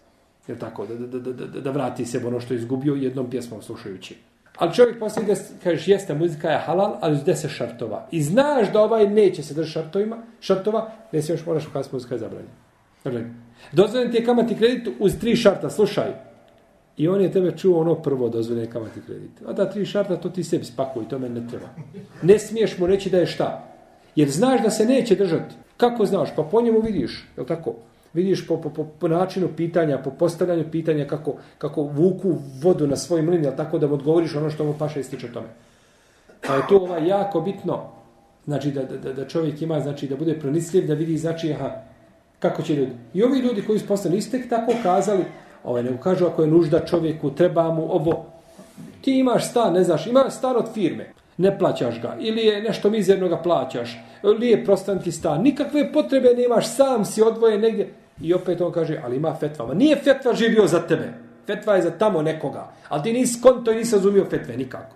Je 0.47 0.59
tako? 0.59 0.85
Da, 0.85 0.95
da, 0.95 1.19
da, 1.19 1.31
da, 1.33 1.59
da 1.59 1.71
vrati 1.71 2.05
se 2.05 2.27
ono 2.27 2.39
što 2.39 2.53
je 2.53 2.57
izgubio 2.57 2.95
jednom 2.95 3.29
pjesmom 3.29 3.61
slušajući. 3.61 4.15
Ali 4.57 4.73
čovjek 4.73 4.99
poslije 4.99 5.23
ide, 5.23 5.41
kažeš, 5.63 5.87
jeste, 5.87 6.13
muzika 6.13 6.49
je 6.49 6.59
halal, 6.59 6.97
ali 7.01 7.13
uz 7.13 7.23
deset 7.23 7.51
šartova. 7.51 8.07
I 8.11 8.21
znaš 8.21 8.71
da 8.73 8.81
ovaj 8.81 9.07
neće 9.07 9.43
se 9.43 9.53
držati 9.53 9.73
šartovima, 9.73 10.17
šartova, 10.39 10.91
ne 11.11 11.21
još 11.27 11.45
moraš 11.45 11.67
ukazati 11.67 11.95
muzika 11.95 12.15
je 12.15 12.19
zabranjena. 12.19 12.53
Dakle, 13.03 13.23
dozvoljen 13.71 14.11
ti 14.11 14.17
je 14.17 14.25
kamati 14.25 14.55
kredit 14.55 14.87
uz 14.99 15.19
tri 15.19 15.35
šarta, 15.35 15.69
slušaj. 15.69 16.13
I 16.97 17.07
on 17.07 17.21
je 17.21 17.31
tebe 17.31 17.51
čuo 17.57 17.81
ono 17.81 17.95
prvo 17.95 18.29
dozvoljene 18.29 18.71
kamati 18.71 19.01
kredite. 19.05 19.43
A 19.47 19.53
da 19.53 19.69
tri 19.69 19.85
šarta, 19.85 20.17
to 20.17 20.29
ti 20.29 20.43
sebi 20.43 20.65
spakuj, 20.65 21.07
to 21.09 21.19
meni 21.19 21.41
ne 21.41 21.47
treba. 21.47 21.65
Ne 22.21 22.39
smiješ 22.39 22.77
mu 22.77 22.87
reći 22.87 23.09
da 23.09 23.17
je 23.17 23.25
šta. 23.25 23.73
Jer 24.15 24.29
znaš 24.29 24.61
da 24.63 24.69
se 24.69 24.85
neće 24.85 25.15
držati. 25.15 25.55
Kako 25.77 26.05
znaš? 26.05 26.29
Pa 26.35 26.43
po 26.43 26.61
njemu 26.61 26.81
vidiš, 26.81 27.27
je 27.37 27.45
tako? 27.45 27.73
Vidiš 28.13 28.47
po, 28.47 28.57
po, 28.61 28.69
po, 28.69 28.83
po 28.83 29.07
načinu 29.07 29.49
pitanja, 29.57 29.97
po 29.97 30.11
postavljanju 30.11 30.65
pitanja 30.71 31.07
kako, 31.07 31.35
kako 31.57 31.81
vuku 31.81 32.35
vodu 32.61 32.87
na 32.87 32.95
svoj 32.95 33.21
mlin, 33.21 33.43
jel 33.43 33.53
tako 33.57 33.79
da 33.79 33.87
mu 33.87 33.93
odgovoriš 33.93 34.35
ono 34.35 34.49
što 34.49 34.63
mu 34.63 34.75
paša 34.79 34.99
ističe 34.99 35.31
tome. 35.33 35.47
Pa 36.47 36.55
je 36.55 36.61
to 36.69 36.77
ovaj 36.77 37.07
jako 37.07 37.41
bitno, 37.41 37.89
znači 38.45 38.71
da, 38.71 38.83
da, 38.83 39.13
da 39.13 39.27
čovjek 39.27 39.61
ima, 39.61 39.79
znači 39.79 40.07
da 40.07 40.15
bude 40.15 40.39
pronisljiv, 40.39 40.87
da 40.87 40.93
vidi, 40.93 41.17
znači, 41.17 41.53
aha, 41.53 41.71
kako 42.39 42.61
će 42.61 42.75
ljudi. 42.75 42.91
I 43.13 43.23
ovi 43.23 43.39
ljudi 43.39 43.63
koji 43.67 43.79
su 43.79 43.87
postali 43.87 44.17
istek 44.17 44.49
tako 44.49 44.73
kazali, 44.83 45.23
ovaj, 45.63 45.83
nego 45.83 45.97
kažu 45.97 46.25
ako 46.25 46.41
je 46.41 46.47
nužda 46.47 46.79
čovjeku, 46.79 47.31
treba 47.31 47.73
mu 47.73 47.95
ovo, 47.95 48.25
ti 49.01 49.19
imaš 49.19 49.49
stan, 49.49 49.73
ne 49.73 49.83
znaš, 49.83 50.07
imaš 50.07 50.33
stan 50.33 50.55
od 50.57 50.73
firme, 50.73 51.13
ne 51.37 51.57
plaćaš 51.59 52.01
ga, 52.01 52.17
ili 52.19 52.45
je 52.45 52.61
nešto 52.61 52.89
mizerno 52.89 53.27
ga 53.27 53.37
plaćaš, 53.37 53.99
ili 54.23 54.47
je 54.47 54.65
prostan 54.65 54.99
ti 54.99 55.11
stan, 55.11 55.41
nikakve 55.41 55.93
potrebe 55.93 56.29
nemaš, 56.37 56.75
sam 56.75 57.05
si 57.05 57.21
odvojen 57.21 57.61
negdje, 57.61 57.93
i 58.21 58.33
opet 58.33 58.61
on 58.61 58.71
kaže, 58.71 59.01
ali 59.03 59.15
ima 59.15 59.35
fetva, 59.35 59.67
ma 59.67 59.73
nije 59.73 59.95
fetva 59.95 60.33
živio 60.33 60.67
za 60.67 60.79
tebe, 60.79 61.13
Fetva 61.47 61.75
je 61.75 61.81
za 61.81 61.91
tamo 61.91 62.21
nekoga. 62.21 62.71
Ali 62.89 63.03
ti 63.03 63.13
nisi 63.13 63.41
konto 63.41 63.71
i 63.71 63.75
nisi 63.75 63.95
razumio 63.95 64.25
fetve 64.29 64.57
nikako. 64.57 64.95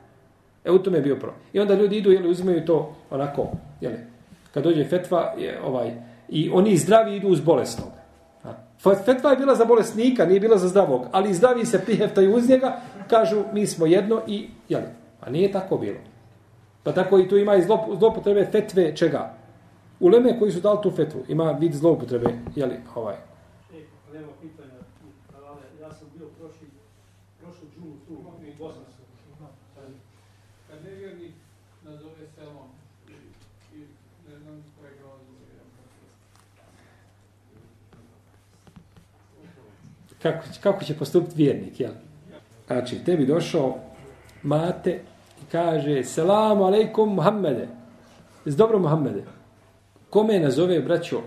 E 0.65 0.71
u 0.71 0.79
tome 0.79 0.97
je 0.97 1.01
bio 1.01 1.15
problem. 1.15 1.39
I 1.53 1.59
onda 1.59 1.73
ljudi 1.73 1.97
idu, 1.97 2.11
jeli, 2.11 2.29
uzimaju 2.29 2.65
to 2.65 2.95
onako, 3.09 3.47
jeli, 3.81 3.97
kad 4.53 4.63
dođe 4.63 4.85
fetva, 4.85 5.33
je, 5.37 5.61
ovaj, 5.63 5.91
i 6.29 6.49
oni 6.53 6.77
zdravi 6.77 7.15
idu 7.15 7.27
uz 7.27 7.41
bolesnog. 7.41 7.87
Fetva 8.79 9.29
je 9.29 9.37
bila 9.37 9.55
za 9.55 9.65
bolesnika, 9.65 10.25
nije 10.25 10.39
bila 10.39 10.57
za 10.57 10.67
zdravog, 10.67 11.05
ali 11.11 11.33
zdravi 11.33 11.65
se 11.65 11.85
priheftaju 11.85 12.35
uz 12.35 12.49
njega, 12.49 12.81
kažu 13.09 13.43
mi 13.53 13.67
smo 13.67 13.85
jedno 13.85 14.21
i, 14.27 14.49
jeli, 14.69 14.87
a 15.21 15.29
nije 15.29 15.51
tako 15.51 15.77
bilo. 15.77 15.97
Pa 16.83 16.91
tako 16.91 17.19
i 17.19 17.27
tu 17.29 17.37
ima 17.37 17.55
i 17.55 17.63
zlopotrebe 17.99 18.45
fetve 18.51 18.95
čega? 18.95 19.33
Uleme 19.99 20.39
koji 20.39 20.51
su 20.51 20.59
dali 20.59 20.79
tu 20.83 20.91
fetvu, 20.91 21.23
ima 21.27 21.51
vid 21.51 21.73
zloupotrebe, 21.73 22.29
jeli, 22.55 22.75
ovaj. 22.95 23.15
E, 23.15 23.79
nema 24.13 24.31
pitanja, 24.41 24.79
ali 25.49 25.81
ja 25.81 25.93
sam 25.93 26.07
bio 26.17 26.27
prošli, 26.39 26.67
prošli 27.41 27.67
džunu 27.75 27.95
tu, 28.07 28.13
i 28.47 28.57
Bosna 28.59 28.81
sam. 28.91 29.05
Kad 30.69 30.83
nevjernik 30.83 31.33
nazove 31.83 32.27
selom 32.35 32.69
i, 33.09 33.13
i 33.77 33.79
ne 34.29 34.39
znam 34.39 34.63
kojeg 34.79 34.95
razloga 34.95 35.37
Kako, 40.21 40.45
kako 40.63 40.83
će 40.83 40.97
postupiti 40.97 41.35
vjernik, 41.35 41.79
jel? 41.79 41.91
Znači, 42.67 43.03
tebi 43.05 43.25
došao 43.25 43.77
mate 44.43 44.99
i 45.41 45.51
kaže 45.51 46.03
Selamu 46.03 46.63
alaikum 46.63 47.15
Muhammede. 47.15 47.67
S 48.45 48.55
dobro 48.55 48.79
Muhammede. 48.79 49.23
Kome 50.09 50.39
nazove, 50.39 50.79
braćo, 50.79 51.21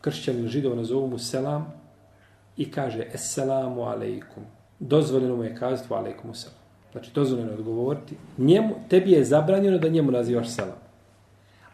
kršćanin 0.00 0.48
židov 0.48 0.76
nazovu 0.76 1.06
mu 1.08 1.18
selam 1.18 1.72
i 2.56 2.70
kaže 2.70 3.06
Esselamu 3.14 3.82
alaikum. 3.82 4.42
Dozvoljeno 4.78 5.36
mu 5.36 5.44
je 5.44 5.56
kazati 5.56 5.94
alaikum 5.94 6.34
selam. 6.34 6.58
Znači, 6.92 7.10
dozvoljeno 7.14 7.50
je 7.50 7.58
odgovoriti. 7.58 8.16
Njemu, 8.38 8.74
tebi 8.88 9.12
je 9.12 9.24
zabranjeno 9.24 9.78
da 9.78 9.88
njemu 9.88 10.10
nazivaš 10.10 10.48
selam. 10.48 10.87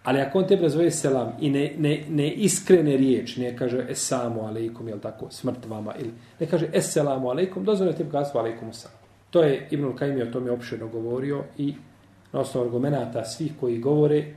Ali 0.05 0.21
ako 0.21 0.39
on 0.39 0.47
tebi 0.47 0.63
nazove 0.63 0.91
selam 0.91 1.33
i 1.41 1.51
ne, 1.51 1.73
ne, 1.79 2.05
ne 2.09 2.31
iskrene 2.33 2.97
riječ, 2.97 3.37
ne 3.37 3.57
kaže 3.57 3.87
esamu 3.91 4.47
alaikum, 4.47 4.89
jel 4.89 4.99
tako, 5.01 5.31
smrt 5.31 5.67
vama, 5.67 5.95
ili 5.99 6.11
ne 6.41 6.47
kaže 6.47 6.69
eselamu 6.73 7.29
alaikum, 7.29 7.65
dozvoljeno 7.65 7.93
ti 7.93 7.99
tebi 7.99 8.11
kazati 8.11 8.39
alaikum 8.39 8.73
selam. 8.73 8.97
To 9.31 9.43
je 9.43 9.69
Ibnul 9.71 9.97
Kajmi 9.97 10.23
o 10.23 10.27
tome 10.27 10.51
opširno 10.51 10.89
govorio 10.89 11.45
i 11.59 11.75
na 12.33 12.41
osnovu 12.41 12.67
argumenta 12.67 13.25
svih 13.25 13.53
koji 13.61 13.79
govore 13.79 14.35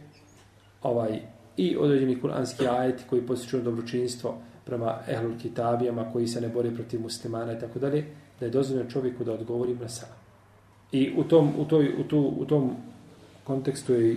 ovaj 0.84 1.20
i 1.58 1.78
određeni 1.78 2.22
kuranski 2.22 2.68
ajeti 2.68 3.04
koji 3.10 3.22
posjećuju 3.22 3.64
dobročinstvo 3.64 4.38
prema 4.66 4.98
ehlul 5.08 5.38
kitabijama 5.42 6.12
koji 6.14 6.28
se 6.28 6.42
ne 6.42 6.48
bore 6.48 6.72
protiv 6.72 7.02
muslimana 7.02 7.54
i 7.54 7.60
tako 7.60 7.80
dalje, 7.80 8.06
da 8.40 8.46
je 8.46 8.52
dozvoljeno 8.52 8.90
čovjeku 8.90 9.24
da 9.24 9.34
odgovori 9.34 9.76
na 9.76 9.90
selam. 9.90 10.16
I 10.92 11.14
u 11.18 11.24
tom, 11.24 11.52
u 11.58 11.66
toj, 11.66 11.94
u 12.00 12.04
tu, 12.04 12.34
u 12.38 12.46
tom 12.46 12.76
kontekstu 13.44 13.94
je 13.94 14.16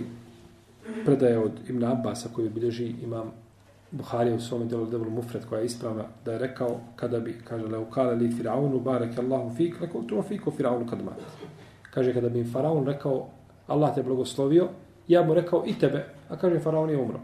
predaje 1.05 1.39
od 1.39 1.51
Ibn 1.69 1.83
Abbasa 1.83 2.29
koji 2.33 2.49
bilježi 2.49 2.95
imam 3.03 3.31
Buharija 3.91 4.35
u 4.35 4.39
svome 4.39 4.65
delu 4.65 4.85
Debul 4.85 5.09
Mufred 5.09 5.45
koja 5.45 5.59
je 5.59 5.65
ispravna 5.65 6.03
da 6.25 6.31
je 6.31 6.39
rekao 6.39 6.79
kada 6.95 7.19
bi, 7.19 7.41
kaže, 7.43 7.65
leu 7.65 7.85
kale 7.85 8.15
li 8.15 8.31
firaunu 8.31 8.79
barek 8.79 9.17
Allahu 9.17 9.55
fik, 9.55 9.81
rekao 9.81 10.01
tu 10.01 10.21
fiku 10.21 10.51
firaunu 10.51 10.87
kad 10.89 11.03
mat. 11.03 11.19
Kaže, 11.93 12.13
kada 12.13 12.29
bi 12.29 12.39
im 12.39 12.51
faraon 12.51 12.85
rekao 12.85 13.29
Allah 13.67 13.95
te 13.95 14.03
blagoslovio, 14.03 14.69
ja 15.07 15.23
mu 15.23 15.33
rekao 15.33 15.63
i 15.67 15.73
tebe, 15.79 16.05
a 16.29 16.37
kaže, 16.37 16.59
faraon 16.59 16.89
je 16.89 16.97
umro. 16.97 17.19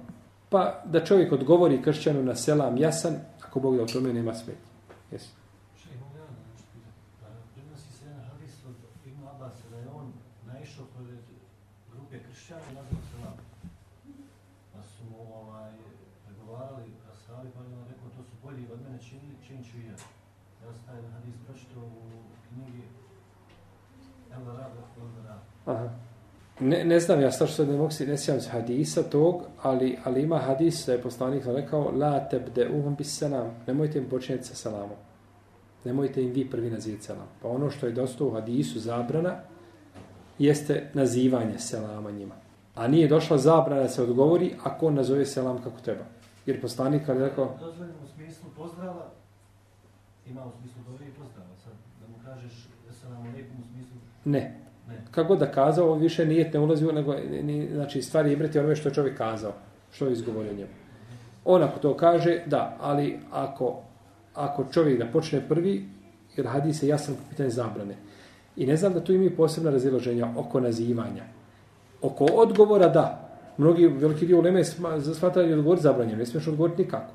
Pa 0.49 0.83
da 0.85 1.05
čovjek 1.05 1.31
odgovori 1.31 1.81
kršćanu 1.81 2.23
na 2.23 2.35
selam 2.35 2.77
jasan, 2.77 3.15
ako 3.43 3.59
Bog 3.59 3.77
da 3.77 3.83
u 3.83 3.87
tome 3.87 4.13
nema 4.13 4.33
smetnje. 4.33 4.67
Jesi. 5.11 5.31
Še 5.79 5.89
imam 5.95 6.11
ja 6.15 6.25
nešto 6.39 6.63
pitati. 6.73 6.99
Pa, 7.19 7.27
Prenosi 7.55 7.91
se 7.97 8.05
jedan 8.05 8.23
hadis 8.29 8.55
od 8.69 8.75
Ibn 9.05 9.27
Abbas 9.27 9.55
da 9.71 9.77
je 9.77 9.87
on 9.99 10.07
naišao 10.47 10.85
pored 10.95 11.23
grupe 11.91 12.15
kršćana 12.25 12.61
i 12.71 12.75
nazvao 12.75 13.01
selam. 13.11 13.37
Pa 14.73 14.79
su 14.83 15.01
mu 15.11 15.19
ovaj, 15.41 15.71
pregovarali 16.25 16.91
ashabi, 17.13 17.49
pa 17.55 17.59
je 17.63 17.75
on 17.81 17.87
rekao 17.91 18.09
to 18.15 18.23
su 18.29 18.35
bolji 18.43 18.63
od 18.73 18.79
mene, 18.83 18.99
čin, 19.07 19.19
čin 19.47 19.63
ću 19.67 19.77
i 19.77 19.85
ja. 19.89 19.97
Ja 20.61 20.69
sam 20.73 20.83
taj 20.87 21.01
hadis 21.15 21.35
pročitao 21.45 21.83
u 21.83 22.07
knjigi 22.47 22.83
El 24.33 24.45
Rado 24.57 24.81
Rado. 25.27 25.56
Aha. 25.67 25.89
Ne, 26.59 26.85
ne 26.85 26.99
znam 26.99 27.21
ja 27.21 27.31
što 27.31 27.65
ne 27.65 27.77
mogu 27.77 27.91
se 27.91 28.05
ne 28.05 28.17
sjećam 28.17 28.41
se 28.41 28.49
hadisa 28.49 29.03
tog, 29.03 29.43
ali, 29.63 29.97
ali 30.03 30.21
ima 30.21 30.37
hadis 30.37 30.85
da 30.85 30.91
je 30.91 31.01
poslanik 31.01 31.45
rekao 31.45 31.91
la 31.91 32.29
tebde 32.29 32.69
uhum 32.69 32.95
bis 32.95 33.17
selam. 33.17 33.51
Nemojte 33.67 33.97
im 33.97 34.09
počinjeti 34.09 34.47
sa 34.47 34.55
selamom. 34.55 34.97
Nemojte 35.83 36.23
im 36.23 36.31
vi 36.31 36.49
prvi 36.49 36.69
nazivati 36.69 37.03
selam. 37.03 37.27
Pa 37.41 37.47
ono 37.47 37.69
što 37.69 37.85
je 37.85 37.91
dosta 37.91 38.23
u 38.23 38.31
hadisu 38.31 38.79
zabrana 38.79 39.35
jeste 40.39 40.89
nazivanje 40.93 41.59
selama 41.59 42.11
njima. 42.11 42.35
A 42.75 42.87
nije 42.87 43.07
došla 43.07 43.37
zabrana 43.37 43.81
da 43.81 43.89
se 43.89 44.03
odgovori 44.03 44.53
ako 44.63 44.87
on 44.87 44.93
nazove 44.93 45.25
selam 45.25 45.63
kako 45.63 45.79
treba. 45.81 46.03
Jer 46.45 46.61
poslanik 46.61 47.05
kad 47.05 47.17
je 47.17 47.23
rekao 47.23 47.57
Dozvoljeno 47.59 47.97
u 48.03 48.07
smislu 48.07 48.49
pozdrava, 48.57 49.05
ima 50.29 50.45
u 50.45 50.51
smislu 50.59 50.81
dobi 50.91 51.05
i 51.05 51.13
pozdrava. 51.13 51.49
Sad, 51.63 51.73
da 52.01 52.07
mu 52.07 52.23
kažeš 52.25 52.67
selam 53.01 53.21
alaikum 53.21 53.55
u 53.59 53.65
smislu 53.73 53.97
ne. 54.25 54.66
Kako 55.17 55.35
da 55.35 55.51
kazao, 55.51 55.91
on 55.91 55.99
više 55.99 56.25
nijet 56.25 56.53
ne 56.53 56.59
ulazi 56.59 56.85
nego, 56.85 57.15
ni, 57.43 57.69
znači 57.73 58.01
stvari 58.01 58.31
ibrati 58.31 58.59
onome 58.59 58.75
što 58.75 58.89
je 58.89 58.93
čovjek 58.93 59.17
kazao, 59.17 59.53
što 59.91 60.05
je 60.05 60.11
izgovorio 60.11 60.53
njemu. 60.53 60.69
On 61.45 61.63
ako 61.63 61.79
to 61.79 61.97
kaže, 61.97 62.41
da, 62.45 62.77
ali 62.79 63.19
ako, 63.31 63.81
ako 64.33 64.65
čovjek 64.71 64.99
da 64.99 65.05
počne 65.05 65.41
prvi, 65.49 65.85
jer 66.35 66.47
hadis 66.47 66.83
je 66.83 66.89
jasan 66.89 67.15
po 67.15 67.21
pitanju 67.29 67.49
zabrane. 67.49 67.95
I 68.55 68.65
ne 68.65 68.77
znam 68.77 68.93
da 68.93 69.03
tu 69.03 69.13
ima 69.13 69.31
posebna 69.37 69.71
razilaženja 69.71 70.27
oko 70.37 70.59
nazivanja. 70.59 71.23
Oko 72.01 72.25
odgovora, 72.25 72.89
da. 72.89 73.29
Mnogi 73.57 73.87
veliki 73.87 74.25
dio 74.25 74.37
uleme 74.39 74.63
smatraju 75.15 75.57
odgovor 75.57 75.79
zabranjen, 75.79 76.19
ne 76.19 76.25
smiješ 76.25 76.47
odgovoriti 76.47 76.83
nikako. 76.83 77.13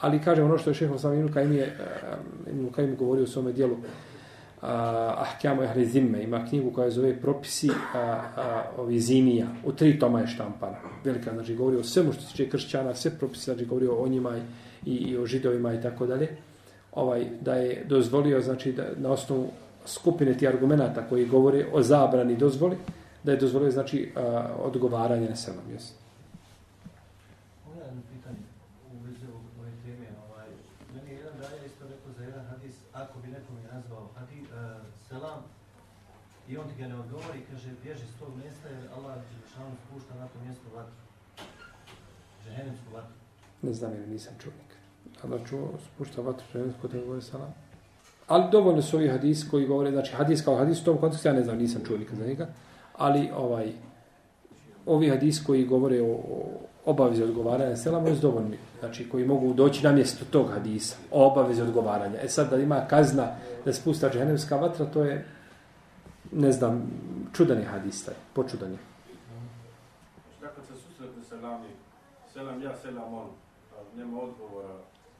Ali 0.00 0.22
kažem 0.22 0.44
ono 0.44 0.58
što 0.58 0.70
je 0.70 0.74
šeho 0.74 0.98
sam 0.98 1.14
Ibn 1.14 1.32
Kajim 1.32 1.52
je, 1.52 1.62
eh, 1.62 2.50
Ibn 2.50 2.72
Kajim 2.72 2.96
govorio 2.96 3.24
u 3.24 3.26
svome 3.26 3.52
dijelu, 3.52 3.76
Ahkjamu 4.60 5.62
Ehli 5.62 5.86
Zimme, 5.86 6.22
ima 6.22 6.46
knjigu 6.48 6.70
koja 6.70 6.90
zove 6.90 7.20
Propisi 7.20 7.70
a, 7.94 7.98
a, 7.98 8.62
ovi 8.78 9.00
zimija, 9.00 9.46
u 9.64 9.72
tri 9.72 9.98
toma 9.98 10.20
je 10.20 10.26
štampana. 10.26 10.76
Velika, 11.04 11.34
znači 11.34 11.54
govori 11.54 11.76
o 11.76 11.84
svemu 11.84 12.12
što 12.12 12.22
se 12.22 12.30
tiče 12.30 12.48
kršćana, 12.50 12.94
sve 12.94 13.10
propisi, 13.18 13.44
znači 13.44 13.64
govori 13.64 13.88
o 13.88 14.08
njima 14.08 14.36
i, 14.84 14.90
i 14.94 15.16
o 15.18 15.26
židovima 15.26 15.74
i 15.74 15.82
tako 15.82 16.06
dalje. 16.06 16.36
Ovaj, 16.92 17.26
da 17.40 17.54
je 17.54 17.84
dozvolio, 17.88 18.40
znači, 18.40 18.72
da, 18.72 18.86
na 18.96 19.10
osnovu 19.10 19.50
skupine 19.86 20.38
ti 20.38 20.48
argumenta 20.48 21.08
koji 21.08 21.26
govore 21.26 21.66
o 21.72 21.82
zabrani 21.82 22.36
dozvoli, 22.36 22.76
da 23.24 23.32
je 23.32 23.38
dozvolio, 23.38 23.70
znači, 23.70 24.12
a, 24.16 24.48
odgovaranje 24.58 25.28
na 25.28 25.36
selam, 25.36 25.64
jesu. 25.72 25.92
Ovo 27.66 27.80
je 27.80 27.86
jedno 27.86 28.02
pitanje 28.14 28.38
u 28.92 29.04
vezi 29.04 29.26
ovog- 29.26 29.60
ove 29.60 29.70
teme. 29.84 30.06
Ovaj, 30.30 30.48
meni 30.94 31.10
je 31.10 31.16
jedan 31.16 31.32
daja 31.38 31.66
isto 31.66 31.84
rekao 31.84 32.12
za 32.18 32.24
jedan 32.24 32.44
hadis, 32.46 32.74
ako 32.92 33.18
bi 33.18 33.28
nekom 33.28 33.56
je 33.56 33.74
nazvao 33.74 34.08
hadi, 34.18 34.40
uh, 34.40 34.48
selam, 35.08 35.40
i 36.48 36.56
on 36.56 36.68
ti 36.68 36.74
ga 36.82 36.88
ne 36.88 36.98
odgovori, 37.00 37.40
kaže, 37.50 37.68
bježi 37.82 38.06
s 38.06 38.18
tog 38.20 38.28
mjesta 38.36 38.68
jer 38.68 38.90
Allah 38.96 39.14
Đelešanu 39.16 39.76
spušta 39.86 40.14
na 40.14 40.26
to 40.26 40.38
mjesto 40.44 40.64
vatru. 40.74 40.94
Džehennemsku 42.44 42.94
vatru. 42.94 43.14
Ne 43.62 43.72
znam 43.72 43.92
jer 43.92 44.08
nisam 44.08 44.34
čovnik. 44.42 44.70
Allah 45.24 45.40
čuo, 45.48 45.72
spušta 45.86 46.22
vatru 46.22 46.46
žensko 46.52 46.88
da 46.88 46.98
govore 46.98 47.22
salam. 47.22 47.54
Ali 48.26 48.50
dovoljno 48.52 48.82
su 48.82 48.96
ovi 48.96 49.08
hadisi 49.08 49.48
koji 49.50 49.66
govore, 49.66 49.90
znači 49.90 50.12
hadis 50.12 50.44
kao 50.44 50.56
hadis 50.56 50.80
u 50.80 50.84
tom 50.84 50.98
kontekstu, 50.98 51.28
ja 51.28 51.34
ne 51.34 51.42
znam, 51.42 51.58
nisam 51.58 51.82
čuo 51.86 51.96
nikad 51.96 52.18
za 52.18 52.26
njega, 52.26 52.48
ali 52.96 53.30
ovaj, 53.36 53.72
ovi 54.86 55.08
hadisi 55.08 55.44
koji 55.44 55.64
govore 55.64 56.02
o, 56.02 56.06
o 56.06 56.66
obavezi 56.84 57.22
odgovaranja 57.22 57.76
selama 57.76 58.08
je 58.08 58.14
dovoljni, 58.14 58.58
znači 58.80 59.08
koji 59.08 59.26
mogu 59.26 59.54
doći 59.54 59.84
na 59.84 59.92
mjesto 59.92 60.24
tog 60.30 60.50
hadisa, 60.50 60.96
o 61.10 61.26
obavezi 61.26 61.62
odgovaranja. 61.62 62.20
E 62.22 62.28
sad 62.28 62.50
da 62.50 62.56
ima 62.56 62.86
kazna 62.88 63.28
da 63.64 63.72
spusta 63.72 64.10
džehennemska 64.10 64.56
vatra, 64.56 64.86
to 64.86 65.04
je, 65.04 65.24
ne 66.32 66.52
znam, 66.52 66.90
čudan 67.32 67.58
je 67.58 67.64
hadis 67.64 68.04
taj, 68.04 68.14
počudan 68.34 68.72
je. 68.72 68.78
Šta 70.38 70.46
kad 70.48 70.64
se 70.66 70.72
susretne 70.74 71.22
selami, 71.28 71.68
selam 72.32 72.62
ja, 72.62 72.76
selam 72.76 73.14
on, 73.14 73.26
a 73.72 73.96
nema 73.98 74.20
odgovora, 74.22 74.68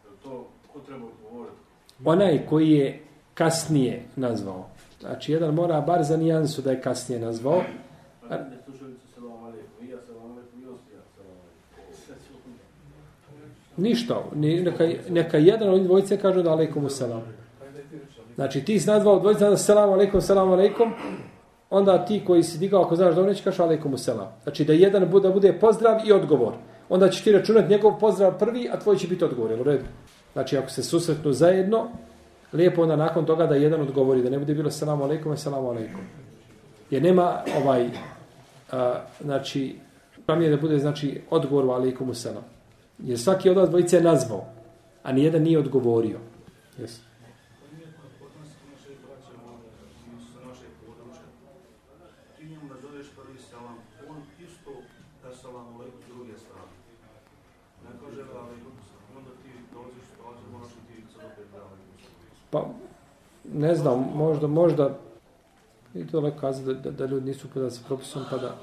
je 0.04 0.10
to, 0.22 0.48
ko 0.72 0.80
treba 0.80 1.04
odgovoriti? 1.06 1.56
onaj 2.04 2.46
koji 2.48 2.70
je 2.70 3.02
kasnije 3.34 4.04
nazvao. 4.16 4.66
Znači, 5.00 5.32
jedan 5.32 5.54
mora 5.54 5.80
bar 5.80 6.02
za 6.04 6.16
nijansu 6.16 6.62
da 6.62 6.70
je 6.70 6.80
kasnije 6.80 7.20
nazvao. 7.20 7.62
Pa 8.28 8.36
ne 8.36 8.56
slušalicu 8.64 9.06
selam 9.14 9.44
alaikum, 9.44 9.86
i 9.86 9.88
ja 9.90 9.98
selam 10.06 10.30
alaikum, 10.30 10.62
i 10.62 10.66
osti 10.66 10.92
ja 10.94 11.00
selam 11.16 11.30
alaikum. 11.32 11.94
Sve 12.06 12.14
su 12.14 12.32
onda. 12.46 13.88
Ništa. 13.88 14.22
Ni- 14.34 14.60
Neka, 14.62 14.84
neka 15.10 15.36
jedan 15.38 15.68
od 15.70 15.82
dvojice 15.82 16.16
kaže 16.20 16.42
da 16.42 16.50
alaikum 16.50 16.90
selam. 16.90 17.22
Znači, 18.36 18.64
ti 18.64 18.78
zna 18.78 18.98
dva 18.98 19.12
odvojiti, 19.12 19.40
da 19.40 19.56
selam 19.56 19.92
alaikum, 19.92 20.20
selam 20.20 20.52
alaikum, 20.52 20.92
onda 21.70 22.04
ti 22.04 22.22
koji 22.26 22.42
si 22.42 22.58
digao, 22.58 22.82
ako 22.82 22.96
znaš 22.96 23.14
dobro, 23.14 23.30
neće 23.30 23.44
kaš 23.44 23.58
alaikum 23.58 23.98
selam. 23.98 24.28
Znači, 24.42 24.64
da 24.64 24.72
jedan 24.72 25.08
bude, 25.10 25.30
bude 25.30 25.52
pozdrav 25.52 26.00
i 26.06 26.12
odgovor. 26.12 26.52
Onda 26.88 27.08
ćeš 27.08 27.24
ti 27.24 27.32
računati 27.32 27.68
njegov 27.68 27.98
pozdrav 27.98 28.38
prvi, 28.38 28.68
a 28.72 28.78
tvoj 28.78 28.96
će 28.96 29.08
biti 29.08 29.24
odgovor. 29.24 29.50
Jel 29.50 29.60
u 29.60 29.64
redu? 29.64 29.84
Znači, 30.32 30.58
ako 30.58 30.70
se 30.70 30.82
susretnu 30.82 31.32
zajedno, 31.32 31.88
lijepo 32.52 32.82
onda 32.82 32.96
nakon 32.96 33.26
toga 33.26 33.46
da 33.46 33.54
jedan 33.54 33.80
odgovori, 33.80 34.22
da 34.22 34.30
ne 34.30 34.38
bude 34.38 34.54
bilo 34.54 34.70
selam 34.70 35.02
alaikum, 35.02 35.36
selam 35.36 35.66
alaikum. 35.66 36.00
Jer 36.90 37.02
nema 37.02 37.42
ovaj, 37.62 37.88
a, 38.72 39.00
znači, 39.20 39.76
vam 40.28 40.42
je 40.42 40.50
da 40.50 40.56
bude 40.56 40.78
znači 40.78 41.20
odgovor 41.30 41.64
u 41.64 41.70
alaikum 41.70 42.14
selam. 42.14 42.44
Jer 42.98 43.18
svaki 43.18 43.50
od 43.50 43.56
vas 43.56 43.68
dvojice 43.68 43.96
je 43.96 44.02
nazvao, 44.02 44.44
a 45.02 45.12
nijedan 45.12 45.42
nije 45.42 45.58
odgovorio. 45.58 46.18
Jesi. 46.78 47.00
Ti 52.38 52.44
njemu 52.44 52.66
nazoveš 52.74 53.06
prvi 53.16 53.38
selam, 53.50 53.76
on 54.10 54.18
isto 54.46 54.70
da 55.22 55.34
selam 55.34 55.66
alaikum 55.74 56.00
s 56.04 56.08
druge 56.14 56.34
strane. 56.38 56.72
Ne 57.84 57.90
kaže 58.00 58.22
da 58.32 58.38
alaikum 58.38 58.72
selam, 58.88 59.06
onda 59.18 59.30
ti 59.42 59.50
dolaziš 59.74 60.02
u 60.02 60.06
situaciju, 60.10 60.46
moraš 60.52 60.72
i 60.80 60.82
ti 60.88 60.94
sad 61.12 61.24
opet 61.32 61.46
da 61.52 61.58
alaikum 61.58 61.96
selam. 62.02 62.16
Pa, 62.56 62.68
ne 63.52 63.74
znam, 63.74 64.12
možda, 64.14 64.46
možda, 64.46 64.90
i 65.94 66.06
to 66.06 66.20
leko 66.20 66.40
kazati 66.40 66.66
da, 66.66 66.72
da, 66.74 66.90
da 66.90 67.06
ljudi 67.06 67.26
nisu 67.26 67.46
upoznati 67.46 67.74
s 67.74 67.82
propisom, 67.82 68.22
pa 68.30 68.36
da, 68.38 68.56